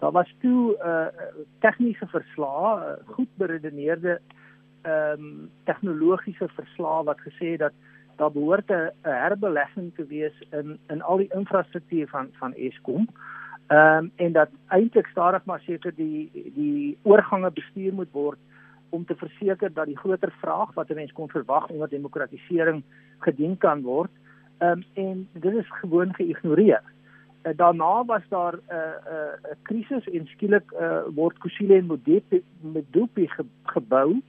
Daar 0.00 0.16
was 0.16 0.32
toe 0.40 0.72
'n 0.72 0.88
uh, 0.88 1.44
tegniese 1.60 2.06
verslag, 2.06 2.80
uh, 2.80 2.96
goed 3.06 3.28
beredeneerde 3.36 4.20
ehm 4.82 5.20
um, 5.20 5.50
tegnologiese 5.64 6.48
verslag 6.54 7.04
wat 7.04 7.20
gesê 7.20 7.46
het 7.52 7.58
dat 7.58 7.72
daar 8.16 8.32
behoort 8.32 8.70
'n 8.70 8.90
herbelegging 9.02 9.94
te 9.94 10.06
wees 10.06 10.42
in 10.50 10.78
in 10.88 11.02
al 11.02 11.16
die 11.16 11.32
infrastruktuur 11.34 12.08
van 12.08 12.28
van 12.32 12.54
Eskom. 12.54 13.08
Ehm 13.66 14.04
um, 14.04 14.12
en 14.16 14.32
dat 14.32 14.48
eintlik 14.68 15.06
stadig 15.06 15.44
maar 15.44 15.60
seker 15.60 15.94
die 15.94 16.30
die 16.54 16.98
oorgange 17.02 17.50
bestuur 17.50 17.92
moet 17.92 18.12
word 18.12 18.38
om 18.88 19.04
te 19.04 19.14
verseker 19.14 19.72
dat 19.72 19.86
die 19.86 19.98
groter 19.98 20.32
vraag 20.40 20.74
wat 20.74 20.88
'n 20.90 20.94
mens 20.94 21.12
kon 21.12 21.28
verwag 21.28 21.68
onder 21.68 21.88
demokratisering 21.88 22.82
gedien 23.18 23.58
kan 23.58 23.82
word. 23.82 24.10
Ehm 24.58 24.70
um, 24.70 24.84
en 24.94 25.28
dit 25.32 25.54
is 25.54 25.70
gewoon 25.70 26.14
geïgnoreer. 26.14 26.82
Uh, 27.42 27.52
daarna 27.56 28.04
was 28.04 28.22
daar 28.28 28.54
'n 28.54 28.60
uh, 28.70 28.76
'n 28.76 29.14
uh, 29.14 29.50
'n 29.50 29.58
krisis 29.62 30.08
en 30.08 30.26
skielik 30.26 30.72
uh, 30.72 30.98
word 31.14 31.38
Kusile 31.38 31.74
en 31.74 31.86
Modepi 31.86 32.42
met 32.60 32.84
Dupi 32.90 33.28
ge, 33.28 33.44
gebou 33.62 34.22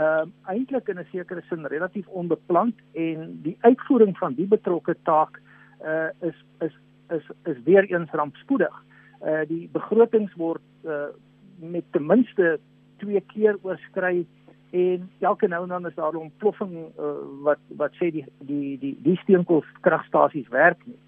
ehm 0.00 0.28
uh, 0.28 0.52
eintlik 0.54 0.88
in 0.88 0.98
'n 0.98 1.06
sekere 1.12 1.42
sin 1.48 1.66
relatief 1.66 2.06
onbeplant 2.08 2.76
en 2.92 3.40
die 3.42 3.56
uitvoering 3.60 4.18
van 4.18 4.34
die 4.34 4.46
betrokke 4.46 4.96
taak 5.02 5.40
uh 5.84 6.08
is 6.28 6.38
is 6.60 6.74
is 7.08 7.26
is 7.44 7.62
weer 7.64 7.84
eens 7.84 8.10
rampspoedig. 8.10 8.84
Uh 9.22 9.44
die 9.48 9.68
begrotings 9.72 10.34
word 10.34 10.62
uh 10.84 11.12
met 11.58 11.84
ten 11.92 12.06
minste 12.06 12.58
twee 12.96 13.20
keer 13.20 13.58
oorskry 13.62 14.26
en 14.70 15.10
elke 15.18 15.48
nou 15.48 15.62
en 15.62 15.68
dan 15.68 15.86
is 15.86 15.94
daar 15.94 16.12
'n 16.12 16.26
ontploffing 16.28 16.74
uh, 16.98 17.12
wat 17.42 17.58
wat 17.68 17.92
sê 17.92 18.10
die 18.10 18.24
die 18.38 18.78
die 18.78 18.98
die 19.02 19.16
steenkoolkragstasies 19.16 20.48
werk 20.48 20.86
nie. 20.86 20.98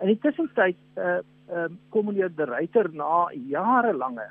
In 0.00 0.06
die 0.06 0.18
tussentyd 0.18 0.76
uh 0.96 1.04
ehm 1.48 1.72
uh, 1.72 1.76
kom 1.88 2.04
meneer 2.06 2.34
De 2.34 2.44
Ruyter 2.44 2.90
na 2.92 3.30
jarelange 3.48 4.28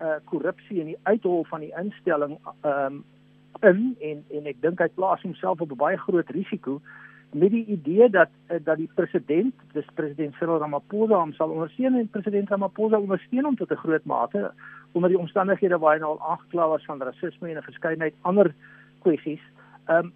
uh 0.00 0.16
korrupsie 0.24 0.80
en 0.80 0.86
die 0.86 1.02
uithol 1.02 1.44
van 1.44 1.60
die 1.60 1.74
instelling 1.76 2.38
ehm 2.62 2.94
um, 2.94 3.04
in 3.62 3.96
en 4.00 4.24
en 4.30 4.46
ek 4.46 4.60
dink 4.60 4.78
hy 4.78 4.88
plaas 4.94 5.22
homself 5.22 5.60
op 5.60 5.72
'n 5.72 5.76
baie 5.76 5.96
groot 5.96 6.30
risiko 6.30 6.80
met 7.32 7.50
die 7.50 7.64
idee 7.64 8.10
dat 8.10 8.28
eh, 8.46 8.58
dat 8.64 8.76
die 8.76 8.90
president, 8.94 9.54
dis 9.72 9.88
president 9.94 10.34
Cyril 10.34 10.58
Ramaphosa 10.58 11.18
hom 11.18 11.32
sal 11.32 11.50
ondersteun 11.50 11.94
en 11.94 12.08
president 12.08 12.48
Ramaphosa 12.48 12.98
ondersteun 12.98 13.44
hom 13.44 13.56
tot 13.56 13.70
'n 13.70 13.82
groot 13.84 14.04
mate 14.04 14.52
onder 14.92 15.10
die 15.10 15.18
omstandighede 15.18 15.78
waar 15.78 15.98
hy 15.98 16.02
al 16.02 16.20
aangekla 16.20 16.68
was 16.68 16.84
van 16.84 17.02
rasisme 17.02 17.48
en 17.48 17.56
'n 17.56 17.62
verskeidenheid 17.62 18.14
ander 18.22 18.54
kwessies. 19.02 19.42
Ehm 19.86 20.04
um, 20.04 20.12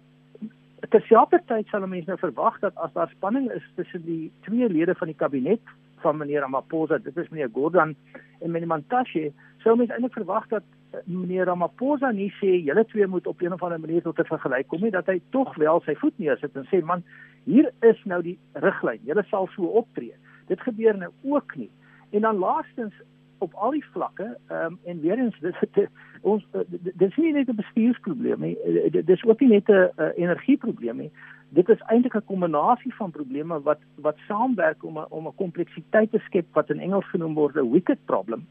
terselfdertyd 0.89 1.67
sal 1.67 1.87
mense 1.87 2.09
nou 2.09 2.17
verwag 2.17 2.59
dat 2.59 2.75
as 2.75 2.93
daar 2.93 3.09
spanning 3.09 3.51
is 3.51 3.63
tussen 3.75 4.01
die 4.05 4.31
twee 4.41 4.69
lede 4.69 4.95
van 4.95 5.07
die 5.07 5.15
kabinet 5.15 5.61
van 6.01 6.17
meneer 6.17 6.41
Ramaphosa, 6.41 6.97
dit 6.97 7.17
is 7.17 7.29
meneer 7.29 7.49
Gordhan 7.53 7.95
en 8.39 8.51
meneer 8.51 8.67
Mantashe, 8.67 9.31
sou 9.57 9.75
mense 9.75 9.93
eintlik 9.93 10.13
verwag 10.13 10.47
dat 10.47 10.63
meneer 11.05 11.45
Ramaphosa 11.45 12.11
nie 12.11 12.31
sê 12.39 12.57
julle 12.65 12.85
twee 12.85 13.07
moet 13.07 13.27
op 13.27 13.41
een 13.41 13.53
of 13.53 13.63
ander 13.63 13.79
manier 13.79 14.01
tot 14.01 14.19
'n 14.19 14.25
vergelyk 14.25 14.67
kom 14.67 14.81
nie 14.81 14.91
dat 14.91 15.05
hy 15.05 15.21
tog 15.29 15.55
wel 15.55 15.81
sy 15.85 15.95
voet 15.95 16.17
neersit 16.19 16.55
en 16.55 16.67
sê 16.71 16.83
man 16.83 17.03
hier 17.45 17.71
is 17.81 18.03
nou 18.05 18.21
die 18.21 18.37
riglyn. 18.53 18.99
Julle 19.03 19.23
sal 19.29 19.47
so 19.55 19.63
optree. 19.63 20.13
Dit 20.47 20.61
gebeur 20.61 20.97
nou 20.97 21.11
ook 21.23 21.55
nie. 21.55 21.71
En 22.11 22.21
dan 22.21 22.37
laastens 22.37 22.93
op 23.37 23.53
al 23.53 23.71
die 23.71 23.85
vlakke 23.85 24.37
um, 24.51 24.79
en 24.85 24.99
weer 25.01 25.17
eens 25.17 25.39
dis 25.45 25.59
dit 25.59 25.89
ons 26.21 26.45
dis 26.93 27.15
nie 27.15 27.33
net 27.33 27.49
'n 27.49 27.55
bestuursprobleem 27.55 28.39
nie. 28.39 28.57
Dis 29.05 29.23
ook 29.23 29.39
nie 29.39 29.49
net 29.49 29.69
'n 29.69 30.11
energieprobleem 30.15 30.97
nie. 30.97 31.11
Dit 31.49 31.69
is 31.69 31.81
eintlik 31.87 32.15
'n 32.15 32.25
kombinasie 32.25 32.93
van 32.95 33.11
probleme 33.11 33.61
wat 33.61 33.79
wat 33.95 34.17
saamwerk 34.27 34.83
om 34.83 34.97
a, 34.97 35.05
om 35.09 35.27
'n 35.27 35.35
kompleksiteit 35.35 36.11
te 36.11 36.19
skep 36.19 36.45
wat 36.53 36.69
in 36.69 36.79
Engels 36.79 37.09
genoem 37.09 37.33
word 37.33 37.55
'n 37.55 37.71
wicked 37.71 38.05
problem 38.05 38.45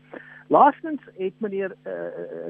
Laastens 0.51 1.01
het 1.17 1.33
meneer 1.39 1.71
uh, 1.71 1.93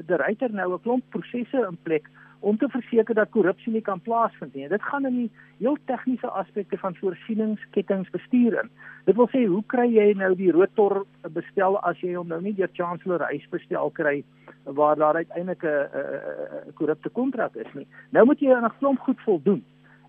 De 0.05 0.15
Ruyter 0.15 0.53
nou 0.53 0.73
'n 0.73 0.81
klomp 0.81 1.03
prosesse 1.09 1.67
in 1.69 1.77
plek 1.83 2.09
om 2.39 2.57
te 2.57 2.69
verseker 2.69 3.15
dat 3.15 3.29
korrupsie 3.29 3.73
nie 3.73 3.81
kan 3.81 4.01
plaasvind 4.01 4.53
nie. 4.53 4.67
Dit 4.67 4.83
gaan 4.83 5.05
in 5.05 5.15
die 5.15 5.31
heel 5.57 5.77
tegniese 5.85 6.27
aspekte 6.27 6.77
van 6.77 6.95
voorsieningskettingsbestuur 6.95 8.59
in. 8.61 8.69
Dit 9.05 9.15
wil 9.15 9.29
sê 9.29 9.45
hoe 9.45 9.63
kry 9.67 9.85
jy 9.93 10.13
nou 10.17 10.35
die 10.35 10.51
rotor 10.51 11.05
bestel 11.29 11.77
as 11.79 12.01
jy 12.01 12.15
hom 12.15 12.27
nou 12.27 12.41
nie 12.41 12.55
deur 12.57 12.73
Chancellor 12.73 13.21
Huys 13.29 13.45
bestel 13.49 13.89
kry 13.89 14.23
waar 14.63 14.95
daar 14.95 15.15
uiteindelik 15.15 15.63
'n 15.63 16.73
korrupte 16.73 17.09
kontrak 17.09 17.55
is 17.55 17.73
nie. 17.73 17.87
Nou 18.09 18.25
moet 18.25 18.39
jy 18.39 18.53
aan 18.53 18.65
'n 18.65 18.77
klomp 18.79 18.99
goed 18.99 19.21
voldoen. 19.21 19.63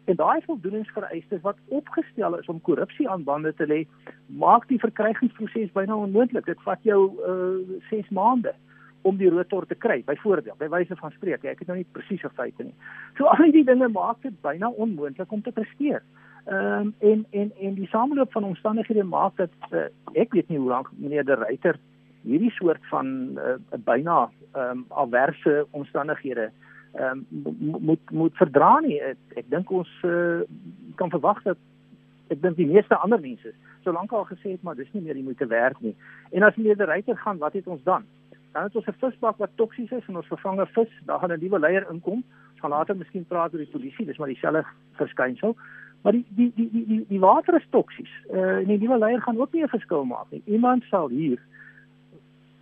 En 0.04 0.16
daai 0.18 0.40
voldoeningsvereistes 0.46 1.40
wat 1.40 1.58
opgestel 1.68 2.38
is 2.38 2.46
om 2.50 2.60
korrupsie 2.60 3.08
aan 3.08 3.24
bande 3.24 3.54
te 3.54 3.66
lê, 3.66 3.84
maak 4.26 4.66
die 4.68 4.80
verkrygingsproses 4.82 5.70
byna 5.72 5.96
onmoontlik. 5.96 6.46
Dit 6.46 6.62
vat 6.66 6.82
jou 6.82 7.00
uh 7.26 7.80
6 7.90 8.10
maande 8.10 8.54
om 9.02 9.16
die 9.18 9.30
rotor 9.30 9.66
te 9.66 9.74
kry, 9.74 10.02
byvoorbeeld, 10.06 10.58
by 10.58 10.68
wyse 10.70 10.96
van 10.96 11.10
spreek. 11.10 11.44
Ek 11.44 11.62
het 11.62 11.70
nou 11.70 11.76
nie 11.78 11.88
presiese 11.94 12.30
feite 12.36 12.66
nie. 12.66 12.74
So 13.18 13.30
al 13.30 13.50
die 13.54 13.64
dinge 13.66 13.88
maak 13.90 14.22
dit 14.22 14.34
byna 14.42 14.70
onmoontlik 14.70 15.32
om 15.32 15.42
te 15.42 15.54
presteer. 15.54 16.02
Ehm 16.46 16.90
um, 16.90 16.94
en 16.98 17.26
en 17.30 17.52
en 17.60 17.74
die 17.78 17.88
sameloop 17.90 18.32
van 18.32 18.44
omstandighede 18.44 19.04
maak 19.06 19.36
dit 19.36 19.70
uh, 19.70 19.86
ek 20.18 20.34
weet 20.34 20.48
nie 20.48 20.58
hoe 20.58 20.68
lank 20.68 20.90
meneer 20.98 21.24
De 21.24 21.38
Ruyter 21.38 21.78
hierdie 22.26 22.50
soort 22.50 22.82
van 22.90 23.06
uh, 23.38 23.54
byna 23.86 24.24
ehm 24.52 24.70
um, 24.70 24.84
alwerse 24.88 25.66
omstandighede 25.70 26.50
um, 27.00 27.26
moet 27.80 28.10
moet 28.10 28.36
verdra 28.36 28.80
nie. 28.80 29.00
Ek, 29.00 29.18
ek 29.36 29.50
dink 29.50 29.70
ons 29.70 29.88
uh, 30.04 30.40
kan 30.94 31.10
verwag 31.10 31.42
dat 31.42 31.58
ek 32.28 32.40
dink 32.42 32.56
die 32.56 32.66
meeste 32.66 32.96
ander 32.96 33.20
mense 33.20 33.52
solank 33.82 34.12
al 34.12 34.24
gesê 34.24 34.54
het 34.54 34.62
maar 34.62 34.76
dis 34.78 34.90
nie 34.92 35.02
meer 35.02 35.18
die 35.18 35.26
moeite 35.26 35.46
werd 35.46 35.80
nie. 35.80 35.94
En 36.30 36.42
as 36.42 36.56
meneer 36.56 36.76
De 36.76 36.84
Ruyter 36.84 37.16
gaan, 37.16 37.38
wat 37.38 37.52
het 37.52 37.66
ons 37.66 37.82
dan? 37.82 38.04
Dan 38.52 38.62
het 38.62 38.76
ons 38.76 38.86
'n 38.86 39.00
visbak 39.00 39.36
wat 39.36 39.50
toksies 39.54 39.90
is 39.90 40.06
en 40.08 40.16
ons 40.16 40.26
vervanger 40.26 40.66
vis, 40.66 40.92
daar 41.06 41.18
gaan 41.18 41.32
'n 41.32 41.40
nuwe 41.40 41.58
leier 41.58 41.86
inkom. 41.90 42.22
Ons 42.50 42.60
gaan 42.60 42.70
later 42.70 42.96
miskien 42.96 43.26
praat 43.26 43.52
oor 43.52 43.58
die 43.58 43.74
polisie, 43.74 44.06
dis 44.06 44.18
maar 44.18 44.28
dieselfde 44.28 44.64
verskynsel. 44.92 45.56
Maar 46.02 46.12
die 46.12 46.26
die 46.28 46.52
die 46.54 46.70
die 46.70 46.86
die, 46.86 47.04
die 47.08 47.20
water 47.20 47.54
is 47.54 47.66
toksies. 47.70 48.10
Uh, 48.30 48.56
en 48.56 48.66
die 48.66 48.78
nuwe 48.78 48.98
leier 48.98 49.22
gaan 49.22 49.40
ook 49.40 49.52
nie 49.52 49.62
'n 49.62 49.68
verskil 49.68 50.04
maak 50.04 50.30
nie. 50.30 50.42
Iemand 50.44 50.84
sal 50.84 51.08
hier 51.08 51.38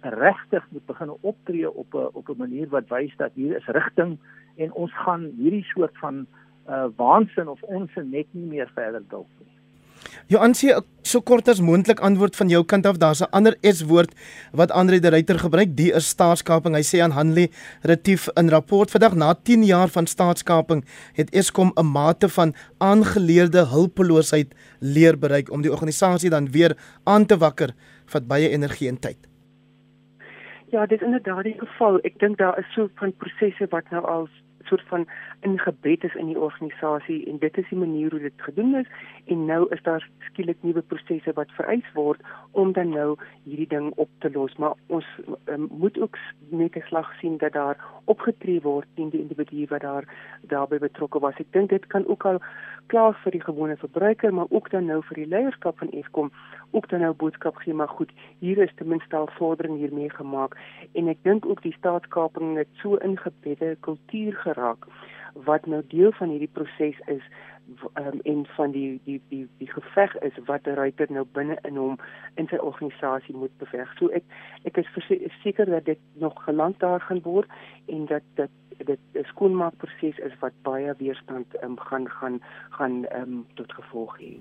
regtig 0.00 0.66
moet 0.70 0.86
begin 0.86 1.10
optree 1.20 1.70
op 1.70 1.94
'n 1.94 2.08
op 2.12 2.28
'n 2.28 2.36
manier 2.36 2.68
wat 2.68 2.88
wys 2.88 3.16
dat 3.16 3.30
hier 3.34 3.56
is 3.56 3.66
rigting 3.66 4.18
en 4.56 4.72
ons 4.72 4.92
gaan 4.94 5.32
hierdie 5.36 5.64
soort 5.64 5.98
van 5.98 6.26
uh 6.68 6.86
waansin 6.96 7.48
of 7.48 7.62
onsin 7.62 8.10
net 8.10 8.26
nie 8.30 8.46
meer 8.46 8.70
verder 8.74 9.02
dalk 9.08 9.28
nie. 9.38 9.50
Joansie, 10.30 10.70
so 11.02 11.20
kort 11.20 11.48
as 11.50 11.60
moontlik 11.64 12.00
antwoord 12.06 12.36
van 12.38 12.50
jou 12.52 12.60
kant 12.64 12.86
af. 12.86 12.98
Daar's 13.02 13.20
'n 13.20 13.30
ander 13.30 13.56
S-woord 13.60 14.14
wat 14.52 14.70
Andre 14.70 15.00
de 15.00 15.08
Ruyter 15.08 15.38
gebruik, 15.38 15.76
die 15.76 15.92
is 15.92 16.08
staatskaping. 16.08 16.74
Hy 16.74 16.82
sê 16.82 17.00
aan 17.02 17.10
Hanley 17.10 17.50
Retief 17.82 18.28
in 18.36 18.48
rapport 18.48 18.90
vandag 18.90 19.14
na 19.14 19.34
10 19.34 19.64
jaar 19.64 19.88
van 19.88 20.06
staatskaping 20.06 20.84
het 21.12 21.30
Eskom 21.30 21.72
'n 21.74 21.86
mate 21.86 22.28
van 22.28 22.54
aangeleerde 22.78 23.66
hulpeloosheid 23.66 24.54
leer 24.78 25.18
bereik 25.18 25.50
om 25.50 25.62
die 25.62 25.72
organisasie 25.72 26.30
dan 26.30 26.50
weer 26.50 26.76
aan 27.04 27.26
te 27.26 27.36
wakker 27.36 27.74
vir 28.06 28.22
baie 28.26 28.48
energie 28.48 28.88
en 28.88 28.98
tyd. 28.98 29.29
Ja, 30.70 30.86
dit 30.86 31.00
is 31.00 31.06
inderdaad 31.06 31.42
die 31.42 31.58
geval. 31.58 31.98
Ek 32.06 32.18
dink 32.18 32.38
daar 32.38 32.58
is 32.58 32.72
so 32.74 32.86
van 32.94 33.12
prosesse 33.16 33.66
wat 33.70 33.90
nou 33.90 34.04
al 34.06 34.28
soort 34.70 34.82
van 34.88 35.08
ingebed 35.40 36.04
is 36.04 36.14
in 36.14 36.26
die 36.26 36.38
organisasie 36.38 37.26
en 37.26 37.38
dit 37.38 37.56
is 37.58 37.68
die 37.68 37.78
manier 37.78 38.10
hoe 38.10 38.20
dit 38.20 38.42
gedoen 38.46 38.74
is 38.74 38.86
en 39.24 39.44
nou 39.44 39.66
is 39.74 39.82
daar 39.82 40.08
skielik 40.28 40.56
nuwe 40.60 40.82
prosesse 40.92 41.32
wat 41.38 41.54
vereis 41.58 41.88
word 41.94 42.20
om 42.62 42.72
dan 42.72 42.92
nou 42.94 43.16
hierdie 43.44 43.66
ding 43.72 43.90
op 44.04 44.10
te 44.24 44.30
los 44.36 44.54
maar 44.62 44.76
ons 44.86 45.06
um, 45.54 45.66
moet 45.82 45.98
ook 45.98 46.18
met 46.48 46.76
'n 46.76 46.86
slag 46.86 47.10
sien 47.20 47.38
dat 47.38 47.52
daar 47.52 47.76
opgetree 48.04 48.60
word 48.60 48.86
teen 48.94 49.10
die 49.10 49.20
individu 49.20 49.66
wat 49.70 49.80
daar 49.80 50.04
daarbey 50.42 50.78
betrokke 50.78 51.18
was 51.18 51.40
ek 51.44 51.52
dink 51.52 51.70
dit 51.70 51.86
kan 51.86 52.06
ook 52.06 52.24
al 52.24 52.38
klaar 52.86 53.18
vir 53.22 53.32
die 53.32 53.46
gewone 53.48 53.76
verbruiker 53.76 54.34
maar 54.34 54.50
ook 54.50 54.70
dan 54.70 54.86
nou 54.86 55.02
vir 55.02 55.16
die 55.16 55.32
leierskap 55.34 55.78
van 55.78 55.90
Eskom 55.90 56.30
ook 56.70 56.88
dan 56.88 57.00
nou 57.00 57.14
boodskap 57.14 57.56
gee 57.56 57.74
maar 57.74 57.88
goed 57.88 58.10
hier 58.38 58.58
is 58.58 58.74
ten 58.74 58.88
minste 58.88 59.16
al 59.16 59.28
vordering 59.38 59.78
hiermee 59.78 60.10
gemaak 60.10 60.56
en 60.92 61.08
ek 61.08 61.22
dink 61.22 61.46
ook 61.46 61.62
die 61.62 61.76
staatskaping 61.78 62.56
het 62.56 62.68
so 62.82 62.96
ingebedde 62.96 63.76
kultuur 63.80 64.34
geraak 64.34 64.86
wat 65.34 65.66
nou 65.66 65.82
deel 65.86 66.12
van 66.12 66.28
hierdie 66.28 66.52
proses 66.52 66.98
is 67.06 67.22
um, 67.94 68.20
en 68.22 68.46
van 68.46 68.70
die 68.70 69.00
die 69.04 69.20
die 69.28 69.48
die 69.58 69.70
geveg 69.70 70.16
is 70.18 70.38
wat 70.44 70.66
'n 70.66 70.74
ruiter 70.74 71.06
nou 71.08 71.24
binne 71.32 71.58
in 71.62 71.76
hom 71.76 71.98
in 72.34 72.46
sy 72.46 72.56
organisasie 72.56 73.36
moet 73.36 73.56
beveg. 73.58 73.96
So 73.98 74.08
ek 74.08 74.24
ek 74.64 74.76
is 74.76 74.88
seker 75.42 75.66
dat 75.66 75.84
dit 75.84 75.98
nog 76.12 76.44
geland 76.44 76.78
daar 76.78 77.00
gaan 77.00 77.22
word 77.22 77.48
en 77.86 78.06
dat 78.06 78.22
dat 78.34 78.50
dit 78.86 78.98
'n 79.14 79.24
skoonmaakproses 79.32 80.18
is 80.18 80.34
wat 80.40 80.52
baie 80.62 80.94
weerstand 80.98 81.46
um, 81.62 81.76
gaan 81.78 82.08
gaan 82.08 82.40
gaan 82.70 83.04
um, 83.20 83.44
tot 83.54 83.72
gevolg 83.72 84.16
hê. 84.18 84.38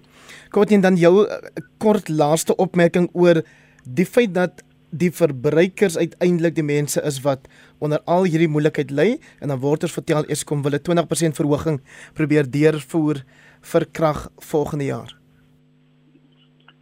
Kortien 0.50 0.82
dan 0.82 0.96
jou 0.96 1.26
uh, 1.26 1.36
kort 1.78 2.10
laaste 2.10 2.56
opmerking 2.56 3.10
oor 3.14 3.44
die 3.84 4.06
feit 4.06 4.34
dat 4.34 4.64
die 4.90 5.12
verbruikers 5.12 5.98
uiteindelik 5.98 6.56
die 6.56 6.66
mense 6.66 7.02
is 7.06 7.22
wat 7.22 7.48
onder 7.80 8.02
al 8.06 8.26
hierdie 8.26 8.50
moeilikheid 8.50 8.92
ly 8.92 9.20
en 9.40 9.54
dan 9.54 9.62
word 9.62 9.84
ons 9.84 9.94
vertel 9.94 10.26
Eskom 10.26 10.64
wil 10.64 10.74
'n 10.74 10.84
20% 10.84 11.36
verhoging 11.36 11.82
probeer 12.14 12.50
deurvoer 12.50 13.24
vir 13.62 13.86
krag 13.92 14.30
volgende 14.38 14.86
jaar. 14.86 15.12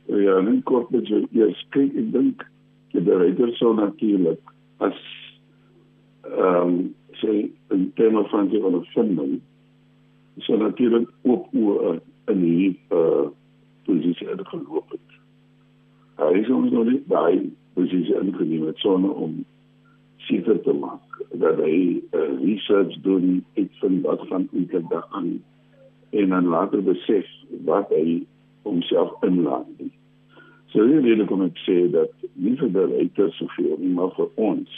Ja, 0.08 0.40
net 0.42 0.64
kort 0.64 0.90
met 0.90 1.08
jou 1.08 1.28
eers 1.32 1.66
kyk 1.70 1.96
ek 1.96 2.12
dink 2.14 2.46
die 2.94 3.02
bereider 3.02 3.52
sou 3.60 3.74
natuurlik 3.76 4.40
as 4.80 5.00
ehm 6.24 6.68
um, 6.68 6.96
sê 7.22 7.50
'n 7.74 7.92
tema 7.96 8.24
van 8.32 8.50
die 8.50 8.64
ondervinding 8.64 9.42
sou 10.38 10.58
natuurlik 10.58 11.10
ook 11.22 11.48
oor 11.54 12.00
in 12.26 12.42
die 12.42 12.80
uh 12.90 12.98
eh, 12.98 13.28
posisie 13.88 14.28
uitgeloop 14.28 14.90
het. 14.92 15.10
Hy 16.16 16.34
is 16.42 16.50
ons 16.50 16.72
nog 16.72 16.90
nie 16.90 17.02
by 17.08 17.50
posisie 17.78 18.16
ingeneem 18.20 18.66
het 18.68 18.78
sonder 18.84 19.14
om 19.14 19.46
seker 20.28 20.60
te 20.62 20.74
maak 20.74 21.22
dat 21.40 21.60
hy 21.62 21.78
uh, 22.12 22.26
research 22.42 22.98
doen 23.06 23.46
iets 23.54 23.80
van 23.80 24.02
wat 24.02 24.26
van 24.28 24.48
eintlik 24.52 24.90
daaraan 24.92 25.38
en 26.10 26.30
dan 26.30 26.50
later 26.52 26.84
besef 26.84 27.30
wat 27.70 27.90
hy 27.96 28.24
homself 28.68 29.14
inlaat. 29.24 29.88
So 30.74 30.84
hier 30.84 31.02
wil 31.06 31.24
ek 31.24 31.32
kom 31.32 31.46
ek 31.46 31.60
sê 31.64 31.78
dat 31.94 32.12
nie 32.34 32.58
vir 32.60 32.74
die 32.76 32.88
leiter 32.92 33.32
soveel 33.38 33.78
nie 33.80 33.94
maar 33.96 34.12
vir 34.18 34.28
ons 34.50 34.74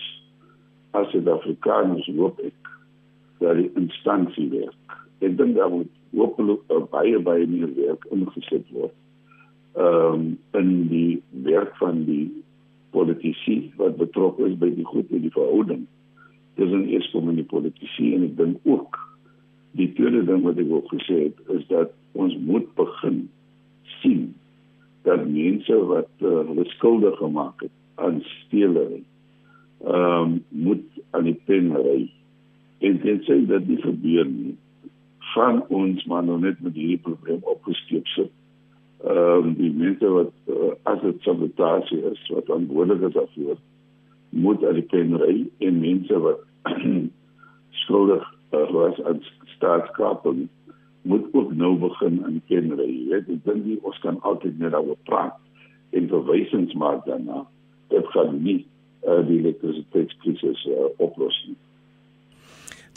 as 0.98 1.10
Suid-Afrikaners 1.14 2.10
hoop 2.18 2.40
ek 2.46 2.74
dat 3.40 3.60
die 3.60 3.70
instansie 3.80 4.50
werk. 4.52 4.98
Ek 5.24 5.38
dink 5.38 5.56
daar 5.56 5.72
moet 5.72 5.92
hopelik 6.16 6.66
baie 6.92 7.20
baie 7.24 7.48
meer 7.48 7.72
werk 7.78 8.06
ingesit 8.14 8.66
word. 8.76 8.96
Ehm 9.78 10.14
um, 10.14 10.24
in 10.58 10.72
die 10.90 11.22
werk 11.46 11.76
van 11.78 12.04
die 12.08 12.28
politici 12.92 13.72
wat 13.78 14.00
betrokke 14.00 14.48
is 14.50 14.58
by 14.58 14.72
die 14.74 14.88
goed 14.88 15.12
en 15.14 15.22
die 15.26 15.34
verhouding 15.36 15.86
tussen 16.58 16.88
Eskom 16.98 17.30
en 17.30 17.38
die 17.40 17.48
politici 17.48 18.14
en 18.16 18.26
ek 18.26 18.36
dink 18.40 18.66
ook 18.68 18.98
die 19.78 19.92
tweede 19.96 20.24
ding 20.28 20.42
wat 20.48 20.60
ek 20.60 20.72
ook 20.74 20.90
gesê 20.96 21.20
het 21.28 21.54
is 21.56 21.68
dat 21.70 21.94
ons 22.18 22.34
moet 22.50 22.66
begin 22.80 23.22
sien 24.00 24.32
dat 25.06 25.28
mense 25.28 25.78
wat 25.92 26.10
uh, 26.26 26.42
hulle 26.50 26.66
skuldig 26.74 27.16
gemaak 27.22 27.62
het 27.64 27.76
aan 28.02 28.20
stelery 28.34 29.04
ehm 29.84 30.22
um, 30.22 30.46
moet 30.50 30.84
aan 31.12 31.24
die 31.24 31.40
pen 31.46 31.72
ry. 31.76 32.12
En 32.80 33.00
dit 33.04 33.24
sê 33.24 33.40
dat 33.48 33.68
die 33.68 33.82
gebeur 33.82 34.26
nie. 34.26 34.58
Van 35.34 35.64
ons 35.68 36.06
maar 36.06 36.24
nog 36.24 36.40
net 36.40 36.62
met 36.62 36.74
hierdie 36.74 37.02
probleem 37.04 37.40
opgesteek 37.44 38.08
sit. 38.08 38.32
Ehm 39.04 39.48
um, 39.48 39.54
die 39.56 39.72
mense 39.72 40.08
wat 40.08 40.34
uh, 40.48 40.74
as 40.84 41.02
dit 41.02 41.22
sabotasie 41.22 42.02
is 42.12 42.28
wat 42.34 42.46
verantwoordelik 42.46 43.08
is 43.08 43.14
daarvoor 43.14 43.58
moet 44.30 44.64
al 44.64 44.78
die 44.78 44.86
penry 44.92 45.50
en 45.58 45.80
mense 45.80 46.20
wat 46.20 46.44
skuldig 47.84 48.26
uh, 48.52 48.72
was 48.72 49.02
aan 49.04 49.22
staatskaping 49.56 50.48
moet 51.02 51.26
ook 51.32 51.54
nou 51.54 51.78
begin 51.78 52.26
aan 52.26 52.38
die 52.38 52.48
penry 52.48 52.90
weet. 53.10 53.30
Ek 53.30 53.46
dink 53.46 53.64
nie 53.66 53.80
ons 53.88 54.00
kan 54.04 54.20
altyd 54.28 54.60
net 54.60 54.76
daaroor 54.76 55.00
praat 55.08 55.40
en 55.96 56.12
verwysings 56.12 56.76
maak 56.78 57.06
daarna. 57.08 57.46
Dit 57.90 58.06
gaan 58.14 58.36
nie 58.44 58.60
uh, 59.08 59.22
die 59.28 59.40
elektrisiteitskrisis 59.44 60.66
uh, 60.70 60.92
oplos 60.98 61.44
nie 61.48 61.58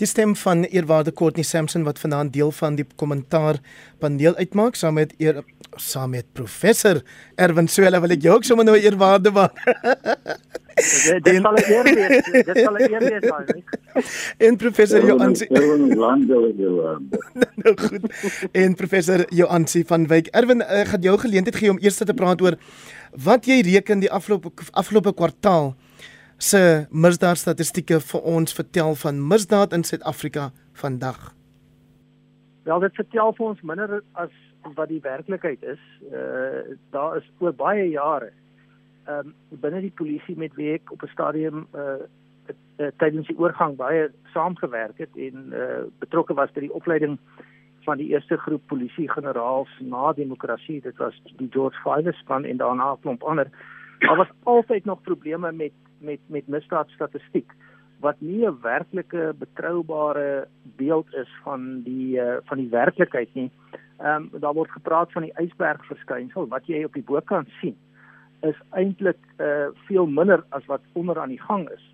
Die 0.01 0.09
stem 0.09 0.33
van 0.37 0.65
eerwaarde 0.65 1.13
Courtney 1.13 1.45
Sampson 1.45 1.85
wat 1.87 1.99
vanaand 1.99 2.33
deel 2.33 2.51
van 2.51 2.75
die 2.75 2.87
kommentaar 2.97 3.59
paneel 4.01 4.35
uitmaak 4.35 4.75
saam 4.75 4.97
met 4.99 5.13
eer 5.19 5.43
saam 5.77 6.11
met 6.11 6.27
professor 6.33 7.03
Erwin 7.37 7.69
Swela 7.69 8.01
wil 8.01 8.15
ek 8.17 8.25
jou 8.25 8.35
ook 8.35 8.45
sommer 8.49 8.67
nou 8.67 8.75
eerwaarde 8.77 9.31
maak. 9.31 9.61
dit 11.23 11.39
sal 11.45 11.61
eer 11.61 11.91
wees. 11.93 12.31
Dit 12.49 12.59
sal 12.59 12.81
eer 12.81 13.07
wees. 13.07 13.29
En 14.49 14.57
professor 14.57 15.07
Joansi. 15.07 15.47
nou 17.63 17.75
goed. 17.77 18.09
En 18.53 18.75
professor 18.75 19.27
Joansi 19.29 19.85
van 19.87 20.07
Wyk. 20.09 20.33
Erwin, 20.33 20.65
ek 20.65 20.95
gaan 20.95 21.07
jou 21.07 21.19
geleentheid 21.19 21.57
gee 21.61 21.71
om 21.71 21.81
eers 21.81 22.01
te 22.01 22.17
praat 22.17 22.43
oor 22.43 22.59
wat 23.13 23.47
jy 23.47 23.61
reken 23.69 24.01
die 24.01 24.11
afgelope 24.11 24.51
afgelope 24.73 25.13
kwartaal 25.15 25.75
se 26.43 26.87
misdaadstatistieke 26.91 28.01
vir 28.03 28.25
ons 28.37 28.55
vertel 28.59 28.97
van 29.05 29.21
misdaad 29.29 29.75
in 29.77 29.85
Suid-Afrika 29.87 30.51
vandag? 30.83 31.19
Wel 32.67 32.81
dit 32.83 32.95
vertel 32.99 33.35
vir 33.39 33.47
ons 33.47 33.63
minder 33.63 34.01
as 34.19 34.33
wat 34.75 34.89
die 34.91 35.03
werklikheid 35.03 35.63
is. 35.63 35.83
Uh 36.11 36.75
daar 36.95 37.17
is 37.21 37.29
oor 37.39 37.55
baie 37.55 37.89
jare 37.91 38.33
ehm 39.07 39.31
um, 39.31 39.61
binne 39.63 39.81
die 39.83 39.95
polisie 40.01 40.37
met 40.39 40.55
wie 40.59 40.73
ek 40.75 40.93
op 40.95 41.03
'n 41.03 41.15
stadium 41.15 41.67
uh, 41.75 42.03
tydens 42.99 43.27
die 43.27 43.39
oorgang 43.39 43.77
baie 43.77 44.11
saamgewerk 44.35 44.99
het 44.99 45.17
en 45.17 45.53
uh 45.53 45.83
betrokke 45.99 46.35
was 46.35 46.53
by 46.55 46.61
die 46.61 46.75
opleiding 46.75 47.19
van 47.85 47.99
die 47.99 48.09
eerste 48.15 48.37
groep 48.37 48.67
polisie 48.67 49.11
generaals 49.11 49.71
na 49.81 50.13
demokrasie. 50.13 50.81
Dit 50.81 50.97
was 50.97 51.15
die 51.37 51.49
George 51.51 51.79
Five 51.83 52.13
span 52.13 52.45
en 52.45 52.57
daarna 52.57 52.93
'n 52.93 53.01
klomp 53.01 53.23
ander. 53.23 53.51
Daar 53.99 54.17
was 54.17 54.31
altyd 54.43 54.85
nog 54.85 55.03
probleme 55.03 55.53
met 55.53 55.73
met 56.03 56.21
met 56.27 56.49
misdaadstatistiek 56.49 57.53
wat 58.01 58.21
nie 58.21 58.47
'n 58.47 58.59
werklike 58.63 59.35
betroubare 59.39 60.49
beeld 60.77 61.15
is 61.15 61.31
van 61.43 61.83
die 61.83 62.21
uh, 62.21 62.37
van 62.45 62.59
die 62.59 62.69
werklikheid 62.69 63.35
nie. 63.35 63.51
Ehm 63.99 64.29
um, 64.33 64.41
daar 64.41 64.55
word 64.55 64.71
gepraat 64.71 65.13
van 65.13 65.23
die 65.23 65.37
ysberg 65.39 65.87
verskynsel 65.87 66.49
wat 66.49 66.67
jy 66.67 66.85
op 66.85 66.93
die 66.93 67.09
bokant 67.13 67.49
sien 67.61 67.77
is 68.43 68.59
eintlik 68.71 69.19
uh 69.39 69.67
veel 69.87 70.07
minder 70.07 70.45
as 70.49 70.67
wat 70.67 70.81
onder 70.93 71.19
aan 71.19 71.29
die 71.29 71.43
gang 71.43 71.69
is. 71.71 71.85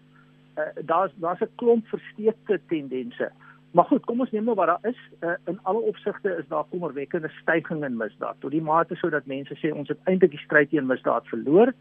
Uh 0.57 0.65
daar's 0.85 1.13
daar's 1.15 1.41
'n 1.41 1.55
klomp 1.55 1.87
versteekte 1.87 2.61
tendense. 2.69 3.33
Maar 3.71 3.85
goed, 3.85 4.05
kom 4.05 4.21
ons 4.21 4.31
neem 4.31 4.45
nou 4.45 4.57
wat 4.57 4.67
daar 4.67 4.91
is. 4.91 5.01
Uh, 5.21 5.31
in 5.45 5.59
alle 5.63 5.81
opsigte 5.81 6.37
is 6.39 6.49
daar 6.49 6.65
kommerwekkende 6.71 7.29
stygings 7.29 7.85
in 7.85 7.97
misdaad. 7.97 8.37
Tot 8.41 8.51
die 8.51 8.63
mate 8.63 8.95
sodat 8.95 9.27
mense 9.27 9.55
sê 9.61 9.73
ons 9.75 9.89
het 9.89 9.99
eintlik 10.05 10.31
die 10.31 10.41
stryd 10.41 10.71
teen 10.71 10.87
misdaad 10.87 11.27
verloor. 11.29 11.73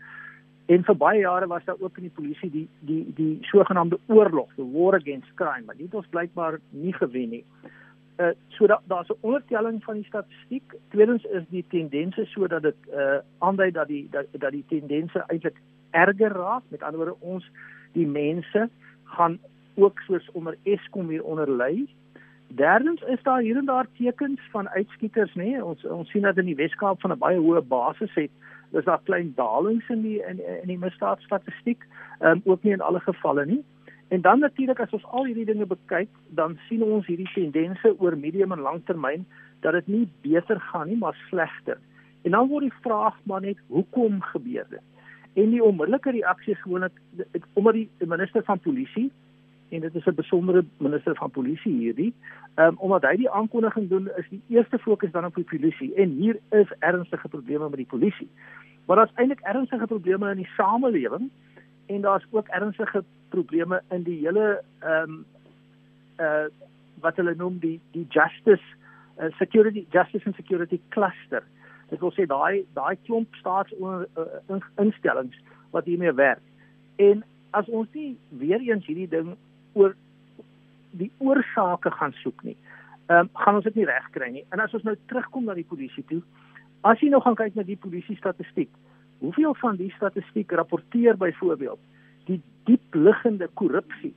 En 0.67 0.83
vir 0.83 0.97
baie 0.99 1.19
jare 1.19 1.47
was 1.47 1.63
daar 1.63 1.79
ook 1.79 1.97
in 1.97 2.09
die 2.09 2.15
polisie 2.15 2.49
die 2.51 2.67
die 2.79 3.03
die 3.15 3.37
sogenaamde 3.41 3.99
oorlog, 4.07 4.49
the 4.55 4.65
war 4.71 4.95
against 4.95 5.33
crime, 5.39 5.63
maar 5.65 5.77
dit 5.77 5.91
het 5.91 6.09
blykbaar 6.09 6.59
nie 6.69 6.93
gewen 6.93 7.29
nie. 7.29 7.45
Uh 8.19 8.33
so 8.47 8.67
da, 8.67 8.81
daar's 8.87 9.09
'n 9.09 9.19
ondertelling 9.21 9.83
van 9.83 9.95
die 9.95 10.05
statistiek. 10.05 10.75
Tweedens 10.89 11.23
is 11.23 11.43
die 11.49 11.65
tendense 11.69 12.25
sodat 12.25 12.61
dit 12.61 12.75
uh 12.91 13.19
aandui 13.37 13.71
dat 13.71 13.87
die 13.87 14.07
dat, 14.11 14.25
dat 14.31 14.51
die 14.51 14.65
tendense 14.67 15.23
eintlik 15.27 15.61
erger 15.91 16.31
raak. 16.31 16.63
Met 16.67 16.83
ander 16.83 16.99
woorde 16.99 17.19
ons 17.19 17.51
die 17.91 18.07
mense 18.07 18.69
gaan 19.03 19.39
ook 19.75 19.99
soos 19.99 20.31
onder 20.31 20.57
Eskom 20.63 21.07
weer 21.07 21.23
onder 21.23 21.51
lê. 21.51 21.87
Derdens 22.47 23.01
is 23.01 23.23
daar 23.23 23.39
hier 23.41 23.57
en 23.57 23.65
daar 23.65 23.87
tekens 23.97 24.41
van 24.51 24.69
uitskieters, 24.69 25.33
nê? 25.35 25.63
Ons 25.63 25.85
ons 25.85 26.09
sien 26.09 26.21
dat 26.21 26.37
in 26.37 26.45
die 26.45 26.55
Weskaap 26.55 27.01
van 27.01 27.11
'n 27.11 27.17
baie 27.17 27.39
hoë 27.39 27.61
basis 27.61 28.13
het 28.13 28.31
is 28.71 28.85
daar 28.85 29.01
klein 29.03 29.33
dalings 29.35 29.89
in 29.89 30.01
die 30.01 30.19
in, 30.27 30.41
in 30.61 30.67
die 30.67 30.77
misdaadstatistiek, 30.77 31.83
ehm 32.19 32.31
um, 32.31 32.41
ook 32.45 32.63
nie 32.63 32.73
in 32.73 32.81
alle 32.81 32.99
gevalle 32.99 33.45
nie. 33.45 33.63
En 34.07 34.21
dan 34.21 34.39
natuurlik 34.39 34.79
as 34.79 34.93
ons 34.95 35.05
al 35.05 35.25
hierdie 35.25 35.45
dinge 35.45 35.65
bekyk, 35.65 36.09
dan 36.29 36.57
sien 36.67 36.83
ons 36.83 37.05
hierdie 37.05 37.29
tendense 37.33 37.93
oor 37.99 38.17
medium 38.17 38.51
en 38.51 38.63
langtermyn 38.63 39.25
dat 39.59 39.73
dit 39.73 39.87
nie 39.87 40.07
beter 40.21 40.59
gaan 40.59 40.87
nie, 40.87 40.97
maar 40.97 41.17
slegter. 41.29 41.77
En 42.23 42.31
dan 42.31 42.47
word 42.47 42.69
die 42.69 42.79
vraag 42.81 43.17
maar 43.23 43.41
net 43.41 43.59
hoekom 43.67 44.21
gebeur 44.21 44.65
dit? 44.69 44.83
En 45.33 45.49
die 45.49 45.63
onmiddellike 45.63 46.11
reaksie 46.11 46.53
is 46.53 46.61
gewoonlik 46.61 47.01
omdat 47.53 47.73
die 47.73 47.89
minister 47.99 48.43
van 48.43 48.59
polisie 48.59 49.11
en 49.69 49.79
dit 49.79 49.95
is 49.95 50.05
'n 50.05 50.15
besondere 50.15 50.65
minister 50.77 51.15
van 51.15 51.31
polisie 51.31 51.77
hierdie. 51.77 52.13
Ehm 52.55 52.67
um, 52.67 52.77
omdat 52.77 53.01
hy 53.01 53.15
die 53.15 53.29
aankondiging 53.29 53.89
doen, 53.89 54.09
is 54.15 54.29
die 54.29 54.41
eerste 54.47 54.79
fokus 54.79 55.11
dan 55.11 55.25
op 55.25 55.35
die 55.35 55.43
polisie 55.43 55.95
en 55.95 56.09
hier 56.09 56.39
is 56.49 56.71
ernstige 56.79 57.27
probleme 57.27 57.69
met 57.69 57.77
die 57.77 57.85
polisie. 57.85 58.29
Maar 58.85 58.95
daar's 58.95 59.15
eintlik 59.15 59.39
ernstige 59.39 59.87
probleme 59.87 60.29
in 60.29 60.37
die 60.37 60.49
samelewing 60.55 61.29
en 61.85 62.01
daar's 62.01 62.25
ook 62.31 62.47
ernstige 62.47 63.03
probleme 63.29 63.81
in 63.89 64.03
die 64.03 64.25
hele 64.25 64.63
ehm 64.79 65.09
um, 65.09 65.25
uh 66.19 66.45
wat 66.99 67.15
hulle 67.15 67.35
noem 67.35 67.59
die 67.59 67.79
die 67.91 68.05
justice 68.09 68.63
uh, 69.19 69.25
security 69.37 69.85
justice 69.89 70.25
and 70.25 70.35
security 70.35 70.81
cluster. 70.89 71.43
Dit 71.89 71.99
wil 71.99 72.11
sê 72.11 72.25
daai 72.25 72.65
daai 72.73 72.97
klomp 73.05 73.35
staatsinstellings 73.35 75.35
uh, 75.35 75.41
wat 75.71 75.85
hiermee 75.85 76.13
werk. 76.13 76.41
En 76.95 77.23
as 77.49 77.69
ons 77.69 77.87
nie 77.93 78.17
weer 78.29 78.59
eens 78.59 78.85
hierdie 78.85 79.07
ding 79.07 79.37
oor 79.77 79.95
die 80.97 81.11
oorsake 81.23 81.91
gaan 81.99 82.15
soek 82.23 82.43
nie. 82.43 82.57
Ehm 83.07 83.27
um, 83.27 83.29
gaan 83.43 83.59
ons 83.59 83.67
dit 83.69 83.79
nie 83.79 83.87
reg 83.87 84.09
kry 84.15 84.31
nie. 84.33 84.45
En 84.51 84.59
as 84.63 84.73
ons 84.73 84.83
nou 84.87 84.95
terugkom 85.11 85.47
na 85.47 85.55
die 85.57 85.67
polisie 85.67 86.03
toe, 86.09 86.21
as 86.87 86.99
jy 87.01 87.11
nou 87.13 87.21
gaan 87.23 87.37
kyk 87.39 87.55
na 87.55 87.63
die 87.67 87.79
polisie 87.79 88.17
statistiek, 88.19 88.71
hoeveel 89.19 89.55
van 89.55 89.75
die 89.75 89.91
statistiek 89.95 90.51
rapporteer 90.51 91.17
byvoorbeeld 91.17 91.79
die 92.25 92.41
diep 92.63 92.93
liggende 92.93 93.49
korrupsie 93.53 94.13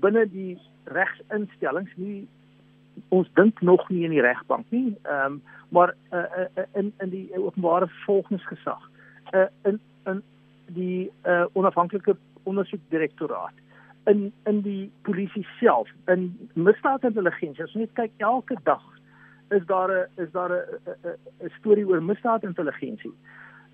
binne 0.00 0.24
die 0.32 0.56
regsinstellings 0.96 1.92
nie 2.00 2.24
ons 3.14 3.28
dink 3.36 3.60
nog 3.60 3.84
nie 3.92 4.04
in 4.08 4.14
die 4.16 4.24
regbank 4.24 4.70
nie 4.74 4.88
ehm 5.02 5.36
um, 5.36 5.42
maar 5.74 5.94
uh, 6.14 6.20
uh, 6.40 6.64
in 6.78 6.92
in 7.02 7.10
die 7.10 7.26
openbare 7.36 7.86
vervolgingsgesag 7.86 8.82
uh, 9.34 9.46
in 9.70 9.80
in 10.06 10.22
die 10.78 11.10
uh, 11.26 11.44
onafhanklike 11.52 12.16
ondersoekdirektoraat 12.42 13.64
in 14.06 14.32
in 14.44 14.60
die 14.62 14.90
polisie 15.02 15.46
self 15.60 15.88
in 16.12 16.28
misdaadintelligensie 16.54 17.64
as 17.64 17.72
jy 17.74 17.84
net 17.84 17.96
kyk 17.98 18.26
elke 18.32 18.58
dag 18.68 18.84
is 19.50 19.66
daar 19.66 19.90
'n 19.90 20.22
is 20.22 20.30
daar 20.32 20.52
'n 20.52 21.16
'n 21.44 21.50
storie 21.58 21.86
oor 21.86 22.02
misdaadintelligensie. 22.02 23.14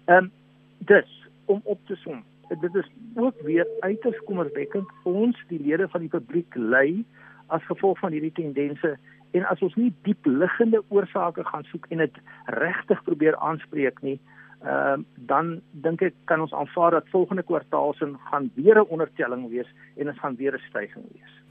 Ehm 0.05 0.25
um, 0.25 0.31
dis 0.79 1.29
om 1.45 1.61
op 1.65 1.79
te 1.87 1.97
som. 1.97 2.25
Dit 2.61 2.75
is 2.75 2.89
ook 3.15 3.41
weer 3.41 3.67
uiters 3.81 4.19
kommerwekkend 4.25 4.89
ons 5.03 5.45
die 5.49 5.63
lede 5.63 5.89
van 5.89 6.01
die 6.01 6.09
publiek 6.09 6.55
lei 6.55 7.05
as 7.47 7.65
gevolg 7.65 7.99
van 7.99 8.13
hierdie 8.13 8.33
tendense 8.33 8.99
en 9.31 9.45
as 9.45 9.61
ons 9.61 9.75
nie 9.75 9.93
diep 10.03 10.27
liggende 10.27 10.83
oorsake 10.89 11.45
gaan 11.45 11.65
soek 11.65 11.87
en 11.89 11.99
dit 11.99 12.17
regtig 12.45 13.03
probeer 13.03 13.37
aanspreek 13.37 14.03
nie, 14.03 14.21
ehm 14.63 15.01
uh, 15.01 15.05
dan 15.15 15.61
dink 15.71 16.03
ek 16.03 16.15
kan 16.25 16.41
ons 16.41 16.53
aanvaar 16.55 16.91
dat 16.91 17.09
volgende 17.11 17.43
kwartaal 17.43 17.95
se 17.95 18.13
gaan 18.31 18.51
weer 18.55 18.79
'n 18.79 18.89
ondertelling 18.89 19.49
wees 19.51 19.71
en 19.97 20.07
dit 20.07 20.19
gaan 20.19 20.37
weer 20.37 20.55
'n 20.55 20.63
stygings 20.69 21.09
wees. 21.13 21.43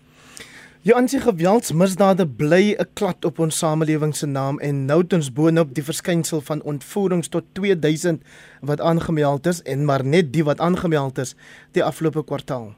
Ja, 0.83 0.95
ansie 0.97 1.19
geweldsmisdade 1.19 2.25
bly 2.27 2.75
'n 2.79 2.87
klad 2.93 3.25
op 3.25 3.39
ons 3.39 3.57
samelewing 3.57 4.15
se 4.15 4.25
naam 4.25 4.59
en 4.59 4.85
nou 4.85 5.03
tens 5.07 5.33
boonop 5.33 5.73
die 5.73 5.83
verskynsel 5.83 6.41
van 6.41 6.61
ontvoerings 6.61 7.27
tot 7.27 7.43
2000 7.51 8.23
wat 8.61 8.81
aangemeld 8.81 9.45
is 9.45 9.61
en 9.61 9.85
maar 9.85 10.05
net 10.05 10.33
die 10.33 10.43
wat 10.43 10.59
aangemeld 10.59 11.17
is 11.17 11.35
die 11.71 11.83
afgelope 11.83 12.23
kwartaal. 12.23 12.73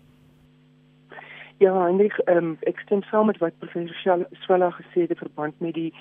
Ja, 1.57 1.87
en 1.87 1.99
ek 1.99 2.17
ehm 2.25 2.37
um, 2.37 2.57
ek 2.67 2.79
stem 2.79 3.03
saam 3.03 3.25
met 3.25 3.37
wat 3.37 3.57
professor 3.59 4.27
Swela 4.43 4.69
gesê 4.71 5.05
het 5.05 5.09
in 5.09 5.21
verband 5.23 5.59
met 5.59 5.73
die 5.73 5.93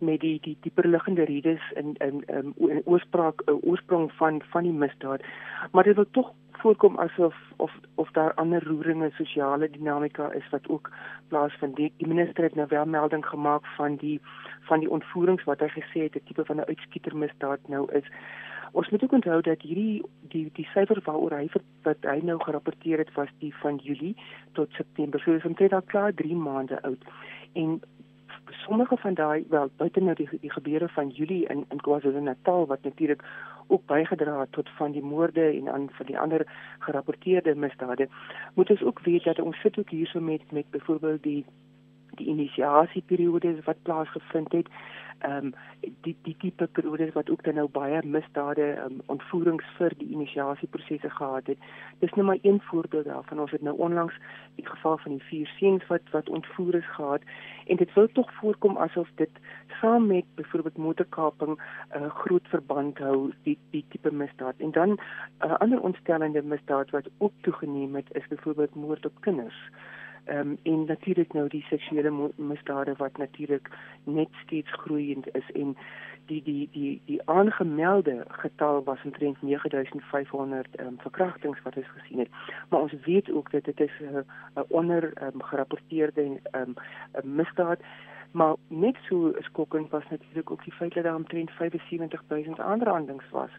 met 0.00 0.20
die 0.20 0.38
die 0.40 0.56
dieper 0.60 0.88
liggende 0.88 1.24
redes 1.24 1.72
in 1.74 1.94
in 1.98 2.24
in, 2.26 2.54
in 2.56 2.82
oorsprong 2.84 3.34
uh, 3.46 3.54
oorsprong 3.60 4.12
van 4.12 4.42
van 4.50 4.62
die 4.62 4.72
misdaad. 4.72 5.22
Maar 5.72 5.84
dit 5.84 5.96
wil 5.96 6.10
tog 6.10 6.32
voorkom 6.60 6.98
asof 6.98 7.36
of 7.56 7.72
of 7.94 8.10
daar 8.10 8.34
ander 8.34 8.64
roeringe 8.64 9.10
sosiale 9.10 9.70
dinamika 9.70 10.32
is 10.32 10.48
wat 10.50 10.68
ook 10.68 10.90
plaasvind. 11.28 11.76
Die, 11.76 11.92
die 11.96 12.08
minister 12.08 12.44
het 12.44 12.54
nou 12.54 12.66
wel 12.68 12.86
melding 12.86 13.26
gemaak 13.26 13.66
van 13.66 13.96
die 13.96 14.20
van 14.68 14.80
die 14.80 14.90
ontvoerings 14.90 15.44
wat 15.44 15.60
hy 15.60 15.68
gesê 15.68 16.06
het 16.06 16.14
'n 16.14 16.24
tipe 16.24 16.44
van 16.44 16.56
'n 16.56 16.70
uitskietermisdaad 16.72 17.68
nou 17.68 17.92
is. 17.92 18.06
Ons 18.72 18.88
moet 18.88 19.02
ook 19.02 19.12
onthou 19.12 19.40
dat 19.42 19.62
hierdie 19.62 20.02
die 20.32 20.50
die 20.54 20.68
syfer 20.74 21.00
waaroor 21.04 21.32
hy 21.34 21.48
wat 21.82 21.96
hy 22.06 22.20
nou 22.22 22.38
gerapporteer 22.42 22.98
het 22.98 23.12
was 23.14 23.28
die 23.38 23.54
van 23.62 23.76
Julie 23.76 24.16
tot 24.52 24.72
September. 24.72 25.20
So 25.20 25.32
is 25.32 25.44
omtrent 25.44 25.72
al 25.72 25.82
klaar 25.82 26.14
3 26.14 26.34
maande 26.34 26.82
oud. 26.82 27.04
En 27.52 27.80
sommige 28.50 28.96
van 28.96 29.14
daai 29.14 29.44
wel 29.48 29.70
buite 29.76 30.00
nou 30.00 30.14
die, 30.14 30.28
die 30.40 30.52
gebeure 30.52 30.88
van 30.88 31.08
Julie 31.08 31.46
in 31.46 31.64
in 31.68 31.80
KwaZulu-Natal 31.80 32.66
wat 32.66 32.82
natuurlik 32.82 33.24
ook 33.66 33.86
bygedra 33.86 34.40
het 34.40 34.52
tot 34.52 34.68
van 34.76 34.92
die 34.92 35.02
moorde 35.02 35.44
en 35.50 35.72
aan 35.72 35.88
van 35.90 36.06
die 36.06 36.18
ander 36.18 36.46
gerapporteerde 36.78 37.54
misdade 37.54 38.08
moet 38.54 38.70
ons 38.70 38.82
ook 38.82 39.00
weet 39.00 39.24
dat 39.24 39.40
ons 39.40 39.60
sit 39.60 39.78
ook 39.78 39.90
hierso 39.90 40.20
met 40.20 40.52
met 40.52 40.70
byvoorbeeld 40.70 41.22
die 41.22 41.44
die 42.10 42.26
inisiasieperiode 42.26 43.54
wat 43.64 43.82
plaasgevind 43.82 44.52
het 44.52 44.68
ehm 45.20 45.46
um, 45.46 45.54
die 46.04 46.16
die 46.22 46.36
tipe 46.38 46.66
periodes 46.66 47.12
wat 47.12 47.30
ook 47.30 47.44
dan 47.44 47.54
nou 47.54 47.68
baie 47.68 48.00
misdade 48.04 48.66
um, 48.84 49.00
ontvoerings 49.06 49.64
vir 49.76 49.94
die 49.98 50.08
inisiasieprosesse 50.16 51.10
gehad 51.10 51.46
het. 51.46 51.58
Dis 51.98 52.12
net 52.16 52.24
maar 52.24 52.42
een 52.42 52.60
voorbeeld 52.70 53.04
daarvan. 53.04 53.40
Ons 53.40 53.50
het 53.50 53.62
nou 53.62 53.76
onlangs 53.76 54.16
die 54.56 54.66
geval 54.66 54.98
van 54.98 55.16
die 55.16 55.26
vier 55.28 55.52
seuns 55.58 55.86
wat 55.86 56.10
wat 56.10 56.28
ontvoer 56.28 56.74
is 56.74 56.90
gehad 56.96 57.22
en 57.66 57.76
dit 57.76 57.94
wil 57.94 58.08
tog 58.12 58.32
voorkom 58.40 58.76
asof 58.76 59.08
dit 59.14 59.30
saam 59.80 60.06
met 60.06 60.24
byvoorbeeld 60.34 60.76
motorkaping 60.76 61.56
'n 61.56 61.60
uh, 61.96 62.04
eh, 62.04 62.10
groot 62.10 62.48
verband 62.48 62.98
hou 62.98 63.32
die 63.42 63.58
die 63.70 63.84
tipe 63.88 64.12
misdaad. 64.12 64.54
En 64.58 64.70
dan 64.70 64.90
'n 64.90 64.98
uh, 65.46 65.56
ander 65.58 65.80
ontstellende 65.80 66.42
misdaad 66.42 66.90
wat 66.90 67.10
ook 67.18 67.32
toegeneem 67.40 67.94
het 67.94 68.08
is 68.12 68.28
byvoorbeeld 68.28 68.74
moord 68.74 69.06
op 69.06 69.20
kinders 69.20 69.58
Ehm 69.70 69.99
um, 70.28 70.58
en 70.62 70.84
natuurlik 70.84 71.32
nou 71.32 71.48
die 71.48 71.64
seksuele 71.68 72.30
misdade 72.36 72.94
wat 72.96 73.16
natuurlik 73.16 73.70
net 74.04 74.28
steeds 74.44 74.72
groeiend 74.72 75.34
is 75.34 75.50
en 75.54 75.76
die 76.26 76.42
die 76.42 76.68
die 76.72 77.00
die 77.04 77.20
aangemelde 77.24 78.24
getal 78.28 78.84
was 78.84 79.02
omtrent 79.04 79.42
9500 79.42 80.76
ehm 80.76 80.86
um, 80.86 80.98
verkrachtings 80.98 81.62
wat 81.62 81.76
ons 81.76 81.92
gesien 81.96 82.18
het. 82.18 82.28
Maar 82.68 82.80
ons 82.80 82.94
weet 83.04 83.30
ook 83.30 83.50
dat 83.50 83.64
dit 83.64 83.80
is 83.80 83.96
'n 84.00 84.14
uh, 84.14 84.62
onder 84.68 85.12
um, 85.22 85.42
gerapporteerde 85.42 86.40
ehm 86.50 86.62
um, 86.62 86.74
misdaad 87.36 87.80
maar 88.30 88.54
net 88.68 88.96
so 89.08 89.32
skokkend 89.38 89.90
was 89.90 90.04
natuurlik 90.10 90.50
ook 90.50 90.64
die 90.64 90.72
feit 90.72 90.94
dat 90.94 91.04
daar 91.04 91.14
omtrent 91.14 91.50
75000 91.50 92.58
aanrandings 92.58 93.30
was. 93.30 93.50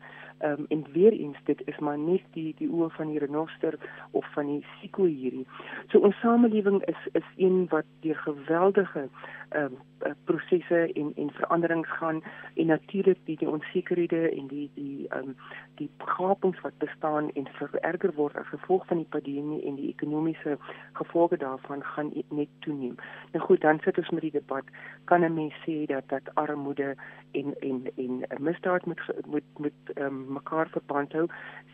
Ehm 0.42 0.60
um, 0.60 0.66
en 0.70 0.86
weer 0.92 1.12
eens 1.12 1.38
dit 1.44 1.62
is 1.66 1.78
maar 1.80 1.98
net 1.98 2.22
die 2.34 2.54
die 2.58 2.70
oë 2.70 2.89
van 2.98 3.08
die 3.08 3.20
renoster 3.20 3.78
of 4.12 4.26
van 4.34 4.48
die 4.48 4.66
siko 4.80 5.06
hierdie. 5.06 5.46
So 5.94 6.00
ons 6.00 6.18
samelewing 6.20 6.82
is 6.89 7.08
is 7.12 7.28
een 7.38 7.68
wat 7.70 7.86
deur 8.02 8.16
geweldige 8.16 9.10
ehm 9.50 9.78
um, 10.06 10.16
prosesse 10.24 10.94
en 10.94 11.12
en 11.16 11.30
veranderings 11.32 11.89
gaan 11.89 12.24
en 12.56 12.66
natuurlik 12.66 13.20
die 13.26 13.38
die 13.38 13.50
onsekerhede 13.50 14.32
en 14.32 14.48
die 14.48 14.70
die 14.74 15.08
ehm 15.08 15.28
um, 15.28 15.36
die 15.76 15.89
gapings 15.98 16.62
wat 16.62 16.78
bestaan 16.78 17.30
en 17.32 17.48
vererger 17.60 18.14
word 18.16 18.38
as 18.38 18.48
gevolg 18.48 18.88
van 18.88 18.98
die 18.98 19.10
pandemie 19.10 19.62
en 19.66 19.76
die 19.76 19.89
ekonomiese 19.89 20.58
gevolge 20.94 21.38
daarvan 21.38 21.84
gaan 21.84 22.12
net 22.30 22.50
toeneem. 22.60 22.96
Nou 23.32 23.46
goed, 23.46 23.62
dan 23.62 23.80
sit 23.84 23.98
ons 23.98 24.10
met 24.10 24.22
die 24.22 24.32
debat, 24.32 24.64
kan 25.06 25.22
'n 25.26 25.34
mens 25.34 25.54
sê 25.68 25.86
dat 25.86 26.10
dat 26.10 26.36
armoede 26.36 26.96
en 27.32 27.56
en 27.60 27.92
en 27.96 28.24
misdaad 28.39 28.86
met 28.86 29.00
met 29.28 29.44
met 29.58 29.74
ehm 29.94 30.06
um, 30.06 30.31
mekaar 30.32 30.70
verband 30.70 31.14
hou? 31.14 31.28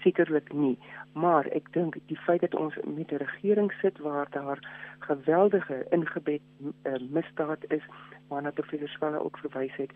Sekerlik 0.04 0.54
nie. 0.54 0.78
Maar 1.14 1.48
ek 1.58 1.72
dink 1.74 1.98
die 2.12 2.20
feit 2.26 2.42
dat 2.42 2.56
ons 2.56 2.76
met 2.86 3.12
'n 3.12 3.24
regering 3.24 3.72
sit 3.82 3.98
waar 4.00 4.28
daar 4.30 4.60
geweldige 5.00 5.86
ingebed 5.90 6.42
uh, 6.84 6.94
misdaad 7.10 7.64
is 7.68 7.86
waarna 8.28 8.52
professor 8.52 8.90
Swalle 8.90 9.24
ook 9.24 9.38
verwys 9.38 9.76
het. 9.76 9.92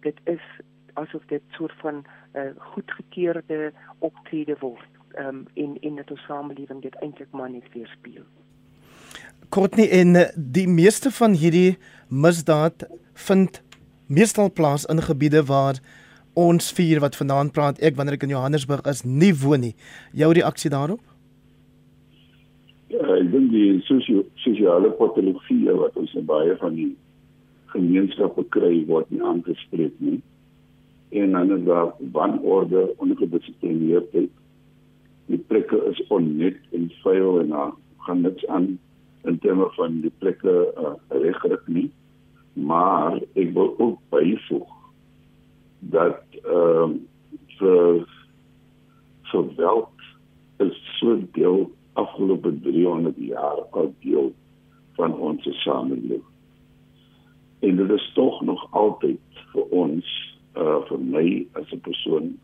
Dit 0.00 0.18
is 0.24 0.42
asof 0.94 1.22
dit 1.26 1.42
soort 1.50 1.74
van 1.80 2.04
uh, 2.34 2.50
goedgekeurde 2.56 3.72
optrede 3.98 4.56
word. 4.58 4.88
Um, 5.18 5.46
in 5.54 5.76
in 5.80 5.94
die 5.94 6.16
samelewing 6.16 6.82
dit 6.82 6.94
eintlik 6.94 7.30
maar 7.30 7.50
net 7.50 7.72
weerspieël. 7.72 8.26
Kortnie 9.48 9.88
in 9.88 10.16
eh, 10.16 10.28
die 10.36 10.68
meeste 10.68 11.10
van 11.10 11.32
hierdie 11.34 11.78
misdaad 12.08 12.86
vind 13.14 13.62
meestal 14.06 14.52
plaas 14.52 14.84
in 14.84 15.02
gebiede 15.02 15.44
waar 15.44 15.80
ons 16.34 16.72
vier 16.72 17.00
wat 17.00 17.16
vanaand 17.18 17.52
praat 17.52 17.80
ek 17.82 17.96
wanneer 17.98 18.18
ek 18.18 18.26
in 18.26 18.34
Johannesburg 18.34 18.86
is 18.86 19.04
nie 19.04 19.32
woon 19.34 19.60
nie. 19.60 19.74
Jou 20.14 20.32
reaksie 20.32 20.70
daarop? 20.70 21.00
Ja, 22.90 23.02
ek 23.16 23.30
dink 23.32 23.50
die 23.52 23.80
sosio 23.86 24.24
sosiale 24.44 24.90
patologie 24.98 25.76
wat 25.78 25.96
ons 25.98 26.14
baie 26.26 26.56
van 26.62 26.74
die 26.74 26.90
gemeenskappe 27.74 28.44
kry 28.54 28.84
word 28.88 29.10
nie 29.10 29.22
aangespreek 29.22 29.94
nie. 29.98 30.18
En 31.10 31.34
dan 31.34 31.50
is 31.54 31.64
daar 31.66 31.92
wanorde, 32.14 32.88
ongedisiplineerdheid. 33.02 34.30
Die 35.30 35.38
plekke 35.50 35.78
is 35.90 36.02
onnet 36.10 36.58
en 36.74 36.90
vuil 37.02 37.40
en 37.40 37.54
daar 37.54 37.72
gaan 38.06 38.22
niks 38.26 38.46
aan 38.46 38.78
in 39.26 39.38
terme 39.38 39.66
van 39.76 40.00
die 40.02 40.12
plekke 40.18 40.54
uh, 40.78 40.94
regtig 41.08 41.66
nie. 41.66 41.88
Maar 42.54 43.18
ek 43.38 43.54
wil 43.54 43.74
ook 43.78 43.98
byvoeg 44.10 44.79
dat 45.80 46.22
ehm 46.44 46.82
um, 46.82 47.08
vir 47.58 48.06
geweld 49.22 49.88
is 50.56 50.98
so 50.98 51.18
deel 51.32 51.70
afgelope 51.92 52.60
300 52.60 53.16
jaar 53.16 53.62
al 53.70 53.94
deel 54.00 54.32
van 54.96 55.14
ons 55.14 55.62
samelewing 55.62 56.24
en 57.60 57.76
dit 57.76 57.90
is 57.90 58.12
tog 58.14 58.40
nog 58.40 58.66
altyd 58.70 59.42
vir 59.52 59.74
ons 59.82 60.06
uh 60.56 60.78
vir 60.88 61.02
my 61.14 61.26
as 61.52 61.72
'n 61.72 61.80
persoon 61.80 62.38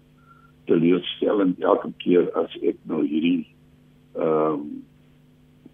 teleurstellend 0.65 1.61
elke 1.61 1.93
keer 2.05 2.29
as 2.43 2.53
ek 2.63 2.77
nou 2.83 3.03
hierdie 3.07 3.47
ehm 4.15 4.53
um, 4.53 4.85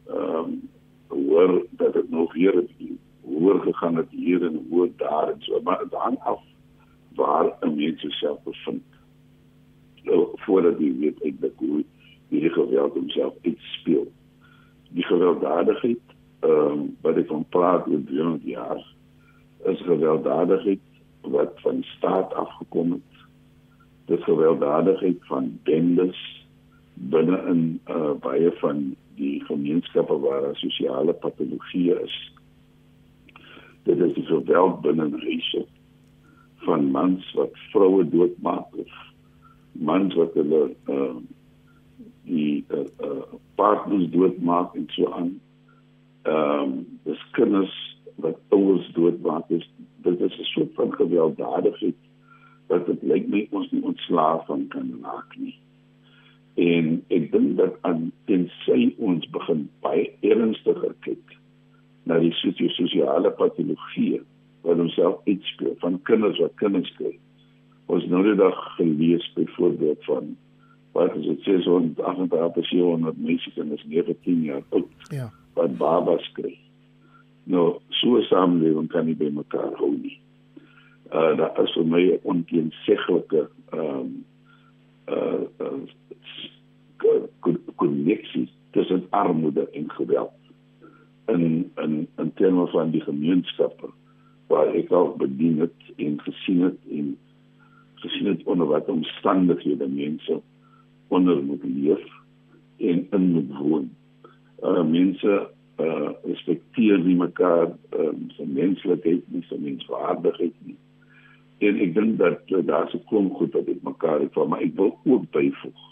ehm 0.07 0.39
um, 0.39 0.61
hoor 1.09 1.67
dat 1.71 1.93
dit 1.93 2.11
nog 2.11 2.33
weer 2.33 2.65
hoor 3.25 3.61
gegaan 3.61 3.97
het 3.97 4.11
hier 4.11 4.47
en 4.47 4.67
hoor 4.71 4.89
daar 4.97 5.33
en 5.33 5.43
so 5.43 5.61
maar 5.63 5.85
hang 5.91 6.19
af 6.19 6.41
waar 7.15 7.57
'n 7.61 7.75
mens 7.75 8.01
jouself 8.01 8.43
bevind 8.45 8.83
nou, 10.03 10.29
voordat 10.35 10.79
jy 10.79 10.93
weet 10.99 11.41
dat 11.41 11.57
hoe 11.57 11.85
hierdie 12.29 12.51
geweld 12.51 12.95
homself 12.95 13.35
uitspeel 13.43 14.07
die 14.91 15.05
gewelddadigheid 15.05 16.01
ehm 16.41 16.73
um, 16.73 16.97
wat 17.01 17.17
ek 17.17 17.27
van 17.27 17.45
praat 17.49 17.87
oor 17.87 18.05
300 18.05 18.43
jaar 18.43 18.81
is 19.71 19.81
gewelddadigheid 19.87 20.81
wat 21.23 21.61
van 21.63 21.83
staat 21.83 22.35
afgekom 22.35 22.93
het. 22.93 23.13
Dit 24.05 24.23
gewelddadigheid 24.23 25.17
van 25.27 25.59
bendes 25.63 26.47
binne 26.95 27.39
in 27.49 27.81
uh, 27.89 28.11
baie 28.21 28.51
van 28.59 28.95
die 29.15 29.45
gemeenskappe 29.45 30.19
waar 30.19 30.41
daar 30.41 30.57
sosiale 30.57 31.13
patologie 31.13 31.95
is. 32.01 32.17
Dit 33.83 33.99
is 33.99 34.15
die 34.15 34.27
geweld 34.27 34.81
binne 34.81 35.11
huise 35.11 35.67
van 36.67 36.91
mans 36.91 37.33
wat 37.39 37.57
vroue 37.73 38.09
doodmaak 38.09 38.77
of 38.77 38.93
mans 39.73 40.15
wat 40.15 40.35
hulle 40.35 40.63
uh, 40.91 41.17
die 42.29 42.65
uh, 42.69 42.87
uh, 43.03 43.39
partners 43.55 44.11
doodmaak 44.11 44.75
en 44.75 44.87
so 44.97 45.13
aan. 45.13 45.33
Ehm 46.23 46.63
um, 46.63 46.75
dis 47.03 47.23
kinders 47.39 47.75
wat 48.23 48.39
ouers 48.49 48.93
doodmaak. 48.95 49.51
Is 49.51 49.67
dit 50.03 50.21
is 50.21 50.39
'n 50.39 50.51
soort 50.55 50.75
van 50.75 50.95
gewelddadigheid 50.95 52.01
wat 52.67 52.87
dit 52.87 53.03
lyk 53.03 53.29
my 53.29 53.47
ons 53.51 53.71
nie 53.71 53.83
ontslaaf 53.83 54.47
van 54.47 54.69
kan 54.69 54.99
raak 55.03 55.37
nie. 55.37 55.57
En 56.55 57.05
ek 57.09 57.31
dink 57.33 57.57
dat 57.57 57.79
aan 57.81 58.13
tensy 58.25 58.95
ons 58.99 59.29
begin 59.31 59.69
baie 59.81 60.11
ernstiger 60.21 60.95
kyk 61.01 61.37
na 62.05 62.19
die 62.19 62.33
sosio-sosiale 62.33 63.31
patologie 63.31 64.21
wat 64.63 64.79
ons 64.79 64.95
self 64.95 65.21
uitspeel 65.27 65.77
van 65.85 66.03
kinders 66.09 66.39
wat 66.39 66.55
kinders 66.63 66.91
kry 66.97 67.15
ons 67.93 68.07
nou 68.09 68.23
die 68.25 68.37
dag 68.39 68.59
gelees 68.77 69.25
byvoorbeeld 69.37 70.05
van 70.05 70.35
wat 70.93 71.17
is 71.17 71.27
dit 71.27 71.47
sê 71.47 71.59
so 71.65 71.79
88 72.05 72.53
persone 72.57 73.05
wat 73.09 73.21
mense 73.21 73.53
kinders 73.57 73.85
19 73.89 74.43
jaar 74.49 74.65
oud 74.71 75.09
ja. 75.15 75.31
wat 75.57 75.77
babas 75.81 76.27
kry. 76.37 76.53
Nou, 77.45 77.81
so 78.01 78.21
samelewing 78.29 78.91
kan 78.93 79.09
nie 79.09 79.17
by 79.19 79.31
mekaar 79.33 79.73
hou 79.81 79.91
nie. 79.97 80.19
Uh 81.13 81.33
daar 81.41 81.57
is 81.65 81.73
vir 81.77 81.89
my 81.89 82.03
'n 82.13 82.21
onteenseglike 82.35 83.49
ehm 83.73 83.89
um, 83.89 84.11
uh, 85.09 85.43
uh 85.61 85.81
konneksie 87.77 88.49
tussen 88.71 89.07
armoede 89.11 89.69
en 89.71 89.91
geweld 89.91 90.39
in 91.27 91.73
in 91.77 92.09
in 92.17 92.33
terme 92.35 92.67
van 92.67 92.91
die 92.91 93.01
gemeenskappe 93.01 93.91
waar 94.53 94.75
ek 94.77 94.91
al 94.93 95.15
bedien 95.17 95.61
het 95.65 95.93
en 95.97 96.21
gesien 96.27 96.61
het 96.69 96.79
en 96.91 97.15
gesien 98.03 98.27
het 98.27 98.43
onder 98.45 98.67
wat 98.67 98.89
omstandighede 98.93 99.89
mense 99.89 100.41
onder 101.09 101.43
moet 101.43 101.65
leef 101.65 102.05
en 102.79 103.07
in 103.11 103.31
moet 103.33 103.51
woon. 103.59 103.91
Uh 104.63 104.85
mense 104.85 105.49
uh 105.81 106.11
respekteer 106.25 106.99
nie 107.01 107.17
mekaar 107.17 107.73
um, 107.99 108.27
se 108.37 108.47
menslikheid 108.47 109.23
nie, 109.27 109.45
se 109.49 109.59
menswaardigheid 109.59 110.57
nie. 110.67 110.77
En 111.69 111.81
ek 111.85 111.95
dink 111.95 112.19
dat 112.19 112.51
uh, 112.51 112.61
daar 112.67 112.91
se 112.91 113.01
kom 113.11 113.31
goed 113.39 113.53
dat 113.53 113.67
dit 113.67 113.83
mekaar 113.83 114.21
het, 114.21 114.37
maar 114.37 114.65
ek 114.65 114.77
wil 114.77 114.97
ook 115.05 115.31
byvoeg 115.31 115.89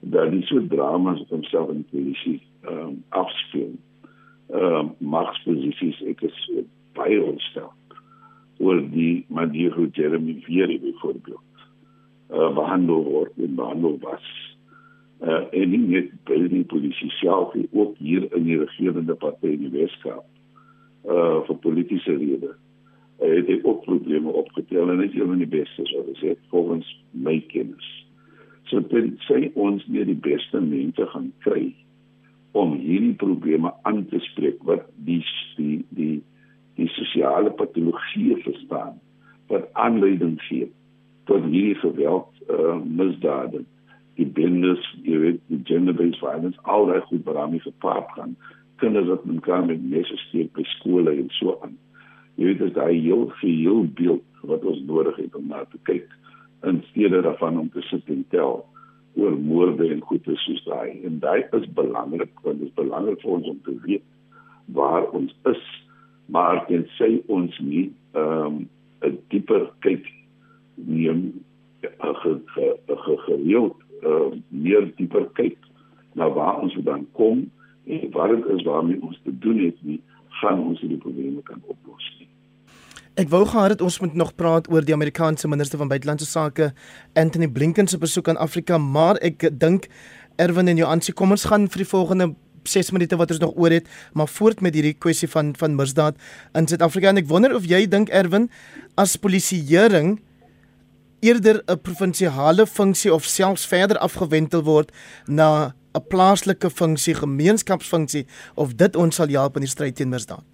dat 0.00 0.30
die 0.32 0.44
so 0.48 0.66
dramas 0.66 1.20
op 1.20 1.28
homself 1.36 1.72
in 1.74 1.84
polisie 1.92 2.40
ehm 2.60 2.78
um, 2.78 3.00
afspeel. 3.08 3.72
Ehm 4.50 4.78
um, 4.80 4.92
magsposisies 4.98 6.00
ek 6.12 6.24
is 6.28 6.38
baie 7.00 7.20
ontstel 7.24 7.72
oor 8.60 8.82
die 8.92 9.24
manier 9.32 9.72
hoe 9.74 9.88
Jeremy 9.96 10.36
Vieri 10.46 10.78
byvoorbeeld 10.84 11.48
uh 12.30 12.52
behandel 12.54 13.04
word 13.08 13.32
en 13.42 13.56
behandel 13.58 13.98
was 14.04 14.26
uh, 15.20 15.44
en 15.50 15.70
nie 15.72 15.82
net 15.84 16.12
by 16.28 16.38
die 16.52 16.64
polisie 16.68 17.10
self 17.18 17.54
nie, 17.54 17.68
ook 17.72 17.96
hier 18.00 18.26
in 18.36 18.46
die 18.48 18.58
regerende 18.60 19.16
party 19.20 19.54
in 19.56 19.66
die 19.66 19.74
Weskaap 19.74 20.26
uh 21.08 21.40
vir 21.46 21.56
politieke 21.64 22.16
redes. 22.20 22.56
Uh, 23.20 23.34
het 23.36 23.48
hy 23.48 23.58
ook 23.64 23.84
probleme 23.84 24.32
opgetel 24.42 24.88
en 24.88 25.02
dit 25.02 25.10
is 25.12 25.20
een 25.20 25.32
van 25.32 25.42
die 25.42 25.50
beste 25.50 25.86
so 25.88 26.04
as 26.12 26.22
dit 26.24 26.40
volgens 26.52 26.88
my 27.12 27.38
kennis. 27.52 27.88
So 28.70 28.80
dit 28.92 29.16
sê 29.28 29.50
ons 29.54 29.84
nie 29.88 30.06
die 30.08 30.18
beste 30.24 30.60
mense 30.64 31.06
gaan 31.12 31.30
kry 31.44 31.70
om 32.56 32.74
hierdie 32.80 33.14
probleme 33.20 33.72
aan 33.88 34.04
te 34.10 34.20
spreek 34.30 34.62
wat 34.66 34.88
die 35.06 35.20
die 35.56 35.80
die 35.96 36.16
die 36.78 36.88
sosiale 36.96 37.50
patologie 37.50 38.36
verstaan 38.44 39.00
wat 39.50 39.68
aanleiding 39.72 40.38
gee 40.46 40.70
tot 41.30 41.44
hierdie 41.50 41.78
geweld 41.82 42.28
uh 42.50 42.78
misdade 42.84 43.64
die 44.20 44.28
bendes, 44.36 44.82
jy 45.06 45.18
weet, 45.22 45.38
die 45.48 45.60
gender-based 45.68 46.20
violence, 46.20 46.58
al 46.68 46.88
daai 46.90 47.00
goed 47.08 47.22
wat 47.28 47.38
daarmee 47.38 47.62
gepaard 47.64 48.10
gaan, 48.16 48.34
kinders 48.82 49.08
wat 49.08 49.24
mekaar 49.28 49.64
met 49.68 49.84
messe 49.92 50.16
steek 50.26 50.52
by 50.56 50.64
skole 50.76 51.14
en 51.14 51.30
so 51.38 51.56
aan. 51.64 51.76
Jy 52.36 52.50
weet 52.50 52.60
dit 52.60 52.70
is 52.70 52.76
daai 52.76 52.96
heel 52.96 53.26
geheel 53.40 53.86
beeld 53.96 54.44
wat 54.48 54.64
ons 54.68 54.80
nodig 54.88 55.16
het 55.20 55.36
om 55.36 55.48
na 55.52 55.64
te 55.68 55.80
kyk 55.88 56.08
in 56.68 56.82
steede 56.90 57.22
daarvan 57.24 57.58
om 57.60 57.68
te 57.72 57.82
sit 57.88 58.08
en 58.12 58.24
tel 58.32 58.58
oor 59.18 59.36
moorde 59.36 59.88
en 59.88 60.02
goeie 60.04 60.36
soos 60.44 60.62
daai. 60.68 61.00
En 61.08 61.18
daai 61.20 61.44
is 61.56 61.68
belangrik 61.76 62.32
want 62.44 62.60
dit 62.60 62.68
is 62.68 62.76
belangrik 62.76 63.20
vir 63.24 63.36
ons 63.36 63.52
om 63.54 63.60
te 63.64 63.76
weet 63.86 64.06
waar 64.76 65.08
ons 65.16 65.32
is, 65.50 65.62
maar 66.30 66.64
en 66.68 66.86
sê 66.98 67.10
ons 67.26 67.58
nie 67.58 67.90
ehm 68.12 68.46
um, 68.46 68.68
'n 69.00 69.18
dieper 69.32 69.70
kyk 69.80 70.04
neem 70.74 71.32
'n 71.82 72.14
gereeld 73.26 73.76
uh, 74.04 74.32
meer 74.48 74.92
dieper 74.96 75.26
kyk 75.34 75.56
na 76.14 76.28
waar 76.28 76.60
ons 76.60 76.76
dan 76.84 77.06
kom 77.12 77.50
en 77.86 78.10
wat 78.10 78.30
dit 78.34 78.46
is 78.56 78.62
waarmee 78.62 79.02
ons 79.02 79.20
te 79.24 79.38
doen 79.38 79.58
het 79.64 79.76
nie, 79.82 80.00
gaan 80.40 80.60
ons 80.60 80.80
die 80.80 80.98
probleme 81.00 81.42
kan 81.42 81.62
oplos 81.66 82.06
nie. 82.18 82.28
Ek 83.20 83.28
wou 83.32 83.42
gehad 83.44 83.74
het 83.74 83.82
ons 83.84 83.98
moet 84.00 84.14
nog 84.14 84.34
praat 84.38 84.70
oor 84.70 84.84
die 84.86 84.94
Amerikaanse 84.94 85.48
minister 85.48 85.80
van 85.80 85.90
buitelandse 85.90 86.28
sake 86.28 86.70
Anthony 87.18 87.48
Blinken 87.48 87.88
se 87.88 87.98
besoek 87.98 88.28
aan 88.28 88.40
Afrika, 88.40 88.78
maar 88.78 89.18
ek 89.24 89.50
dink 89.60 89.88
Erwin 90.40 90.68
en 90.68 90.78
Joansi, 90.80 91.12
kom 91.12 91.34
ons 91.34 91.44
gaan 91.50 91.66
vir 91.68 91.82
die 91.82 91.90
volgende 91.90 92.30
6 92.64 92.90
minute 92.90 93.16
wat 93.16 93.30
ons 93.30 93.40
nog 93.40 93.56
oor 93.56 93.70
het, 93.70 93.88
maar 94.12 94.28
voort 94.28 94.60
met 94.60 94.74
hierdie 94.74 94.96
kwessie 94.98 95.28
van 95.28 95.54
van 95.56 95.76
misdaad 95.76 96.16
in 96.54 96.66
Suid-Afrika 96.66 97.08
en 97.08 97.16
ek 97.16 97.28
wonder 97.28 97.54
of 97.54 97.64
jy 97.64 97.86
dink 97.86 98.08
Erwin 98.08 98.50
as 98.96 99.16
polisieering 99.16 100.20
eerder 101.20 101.62
'n 101.66 101.80
provinsiale 101.80 102.66
funksie 102.66 103.12
of 103.14 103.24
selfs 103.24 103.66
verder 103.66 103.98
afgewentel 103.98 104.62
word 104.62 104.92
na 105.26 105.74
'n 105.94 106.06
plaaslike 106.08 106.70
funksie, 106.70 107.14
gemeenskapsfunksie 107.14 108.26
of 108.54 108.74
dit 108.74 108.96
ons 108.96 109.16
sal 109.16 109.28
help 109.28 109.56
in 109.56 109.66
die 109.66 109.74
stryd 109.74 109.96
teen 109.96 110.08
misdaad. 110.08 110.46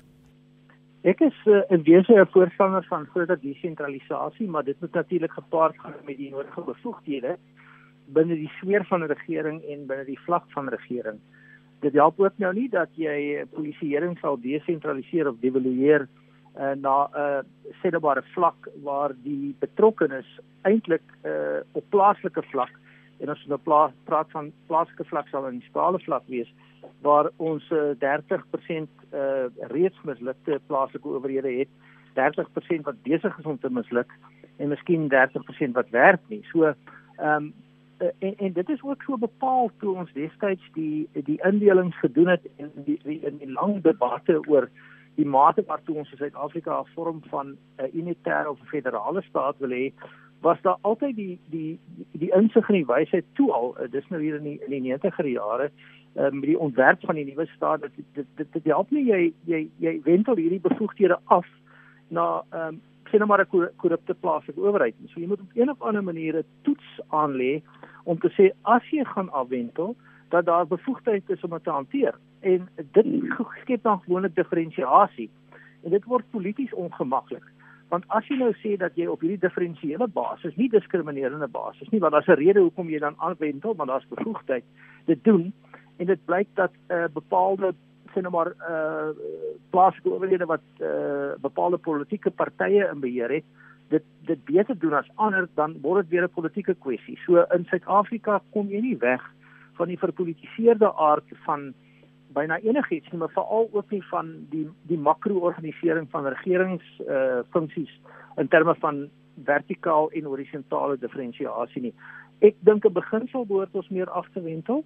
Ek 1.07 1.21
is 1.21 1.37
uh, 1.47 1.63
in 1.71 1.83
wese 1.83 2.13
'n 2.13 2.27
voorstander 2.33 2.85
van 2.89 3.07
groter 3.07 3.39
desentralisasie, 3.41 4.49
maar 4.49 4.65
dit 4.65 4.81
moet 4.81 4.93
natuurlik 4.93 5.33
gepaard 5.33 5.79
gaan 5.79 5.95
met 6.05 6.17
die 6.17 6.31
nodige 6.31 6.61
bevoegdhede 6.61 7.37
binne 8.07 8.35
die 8.35 8.51
sfeer 8.59 8.85
van 8.85 9.03
regering 9.03 9.63
en 9.63 9.87
binne 9.87 10.05
die 10.05 10.21
vlak 10.27 10.45
van 10.55 10.69
regering. 10.69 11.19
Dit 11.81 11.93
help 11.93 12.21
ook 12.21 12.39
nou 12.39 12.53
nie 12.55 12.69
dat 12.73 12.89
jy 12.97 13.45
polisieering 13.53 14.17
sal 14.19 14.41
desentraliseer 14.41 15.29
of 15.29 15.41
devalueer 15.41 16.07
uh, 16.57 16.73
na 16.81 16.97
'n 17.07 17.19
uh, 17.21 17.41
sedebare 17.83 18.23
vlak 18.35 18.69
waar 18.83 19.13
die 19.23 19.55
betrokkenes 19.61 20.29
eintlik 20.63 21.05
uh, 21.25 21.61
op 21.73 21.85
plaaslike 21.91 22.43
vlak 22.43 22.73
en 23.21 23.29
as 23.29 23.39
ons 23.39 23.49
nou 23.49 23.61
pla 23.65 23.93
praat 24.05 24.31
van 24.31 24.53
plaaslike 24.67 25.05
vlak 25.05 25.29
sal 25.29 25.47
in 25.49 25.63
skale 25.69 25.99
vlak 25.99 26.25
wees 26.29 26.49
waar 27.03 27.31
ons 27.37 27.65
uh, 27.71 27.93
30% 28.01 28.89
uh, 29.13 29.47
reeds 29.73 30.01
mislukte 30.05 30.61
plaaslike 30.67 31.09
owerhede 31.09 31.53
het 31.59 31.69
30% 32.17 32.89
wat 32.89 33.03
besig 33.03 33.39
is 33.39 33.45
om 33.45 33.59
te 33.59 33.71
misluk 33.71 34.11
en 34.57 34.69
miskien 34.73 35.09
30% 35.13 35.77
wat 35.77 35.91
werk 35.91 36.21
nie. 36.29 36.43
So 36.53 36.73
ehm 36.73 37.45
um, 37.45 37.55
en, 37.99 38.35
en 38.37 38.53
dit 38.53 38.69
is 38.69 38.83
ook 38.83 39.03
so 39.03 39.17
bepaal 39.17 39.71
toe 39.79 39.95
ons 39.97 40.13
destyds 40.13 40.63
die 40.73 41.09
die 41.13 41.41
indelings 41.43 41.99
gedoen 41.99 42.29
het 42.29 42.45
en 42.57 42.71
die, 42.75 42.99
die 43.03 43.21
in 43.21 43.39
die 43.39 43.53
lang 43.53 43.83
debatte 43.83 44.41
oor 44.49 44.69
die 45.17 45.27
mate 45.27 45.65
waartoe 45.67 45.97
ons 46.03 46.13
in 46.13 46.21
Suid-Afrika 46.21 46.81
'n 46.81 46.93
vorm 46.95 47.21
van 47.31 47.47
'n 47.49 47.59
uh, 47.85 47.95
unitaire 47.95 48.51
of 48.51 48.59
federale 48.69 49.23
staat 49.23 49.59
wil 49.59 49.71
hê, 49.71 49.93
was 50.41 50.61
daar 50.63 50.79
altyd 50.81 51.17
die 51.17 51.39
die 51.51 51.79
die 52.13 52.33
insig 52.33 52.69
en 52.69 52.75
die 52.75 52.87
wysheid 52.87 53.25
toe 53.35 53.53
al, 53.53 53.77
uh, 53.81 53.91
dis 53.91 54.09
nou 54.09 54.23
hier 54.23 54.37
in 54.37 54.43
die 54.43 54.61
in 54.67 54.71
die 54.71 54.93
90er 54.93 55.27
jare, 55.27 55.71
uh, 56.17 56.31
met 56.31 56.43
die 56.43 56.59
ontwerp 56.59 57.01
van 57.01 57.15
die 57.15 57.25
nuwe 57.25 57.47
staat 57.47 57.81
dat 57.81 57.91
dit 57.97 58.27
dit 58.37 58.53
dit 58.53 58.65
help 58.65 58.91
nie 58.91 59.05
jy 59.05 59.33
jy 59.45 59.69
jy 59.79 60.01
wentel 60.03 60.37
hierdie 60.37 60.61
bevoegdhede 60.69 61.19
af 61.25 61.47
na 62.09 62.45
ehm 62.51 62.69
um, 62.69 62.81
sien 63.11 63.19
nou 63.19 63.29
maar 63.29 63.41
'n 63.41 63.71
korrupte 63.77 64.15
plaaslike 64.15 64.61
owerheid. 64.61 64.95
So 65.07 65.21
jy 65.21 65.27
moet 65.27 65.41
op 65.41 65.51
een 65.55 65.71
of 65.71 65.81
ander 65.81 66.05
manier 66.05 66.39
'n 66.39 66.45
toets 66.63 67.01
aanlê 67.09 67.63
om 68.07 68.19
te 68.23 68.31
sê 68.39 68.51
as 68.63 68.87
jy 68.95 69.05
gaan 69.05 69.31
afwentel 69.35 69.97
dat 70.35 70.47
daar 70.47 70.67
bevoegdheid 70.67 71.31
is 71.31 71.43
om 71.47 71.51
dit 71.51 71.65
te 71.65 71.71
hanteer. 71.71 72.15
En 72.41 72.69
dit 72.77 73.07
skep 73.61 73.83
dan 73.83 74.01
gewoonlik 74.05 74.35
diferensiasie 74.35 75.31
en 75.83 75.91
dit 75.91 76.05
word 76.05 76.31
polities 76.31 76.75
ongemaklik. 76.75 77.45
Want 77.91 78.07
as 78.15 78.27
jy 78.27 78.39
nou 78.39 78.53
sê 78.63 78.75
dat 78.79 78.95
jy 78.99 79.07
op 79.11 79.23
hierdie 79.23 79.43
diferensiële 79.43 80.09
basis 80.11 80.55
nie 80.59 80.69
diskriminerende 80.71 81.49
basis 81.51 81.91
nie 81.91 82.01
want 82.03 82.13
daar's 82.13 82.29
'n 82.29 82.43
rede 82.43 82.61
hoekom 82.61 82.91
jy 82.91 82.99
dan 82.99 83.19
aanwendel 83.19 83.75
maar 83.75 83.87
daar's 83.87 84.09
bevoegdheid 84.15 84.65
dit 85.07 85.25
doen. 85.25 85.53
En 85.97 86.07
dit 86.07 86.25
blyk 86.25 86.49
dat 86.55 86.73
'n 86.73 86.93
uh, 86.95 87.05
bepaalde 87.13 87.75
sien 88.13 88.23
nou 88.23 88.35
maar 88.35 88.53
uh 88.71 89.11
plaaslike 89.71 90.11
owerhede 90.11 90.47
wat 90.47 90.65
uh 90.81 91.35
bepaalde 91.41 91.77
politieke 91.77 92.31
partye 92.31 92.91
in 92.93 93.01
beheer 93.01 93.31
het 93.31 93.45
dit 93.89 94.05
dit 94.27 94.45
beter 94.45 94.79
doen 94.79 94.93
as 94.93 95.11
ander 95.15 95.49
dan 95.55 95.77
word 95.83 96.03
dit 96.03 96.11
weer 96.11 96.25
'n 96.25 96.35
politieke 96.35 96.75
kwessie 96.75 97.19
so 97.27 97.45
in 97.55 97.65
Suid-Afrika 97.65 98.43
kom 98.53 98.69
jy 98.69 98.81
nie 98.81 98.99
weg 98.99 99.23
van 99.77 99.89
die 99.89 99.99
verpolitiseerde 99.99 100.95
aard 100.95 101.25
van 101.45 101.75
byna 102.37 102.59
enigiets 102.65 103.11
nie, 103.11 103.21
maar 103.21 103.33
veral 103.35 103.69
ook 103.73 103.91
nie 103.91 104.03
van 104.11 104.33
die 104.53 104.67
die 104.91 104.99
makro-organisering 104.99 106.09
van 106.11 106.29
regerings 106.35 106.85
eh 107.07 107.15
uh, 107.15 107.41
funksies 107.55 107.93
in 108.37 108.49
terme 108.49 108.75
van 108.75 109.09
vertikaal 109.45 110.11
en 110.11 110.25
horisontale 110.25 110.99
diferensiasie 110.99 111.83
nie. 111.83 111.95
Ek 112.41 112.55
dink 112.61 112.85
'n 112.85 112.93
beginsel 112.93 113.47
behoort 113.47 113.75
ons 113.75 113.89
meer 113.89 114.11
af 114.11 114.29
te 114.33 114.43
wentel. 114.43 114.85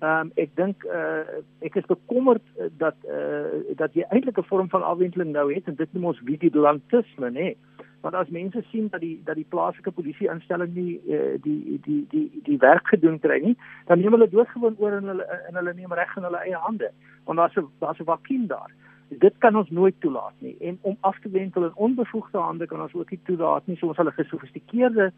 Ehm 0.00 0.20
um, 0.20 0.32
ek 0.36 0.50
dink 0.56 0.84
uh, 0.84 1.24
ek 1.60 1.74
is 1.76 1.86
bekommerd 1.86 2.44
dat 2.78 2.96
uh, 3.04 3.76
dat 3.76 3.94
jy 3.94 4.04
eintlik 4.10 4.38
'n 4.38 4.50
vorm 4.52 4.68
van 4.68 4.82
afwenteling 4.82 5.32
nou 5.32 5.54
het 5.54 5.68
en 5.68 5.74
dit 5.74 5.92
noem 5.92 6.04
ons 6.04 6.22
vigilantisme, 6.24 7.30
nê. 7.30 7.32
Nee 7.32 7.56
want 8.00 8.14
as 8.14 8.28
mense 8.28 8.62
sien 8.70 8.88
dat 8.88 9.00
die 9.00 9.20
dat 9.24 9.36
die 9.36 9.46
plaaslike 9.48 9.90
polisie 9.90 10.30
instelling 10.32 10.74
nie 10.74 11.00
uh, 11.08 11.36
die 11.44 11.80
die 11.84 12.06
die 12.10 12.40
die 12.44 12.58
werk 12.58 12.86
gedoen 12.88 13.18
kry 13.20 13.40
nie, 13.44 13.56
dan 13.86 14.00
neem 14.00 14.16
hulle 14.16 14.28
doodgewoon 14.28 14.78
oor 14.78 14.96
in 15.00 15.10
hulle 15.12 15.26
in 15.48 15.58
hulle 15.60 15.74
neem 15.74 15.92
reg 15.92 16.16
in 16.16 16.28
hulle 16.28 16.44
eie 16.44 16.62
hande. 16.66 16.92
Want 17.24 17.38
daar's 17.38 17.56
'n 17.56 17.68
daar's 17.80 18.00
'n 18.00 18.10
vakuum 18.12 18.46
daar. 18.46 18.72
Dit 19.08 19.34
kan 19.38 19.56
ons 19.56 19.70
nooit 19.70 20.00
toelaat 20.00 20.34
nie. 20.38 20.56
En 20.60 20.78
om 20.80 20.96
af 21.00 21.18
te 21.20 21.30
wentel 21.30 21.64
in 21.64 21.74
onbevoegde 21.74 22.38
hande 22.38 22.66
kan 22.66 22.80
ons 22.80 22.94
ook 22.94 23.10
nie 23.10 23.20
toelaat 23.24 23.66
nie. 23.66 23.76
So 23.76 23.86
ons 23.86 23.96
hulle 23.96 24.12
gesofistikeerde 24.12 25.12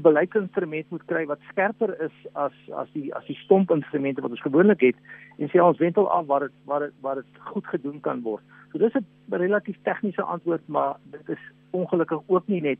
beleidsinstrument 0.00 0.90
moet 0.90 1.04
kry 1.04 1.26
wat 1.26 1.40
skerper 1.50 1.92
is 2.04 2.14
as 2.32 2.52
as 2.76 2.88
die 2.92 3.14
as 3.14 3.24
die 3.28 3.36
stomp 3.44 3.70
instrumente 3.70 4.22
wat 4.24 4.30
ons 4.30 4.44
gewoonlik 4.44 4.80
het 4.80 4.96
en 5.38 5.50
sê 5.52 5.60
ons 5.60 5.78
wentel 5.78 6.08
af 6.10 6.26
waar 6.26 6.40
dit 6.40 6.54
waar 6.64 6.80
dit 6.80 6.94
waar 7.00 7.14
dit 7.14 7.42
goed 7.52 7.66
gedoen 7.66 8.00
kan 8.00 8.22
word. 8.22 8.42
So 8.72 8.78
dis 8.78 8.94
'n 8.94 9.06
relatief 9.28 9.76
tegniese 9.82 10.22
antwoord, 10.22 10.68
maar 10.68 10.96
dit 11.10 11.28
is 11.28 11.42
ongelukkig 11.72 12.20
ook 12.26 12.48
nie 12.48 12.60
net 12.60 12.78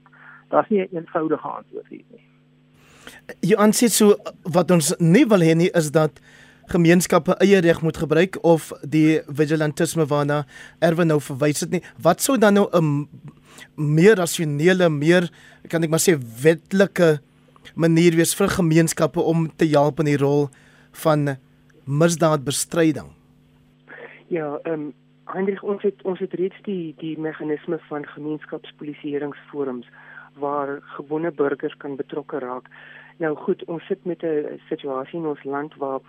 daar's 0.53 0.69
nie 0.69 0.81
'n 0.81 0.89
een 0.91 0.99
eenvoudige 0.99 1.49
antwoord 1.49 1.89
hier 1.89 2.05
nie. 2.11 2.25
Jy 3.41 3.57
aansien 3.57 3.91
so 3.91 4.17
wat 4.43 4.71
ons 4.71 4.95
nie 4.99 5.27
wil 5.27 5.41
hê 5.41 5.55
nie 5.57 5.71
is 5.71 5.91
dat 5.91 6.21
gemeenskappe 6.67 7.37
eie 7.41 7.61
reg 7.61 7.83
moet 7.83 7.97
gebruik 7.97 8.39
of 8.43 8.73
die 8.83 9.21
vigilantisme 9.27 10.07
waarna 10.07 10.45
Erwin 10.79 11.07
nou 11.07 11.21
verwys 11.21 11.61
het 11.61 11.71
nie. 11.71 11.83
Wat 12.03 12.23
sou 12.23 12.39
dan 12.39 12.55
nou 12.55 12.69
'n 12.73 13.09
meer 13.77 14.17
rasionele, 14.17 14.89
meer 14.89 15.31
kan 15.69 15.83
ek 15.83 15.91
maar 15.91 16.03
sê 16.03 16.19
wetlike 16.43 17.21
manier 17.75 18.17
wees 18.17 18.35
vir 18.35 18.49
gemeenskappe 18.49 19.21
om 19.21 19.51
te 19.57 19.67
help 19.67 19.99
in 20.01 20.07
die 20.07 20.17
rol 20.17 20.49
van 21.05 21.37
misdaadbestryding? 21.85 23.11
Ja, 24.29 24.59
ehm 24.65 24.73
um, 24.73 24.93
Heinrich 25.31 25.63
ons 25.63 25.83
het 25.83 26.03
ons 26.03 26.19
het 26.19 26.33
reeds 26.35 26.59
die 26.67 26.95
die 26.99 27.19
meganisme 27.19 27.79
van 27.89 28.07
gemeenskapspolisieeringsforums 28.07 29.87
waar 30.35 30.81
gewone 30.97 31.31
burgers 31.31 31.77
kan 31.77 31.97
betrokke 31.97 32.39
raak. 32.39 32.69
Nou 33.17 33.37
goed, 33.37 33.65
ons 33.65 33.87
sit 33.87 34.05
met 34.05 34.23
'n 34.23 34.61
situasie 34.69 35.19
in 35.19 35.27
ons 35.27 35.45
land 35.45 35.75
waar 35.77 36.01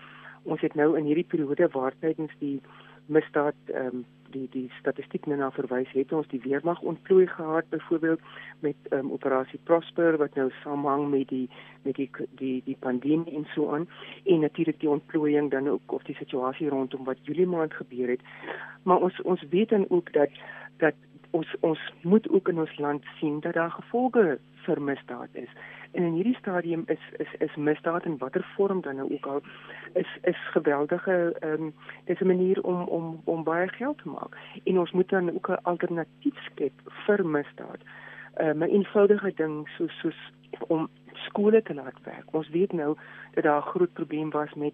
ons 0.43 0.61
het 0.61 0.75
nou 0.75 0.97
in 0.97 1.05
hierdie 1.05 1.29
periode 1.33 1.67
waar 1.71 1.93
tydens 1.99 2.31
die 2.39 2.61
misdaad 3.05 3.55
ehm 3.65 3.85
um, 3.85 4.05
die 4.33 4.47
die 4.49 4.69
statistiek 4.79 5.27
nou 5.29 5.37
na 5.39 5.49
verwys 5.53 5.91
het 5.93 6.13
ons 6.17 6.27
die 6.31 6.41
weermag 6.43 6.81
ontplooi 6.81 7.27
gehad 7.29 7.69
byvoorbeeld 7.69 8.21
met 8.65 8.89
um, 8.97 9.11
operasie 9.11 9.59
Prosper 9.69 10.17
wat 10.21 10.35
nou 10.39 10.49
samehang 10.63 11.09
met 11.11 11.27
die 11.29 11.49
met 11.83 11.95
die 11.95 12.09
die 12.41 12.61
die 12.65 12.77
pandemie 12.79 13.35
en 13.37 13.45
so 13.53 13.69
aan. 13.75 13.87
En 14.25 14.39
natuurlik 14.39 14.79
die 14.79 14.89
ontplooiing 14.89 15.51
dan 15.51 15.69
ook 15.69 15.91
of 15.99 16.03
die 16.09 16.17
situasie 16.17 16.69
rondom 16.69 17.03
wat 17.03 17.21
Julie 17.21 17.47
maand 17.47 17.73
gebeur 17.73 18.15
het. 18.15 18.21
Maar 18.83 19.05
ons 19.09 19.21
ons 19.21 19.45
weet 19.49 19.69
dan 19.69 19.85
ook 19.89 20.13
dat 20.13 20.41
dat 20.77 20.97
ons 21.31 21.55
ons 21.59 21.79
moet 22.01 22.29
ook 22.29 22.49
in 22.49 22.59
ons 22.59 22.77
land 22.77 23.05
sien 23.19 23.39
dat 23.39 23.53
daar 23.53 23.71
gevolge 23.71 24.39
vir 24.65 24.81
misdaad 24.81 25.29
is 25.45 25.49
En 25.93 26.03
in 26.03 26.13
hierdie 26.13 26.35
stadium 26.35 26.83
is 26.85 26.99
is 27.17 27.33
is 27.37 27.55
misdaad 27.55 28.05
in 28.05 28.17
watter 28.17 28.45
vorm 28.55 28.81
dan 28.81 28.95
nou 28.95 29.13
ook 29.13 29.25
al 29.25 29.41
is 29.93 30.17
is 30.21 30.49
geweldige 30.51 31.35
ehm 31.39 31.61
um, 31.61 31.73
dis 32.05 32.19
'n 32.19 32.27
manier 32.27 32.63
om 32.63 32.81
om 32.87 33.21
om 33.23 33.43
baie 33.43 33.67
geld 33.67 33.97
te 33.97 34.09
maak. 34.09 34.37
En 34.63 34.79
ons 34.79 34.91
moet 34.91 35.09
dan 35.09 35.33
ook 35.35 35.49
'n 35.49 35.63
alternatief 35.63 36.37
skep 36.43 36.73
vir 37.05 37.25
misdaad. 37.25 37.81
Ehm 38.33 38.61
um, 38.61 38.69
'n 38.69 38.73
eenvoudige 38.73 39.33
ding 39.35 39.69
soos 39.69 39.99
soos 39.99 40.31
om 40.67 40.89
skole 41.13 41.61
te 41.61 41.73
laat 41.73 42.03
werk. 42.03 42.33
Ons 42.33 42.49
weet 42.49 42.73
nou 42.73 42.97
dat 43.33 43.43
daar 43.43 43.57
'n 43.57 43.71
groot 43.73 43.93
probleem 43.93 44.29
was 44.29 44.53
met 44.53 44.73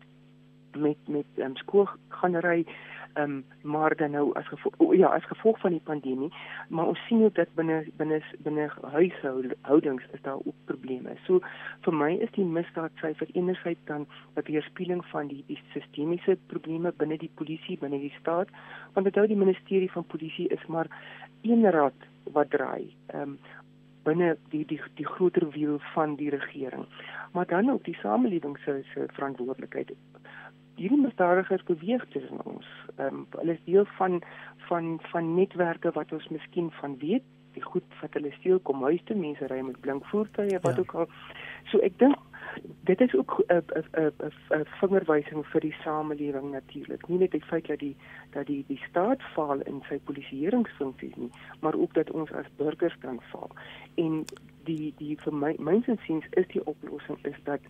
met 0.77 1.07
met 1.07 1.25
um, 1.37 1.55
skoolganery 1.55 2.65
ehm 3.13 3.31
um, 3.31 3.45
maar 3.61 3.95
dan 3.95 4.11
nou 4.11 4.33
as 4.33 4.47
gevolg 4.47 4.73
oh, 4.77 4.95
ja 4.95 5.07
as 5.07 5.25
gevolg 5.25 5.59
van 5.59 5.71
die 5.71 5.81
pandemie 5.83 6.33
maar 6.67 6.87
ons 6.87 7.05
sien 7.07 7.23
ook 7.23 7.35
dat 7.35 7.53
binne 7.55 7.85
binne 7.97 8.21
binne 8.39 8.69
huishoudings 8.81 10.03
is 10.11 10.21
daar 10.21 10.35
ook 10.35 10.55
probleme. 10.65 11.15
So 11.25 11.39
vir 11.81 11.93
my 11.93 12.11
is 12.13 12.31
die 12.31 12.45
misdaadsyfer 12.45 13.27
enerzijds 13.33 13.85
dan 13.85 14.07
'n 14.35 14.45
weerspieëling 14.45 15.05
van 15.05 15.27
die 15.27 15.43
die 15.47 15.61
sistemiese 15.73 16.37
probleme 16.47 16.93
binne 16.97 17.17
die 17.17 17.31
polisie, 17.35 17.77
binne 17.77 17.99
die 17.99 18.13
staat, 18.19 18.47
want 18.93 19.05
onthou 19.05 19.27
die 19.27 19.43
ministerie 19.45 19.91
van 19.91 20.05
polisie 20.05 20.47
is 20.47 20.65
maar 20.67 20.87
een 21.41 21.71
rad 21.71 21.99
wat 22.23 22.49
draai. 22.49 22.95
Ehm 23.05 23.21
um, 23.21 23.39
binne 24.03 24.37
die 24.49 24.65
die 24.65 24.81
die 24.95 25.05
groter 25.05 25.49
wiel 25.49 25.79
van 25.93 26.15
die 26.15 26.29
regering. 26.29 26.85
Maar 27.33 27.45
dan 27.45 27.69
ook 27.69 27.83
die 27.83 27.97
samelewing 28.01 28.57
se 28.57 28.81
se 28.93 29.05
verantwoordelikheid 29.13 29.91
hierdie 30.79 31.01
misdadigers 31.01 31.65
beweeg 31.67 32.05
tussen 32.15 32.45
ons. 32.45 32.69
Ehm 32.95 33.21
um, 33.21 33.27
hulle 33.37 33.57
is 33.57 33.65
deel 33.65 33.85
van 33.97 34.21
van 34.69 34.95
van 35.11 35.35
netwerke 35.35 35.91
wat 35.97 36.11
ons 36.15 36.27
miskien 36.29 36.71
van 36.81 36.97
weet, 37.03 37.25
die 37.57 37.63
goed 37.65 37.99
wat 38.01 38.13
hulle 38.17 38.31
steel 38.37 38.59
kom 38.59 38.83
huis 38.83 39.03
toe, 39.05 39.17
mense 39.17 39.47
ry 39.51 39.61
met 39.65 39.79
blink 39.85 40.05
voertuie 40.11 40.59
wat 40.65 40.75
ja. 40.75 40.81
ook 40.85 40.95
al. 41.03 41.07
So 41.71 41.81
ek 41.85 41.97
dink 42.01 42.17
dit 42.89 43.01
is 43.01 43.13
ook 43.15 43.43
'n 43.47 43.63
'n 44.03 44.11
'n 44.59 44.65
vingerwysing 44.79 45.45
vir 45.45 45.61
die 45.61 45.75
samelewing 45.83 46.51
natuurlik. 46.51 47.07
Nie 47.07 47.17
net 47.17 47.31
die 47.31 47.45
feit 47.51 47.67
dat 47.67 47.79
die 47.79 47.95
dat 48.31 48.45
die 48.47 48.63
die 48.67 48.81
staat 48.89 49.21
faal 49.33 49.61
in 49.61 49.81
sy 49.89 49.99
polisieeringsfunksies 50.03 51.15
nie, 51.15 51.31
maar 51.59 51.75
ook 51.75 51.93
dat 51.93 52.11
ons 52.11 52.31
as 52.31 52.55
burgers 52.55 52.97
kan 52.97 53.21
faal. 53.21 53.51
En 53.95 54.25
die 54.63 54.93
die 54.97 55.17
vir 55.17 55.33
my 55.33 55.55
mynsinsiens 55.57 56.25
is 56.29 56.47
die 56.47 56.65
oplossing 56.65 57.17
is 57.25 57.39
dat 57.43 57.61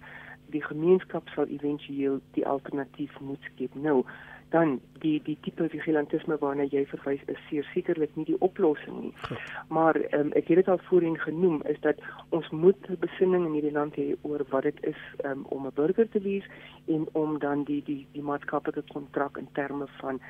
die 0.51 0.63
gemeenskap 0.63 1.29
sal 1.35 1.45
éventueel 1.47 2.19
die 2.37 2.45
alternatief 2.47 3.19
moet 3.19 3.41
skep. 3.51 3.75
Nou, 3.75 4.03
dan 4.49 4.79
die 4.99 5.21
die 5.23 5.37
tipe 5.41 5.67
vigilantisme 5.69 6.37
waarna 6.41 6.65
jy 6.71 6.81
verwys 6.89 7.21
is 7.27 7.41
seker 7.49 7.67
sekerlik 7.73 8.15
nie 8.17 8.25
die 8.31 8.39
oplossing 8.45 8.97
nie. 9.03 9.37
Maar 9.69 9.99
um, 10.17 10.31
ek 10.39 10.49
het 10.49 10.61
dit 10.61 10.71
al 10.73 10.81
voorheen 10.89 11.19
genoem 11.21 11.61
is 11.69 11.79
dat 11.85 12.01
ons 12.35 12.49
moet 12.49 12.89
besinning 13.03 13.45
in 13.45 13.57
hierdie 13.57 13.75
land 13.75 13.97
hê 14.01 14.07
oor 14.21 14.43
wat 14.53 14.65
dit 14.69 14.83
is 14.93 15.01
um, 15.25 15.45
om 15.53 15.67
'n 15.67 15.75
burger 15.75 16.09
te 16.09 16.21
wees 16.25 16.45
en 16.87 17.05
om 17.13 17.39
dan 17.39 17.63
die 17.63 17.81
die 17.85 18.07
die 18.13 18.25
maatskaplike 18.25 18.83
kontrak 18.93 19.37
in 19.37 19.49
terme 19.53 19.87
van 20.01 20.21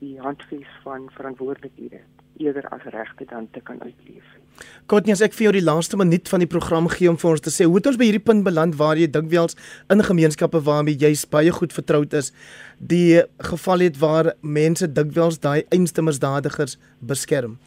die 0.00 0.16
handves 0.20 0.68
van 0.84 1.08
verantwoordelikhede 1.16 2.00
eerder 2.40 2.68
as 2.68 2.84
regte 2.92 3.24
dan 3.28 3.48
te 3.52 3.60
kan 3.60 3.80
uitleef. 3.82 4.24
Kotnie, 4.86 5.12
as 5.12 5.22
ek 5.24 5.34
vir 5.36 5.46
jou 5.48 5.52
die 5.58 5.64
laaste 5.64 5.98
minuut 6.00 6.28
van 6.32 6.42
die 6.42 6.48
program 6.50 6.88
gee 6.92 7.08
om 7.10 7.18
vir 7.20 7.30
ons 7.34 7.44
te 7.44 7.52
sê 7.52 7.66
hoe 7.68 7.76
het 7.78 7.88
ons 7.90 7.98
by 8.00 8.08
hierdie 8.08 8.24
punt 8.24 8.44
beland 8.46 8.76
waar 8.80 9.00
jy 9.00 9.08
dink 9.12 9.30
wels 9.32 9.56
in 9.92 10.04
gemeenskappe 10.04 10.62
waarmee 10.66 10.98
jy 11.00 11.12
baie 11.32 11.52
goed 11.54 11.74
vertroud 11.76 12.16
is, 12.16 12.32
die 12.78 13.20
geval 13.50 13.84
het 13.86 14.00
waar 14.00 14.32
mense 14.40 14.88
dikwels 14.88 15.40
daai 15.44 15.66
einste 15.68 16.04
misdadigers 16.04 16.78
beskerm. 17.00 17.58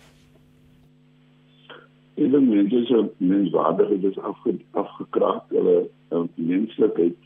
Dan 2.17 2.49
mense 2.49 2.83
so 2.87 3.07
menswaardigheid 3.17 4.03
is 4.09 4.19
afge, 4.21 4.57
afgekraak, 4.79 5.49
hulle 5.53 5.77
um, 6.13 6.29
menslikheid 6.37 7.17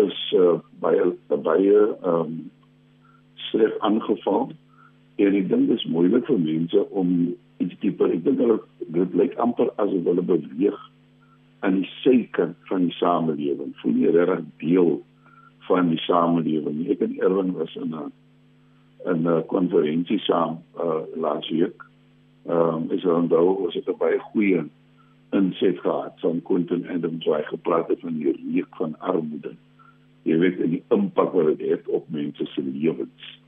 is 0.00 0.20
uh, 0.36 0.58
baie 0.82 1.12
baie 1.28 1.78
ehm 1.78 2.20
um, 2.24 2.36
sleg 3.54 3.78
aangeval 3.86 4.50
En 5.16 5.36
ek 5.38 5.46
dink 5.50 5.68
dit 5.70 5.78
is 5.78 5.86
moeilik 5.86 6.26
vir 6.26 6.40
mense 6.42 6.80
om 6.90 7.10
iets 7.62 7.76
dieper. 7.82 8.10
Ek 8.10 8.24
dink 8.26 8.40
hulle 8.42 8.58
dit 8.96 9.16
lyk 9.20 9.36
amper 9.42 9.70
asof 9.78 10.08
hulle 10.08 10.24
beweeg 10.26 10.78
aan 11.64 11.80
die 11.80 11.90
sykant 12.02 12.58
van 12.70 12.88
die 12.88 12.96
samelewing. 12.98 13.70
Voel 13.80 13.94
nie 14.00 14.10
regtig 14.10 14.48
deel 14.62 14.90
van 15.68 15.92
die 15.92 16.00
samelewing. 16.02 16.82
Ek 16.90 17.04
en 17.06 17.14
Erwin 17.22 17.54
was 17.58 17.76
in 17.78 17.94
'n 17.94 18.10
in 19.12 19.28
'n 19.28 19.46
konferensie 19.52 20.18
saam 20.26 20.58
uh, 20.82 21.06
laas 21.14 21.48
week. 21.50 21.86
Ehm 22.48 22.74
um, 22.74 22.90
is 22.90 23.02
dan 23.02 23.28
daar 23.28 23.54
was 23.62 23.74
dit 23.74 23.98
baie 23.98 24.18
goeie 24.18 24.64
inset 25.30 25.78
gehad 25.78 26.18
van 26.20 26.42
Quentin 26.42 26.88
Adams 26.88 27.24
waar 27.26 27.38
hy 27.38 27.46
gepraat 27.54 27.88
het 27.88 28.00
van 28.00 28.18
die 28.18 28.34
reuk 28.34 28.76
van 28.76 28.98
armoede. 28.98 29.54
Jy 30.22 30.38
weet 30.38 30.58
die 30.58 30.82
impak 30.88 31.32
wat 31.32 31.58
dit 31.58 31.70
het 31.70 31.88
op 31.88 32.10
mense 32.10 32.46
se 32.46 32.62
lewens 32.62 33.43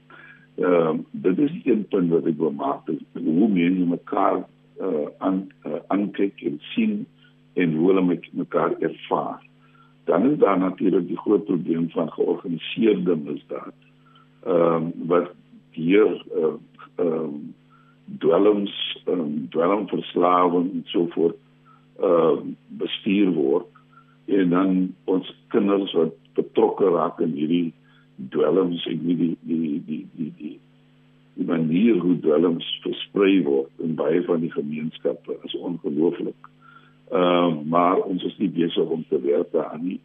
ehm 0.56 0.96
uh, 0.96 0.98
dit 1.10 1.38
is 1.38 1.60
een 1.64 1.86
punt 1.88 2.10
wat 2.10 2.26
ek 2.26 2.38
wil 2.38 2.52
maak 2.52 2.88
is 2.88 3.02
hoe 3.12 3.48
mense 3.48 3.84
mekaar 3.88 4.38
uh 4.80 5.08
aan 5.18 5.48
uh, 5.66 5.80
aankyk 5.86 6.40
en 6.48 6.56
sien 6.72 7.06
en 7.54 7.74
hoe 7.74 7.88
hulle 7.88 8.02
met 8.02 8.28
mekaar 8.32 8.72
ervaar. 8.78 9.42
Dan 10.04 10.30
is 10.30 10.38
daar 10.38 10.58
natuurlik 10.58 11.06
die 11.08 11.18
groot 11.18 11.44
probleem 11.44 11.90
van 11.90 12.12
georganiseerde 12.12 13.16
misdaad. 13.16 13.76
Ehm 14.44 14.74
um, 14.74 14.92
wat 15.06 15.30
hier 15.70 16.24
ehm 16.32 16.56
uh, 16.98 17.06
um, 17.06 17.54
dwelms 18.18 19.02
ehm 19.04 19.20
um, 19.20 19.46
dwelmverslawing 19.50 20.70
en 20.72 20.82
so 20.84 21.06
voort 21.06 21.36
ehm 22.00 22.08
uh, 22.08 22.38
bestuur 22.68 23.32
word 23.32 23.66
en 24.26 24.48
dan 24.50 24.94
ons 25.04 25.34
kinders 25.48 25.92
wat 25.92 26.14
betrokke 26.34 26.88
raak 26.90 27.20
in 27.20 27.32
hierdie 27.32 27.72
dwelms 28.30 28.86
en 28.86 29.02
nie 29.06 29.16
die 29.16 29.36
die 29.40 29.82
die 29.86 30.06
die 30.16 30.32
die 30.38 30.58
die 31.36 31.46
manier 31.46 31.98
hoe 32.00 32.16
dwelms 32.20 32.66
versprei 32.82 33.42
word 33.44 33.84
in 33.84 33.94
baie 33.94 34.22
van 34.24 34.40
die 34.40 34.52
gemeenskappe 34.52 35.36
is 35.44 35.56
ongelooflik. 35.56 36.52
Ehm 37.10 37.58
uh, 37.58 37.62
maar 37.64 38.00
ons 38.02 38.24
is 38.24 38.38
nie 38.38 38.50
besig 38.50 38.94
om 38.98 39.04
te 39.08 39.20
werk 39.20 39.52
daaraan 39.52 39.84
nie. 39.86 40.00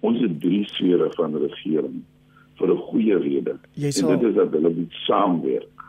Ons 0.00 0.20
het 0.20 0.40
drie 0.40 0.64
sfere 0.68 1.10
van 1.16 1.36
regering 1.36 2.02
vir 2.58 2.74
'n 2.74 2.82
goeie 2.90 3.18
rede. 3.18 3.56
Sal... 3.90 4.10
En 4.10 4.18
dit 4.18 4.28
is 4.28 4.34
dat 4.34 4.52
hulle 4.52 4.74
moet 4.74 4.92
saamwerk 5.06 5.86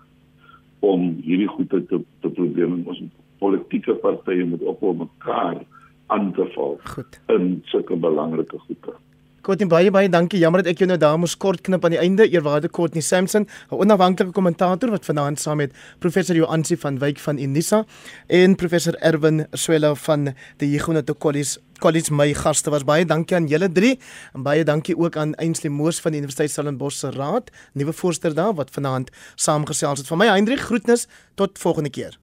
om 0.79 1.17
hierdie 1.23 1.47
goede 1.47 1.85
te 1.85 2.01
te 2.21 2.29
probeer 2.29 2.65
en 2.67 2.83
ons 2.85 3.01
politieke 3.39 3.95
partye 3.95 4.45
moet 4.45 4.61
op 4.61 4.81
mekaar 4.97 5.63
aan 6.07 6.31
te 6.33 6.45
val 6.55 6.77
Goed. 6.83 7.19
in 7.27 7.61
sulke 7.65 7.95
belangrike 7.95 8.59
goede. 8.59 8.95
Courtney 9.43 9.67
baie 9.67 9.91
baie 9.91 10.07
dankie. 10.07 10.39
Jammer 10.39 10.61
dat 10.63 10.71
ek 10.71 10.79
jou 10.79 10.87
nou 10.87 10.95
daar 10.95 11.17
moes 11.19 11.33
kort 11.35 11.59
knip 11.67 11.83
aan 11.83 11.91
die 11.91 11.99
einde. 11.99 12.23
Eerwaarde 12.31 12.69
Courtney 12.71 13.03
Sampson, 13.03 13.43
'n 13.43 13.75
onafhanklike 13.75 14.31
kommentator 14.31 14.89
wat 14.89 15.03
vanaand 15.05 15.39
saam 15.39 15.57
met 15.57 15.73
professor 15.99 16.35
Joansi 16.35 16.77
van 16.77 16.99
Wyk 16.99 17.19
van 17.19 17.37
Unisa 17.37 17.83
en 18.27 18.55
professor 18.55 18.95
Erwin 19.01 19.45
Swela 19.51 19.95
van 19.95 20.33
die 20.57 20.69
Huguenot 20.77 21.17
College 21.17 21.59
College 21.79 22.13
my 22.13 22.33
gaste 22.33 22.71
was 22.71 22.85
baie 22.85 23.05
dankie 23.05 23.35
aan 23.35 23.47
julle 23.47 23.67
drie 23.67 23.99
en 24.33 24.43
baie 24.43 24.63
dankie 24.63 24.95
ook 24.97 25.17
aan 25.17 25.35
Ainsley 25.35 25.69
Moos 25.69 25.99
van 25.99 26.11
die 26.11 26.21
Universiteit 26.21 26.51
Stellenbosch 26.51 26.97
se 26.97 27.11
raad, 27.11 27.51
nuwe 27.73 27.93
voorsteur 27.93 28.33
daar 28.33 28.53
wat 28.53 28.71
vanaand 28.71 29.11
saamgesels 29.35 29.99
het. 29.99 30.07
Van 30.07 30.17
my 30.17 30.27
Hendrik 30.31 30.59
groetnis 30.59 31.07
tot 31.35 31.59
volgende 31.59 31.89
keer. 31.89 32.17